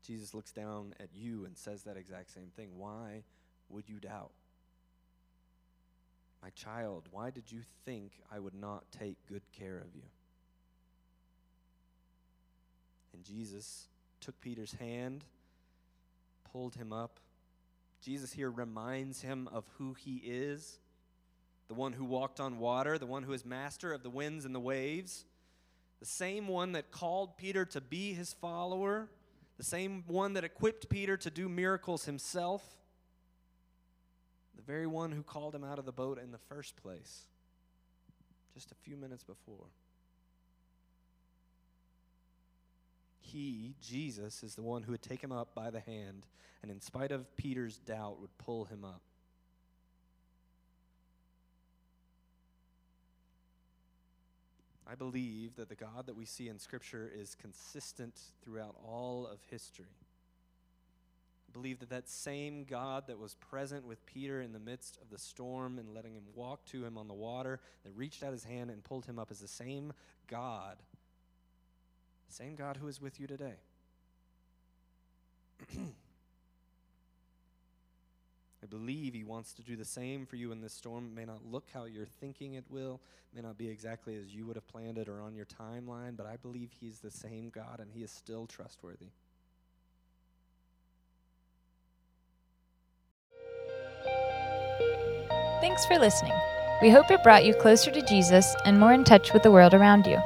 Jesus 0.06 0.34
looks 0.34 0.52
down 0.52 0.94
at 1.00 1.08
you 1.14 1.44
and 1.44 1.56
says 1.56 1.82
that 1.84 1.96
exact 1.96 2.32
same 2.32 2.50
thing. 2.56 2.70
Why 2.76 3.22
would 3.68 3.88
you 3.88 3.98
doubt? 4.00 4.32
My 6.42 6.50
child, 6.50 7.04
why 7.10 7.30
did 7.30 7.52
you 7.52 7.60
think 7.84 8.12
I 8.32 8.38
would 8.38 8.54
not 8.54 8.84
take 8.98 9.16
good 9.28 9.42
care 9.52 9.76
of 9.76 9.94
you? 9.94 10.02
And 13.12 13.24
Jesus 13.24 13.88
took 14.20 14.40
Peter's 14.40 14.72
hand, 14.72 15.24
pulled 16.50 16.76
him 16.76 16.92
up. 16.92 17.20
Jesus 18.02 18.32
here 18.32 18.50
reminds 18.50 19.20
him 19.20 19.48
of 19.52 19.64
who 19.76 19.94
he 19.94 20.22
is 20.24 20.78
the 21.70 21.74
one 21.74 21.92
who 21.92 22.04
walked 22.04 22.40
on 22.40 22.58
water, 22.58 22.98
the 22.98 23.06
one 23.06 23.22
who 23.22 23.32
is 23.32 23.44
master 23.44 23.92
of 23.92 24.02
the 24.02 24.10
winds 24.10 24.44
and 24.44 24.52
the 24.52 24.58
waves 24.58 25.24
the 26.00 26.06
same 26.06 26.48
one 26.48 26.72
that 26.72 26.90
called 26.90 27.36
Peter 27.36 27.64
to 27.66 27.80
be 27.80 28.14
his 28.14 28.32
follower, 28.32 29.08
the 29.58 29.64
same 29.64 30.02
one 30.06 30.32
that 30.32 30.44
equipped 30.44 30.88
Peter 30.88 31.16
to 31.18 31.30
do 31.30 31.48
miracles 31.48 32.06
himself, 32.06 32.64
the 34.56 34.62
very 34.62 34.86
one 34.86 35.12
who 35.12 35.22
called 35.22 35.54
him 35.54 35.62
out 35.62 35.78
of 35.78 35.84
the 35.84 35.92
boat 35.92 36.18
in 36.18 36.32
the 36.32 36.38
first 36.38 36.76
place, 36.76 37.26
just 38.54 38.72
a 38.72 38.74
few 38.74 38.96
minutes 38.96 39.22
before. 39.22 39.66
He, 43.20 43.74
Jesus, 43.80 44.42
is 44.42 44.54
the 44.54 44.62
one 44.62 44.82
who 44.82 44.92
would 44.92 45.02
take 45.02 45.22
him 45.22 45.30
up 45.30 45.54
by 45.54 45.70
the 45.70 45.80
hand 45.80 46.26
and, 46.62 46.70
in 46.70 46.80
spite 46.80 47.12
of 47.12 47.36
Peter's 47.36 47.78
doubt, 47.78 48.20
would 48.20 48.36
pull 48.38 48.64
him 48.64 48.84
up. 48.84 49.02
I 54.90 54.96
believe 54.96 55.54
that 55.56 55.68
the 55.68 55.76
God 55.76 56.06
that 56.06 56.16
we 56.16 56.24
see 56.24 56.48
in 56.48 56.58
Scripture 56.58 57.10
is 57.14 57.36
consistent 57.36 58.18
throughout 58.42 58.74
all 58.84 59.28
of 59.30 59.38
history. 59.48 59.84
I 61.48 61.52
believe 61.52 61.78
that 61.80 61.90
that 61.90 62.08
same 62.08 62.64
God 62.64 63.06
that 63.06 63.18
was 63.18 63.34
present 63.34 63.86
with 63.86 64.04
Peter 64.06 64.40
in 64.40 64.52
the 64.52 64.58
midst 64.58 64.98
of 65.00 65.10
the 65.10 65.18
storm 65.18 65.78
and 65.78 65.94
letting 65.94 66.14
him 66.14 66.24
walk 66.34 66.64
to 66.66 66.84
him 66.84 66.98
on 66.98 67.06
the 67.06 67.14
water, 67.14 67.60
that 67.84 67.92
reached 67.94 68.24
out 68.24 68.32
his 68.32 68.44
hand 68.44 68.70
and 68.70 68.82
pulled 68.82 69.06
him 69.06 69.18
up, 69.18 69.30
is 69.30 69.38
the 69.38 69.48
same 69.48 69.92
God. 70.26 70.76
The 72.28 72.34
same 72.34 72.56
God 72.56 72.76
who 72.76 72.88
is 72.88 73.00
with 73.00 73.20
you 73.20 73.28
today. 73.28 73.56
I 78.62 78.66
believe 78.66 79.14
He 79.14 79.24
wants 79.24 79.52
to 79.54 79.62
do 79.62 79.76
the 79.76 79.84
same 79.84 80.26
for 80.26 80.36
you 80.36 80.52
in 80.52 80.60
this 80.60 80.74
storm. 80.74 81.06
It 81.06 81.16
may 81.16 81.24
not 81.24 81.44
look 81.50 81.64
how 81.72 81.84
you're 81.84 82.04
thinking 82.04 82.54
it 82.54 82.64
will, 82.68 83.00
it 83.32 83.36
may 83.36 83.42
not 83.42 83.56
be 83.56 83.68
exactly 83.68 84.16
as 84.16 84.34
you 84.34 84.46
would 84.46 84.56
have 84.56 84.68
planned 84.68 84.98
it 84.98 85.08
or 85.08 85.20
on 85.20 85.34
your 85.34 85.46
timeline, 85.46 86.16
but 86.16 86.26
I 86.26 86.36
believe 86.36 86.70
He's 86.78 87.00
the 87.00 87.10
same 87.10 87.50
God 87.50 87.80
and 87.80 87.90
He 87.90 88.02
is 88.02 88.10
still 88.10 88.46
trustworthy. 88.46 89.08
Thanks 95.60 95.84
for 95.86 95.98
listening. 95.98 96.32
We 96.82 96.90
hope 96.90 97.10
it 97.10 97.22
brought 97.22 97.44
you 97.44 97.54
closer 97.54 97.90
to 97.90 98.02
Jesus 98.02 98.54
and 98.64 98.80
more 98.80 98.92
in 98.92 99.04
touch 99.04 99.32
with 99.32 99.42
the 99.42 99.50
world 99.50 99.74
around 99.74 100.06
you. 100.06 100.18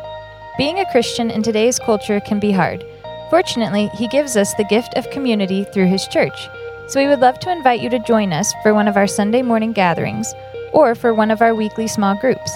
Being 0.56 0.78
a 0.78 0.90
Christian 0.92 1.30
in 1.30 1.42
today's 1.42 1.80
culture 1.80 2.20
can 2.20 2.38
be 2.38 2.52
hard. 2.52 2.84
Fortunately, 3.30 3.88
He 3.94 4.06
gives 4.06 4.36
us 4.36 4.54
the 4.54 4.64
gift 4.64 4.94
of 4.94 5.10
community 5.10 5.64
through 5.64 5.86
His 5.86 6.06
church. 6.06 6.48
So 6.86 7.00
we 7.00 7.08
would 7.08 7.20
love 7.20 7.38
to 7.40 7.50
invite 7.50 7.80
you 7.80 7.88
to 7.90 7.98
join 7.98 8.32
us 8.32 8.52
for 8.62 8.74
one 8.74 8.88
of 8.88 8.96
our 8.96 9.06
Sunday 9.06 9.42
morning 9.42 9.72
gatherings 9.72 10.32
or 10.72 10.94
for 10.94 11.14
one 11.14 11.30
of 11.30 11.40
our 11.40 11.54
weekly 11.54 11.86
small 11.88 12.14
groups. 12.14 12.52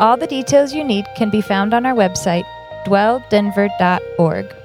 All 0.00 0.16
the 0.16 0.26
details 0.26 0.72
you 0.72 0.82
need 0.82 1.04
can 1.16 1.30
be 1.30 1.40
found 1.40 1.74
on 1.74 1.84
our 1.84 1.94
website, 1.94 2.44
dwelldenver.org. 2.86 4.55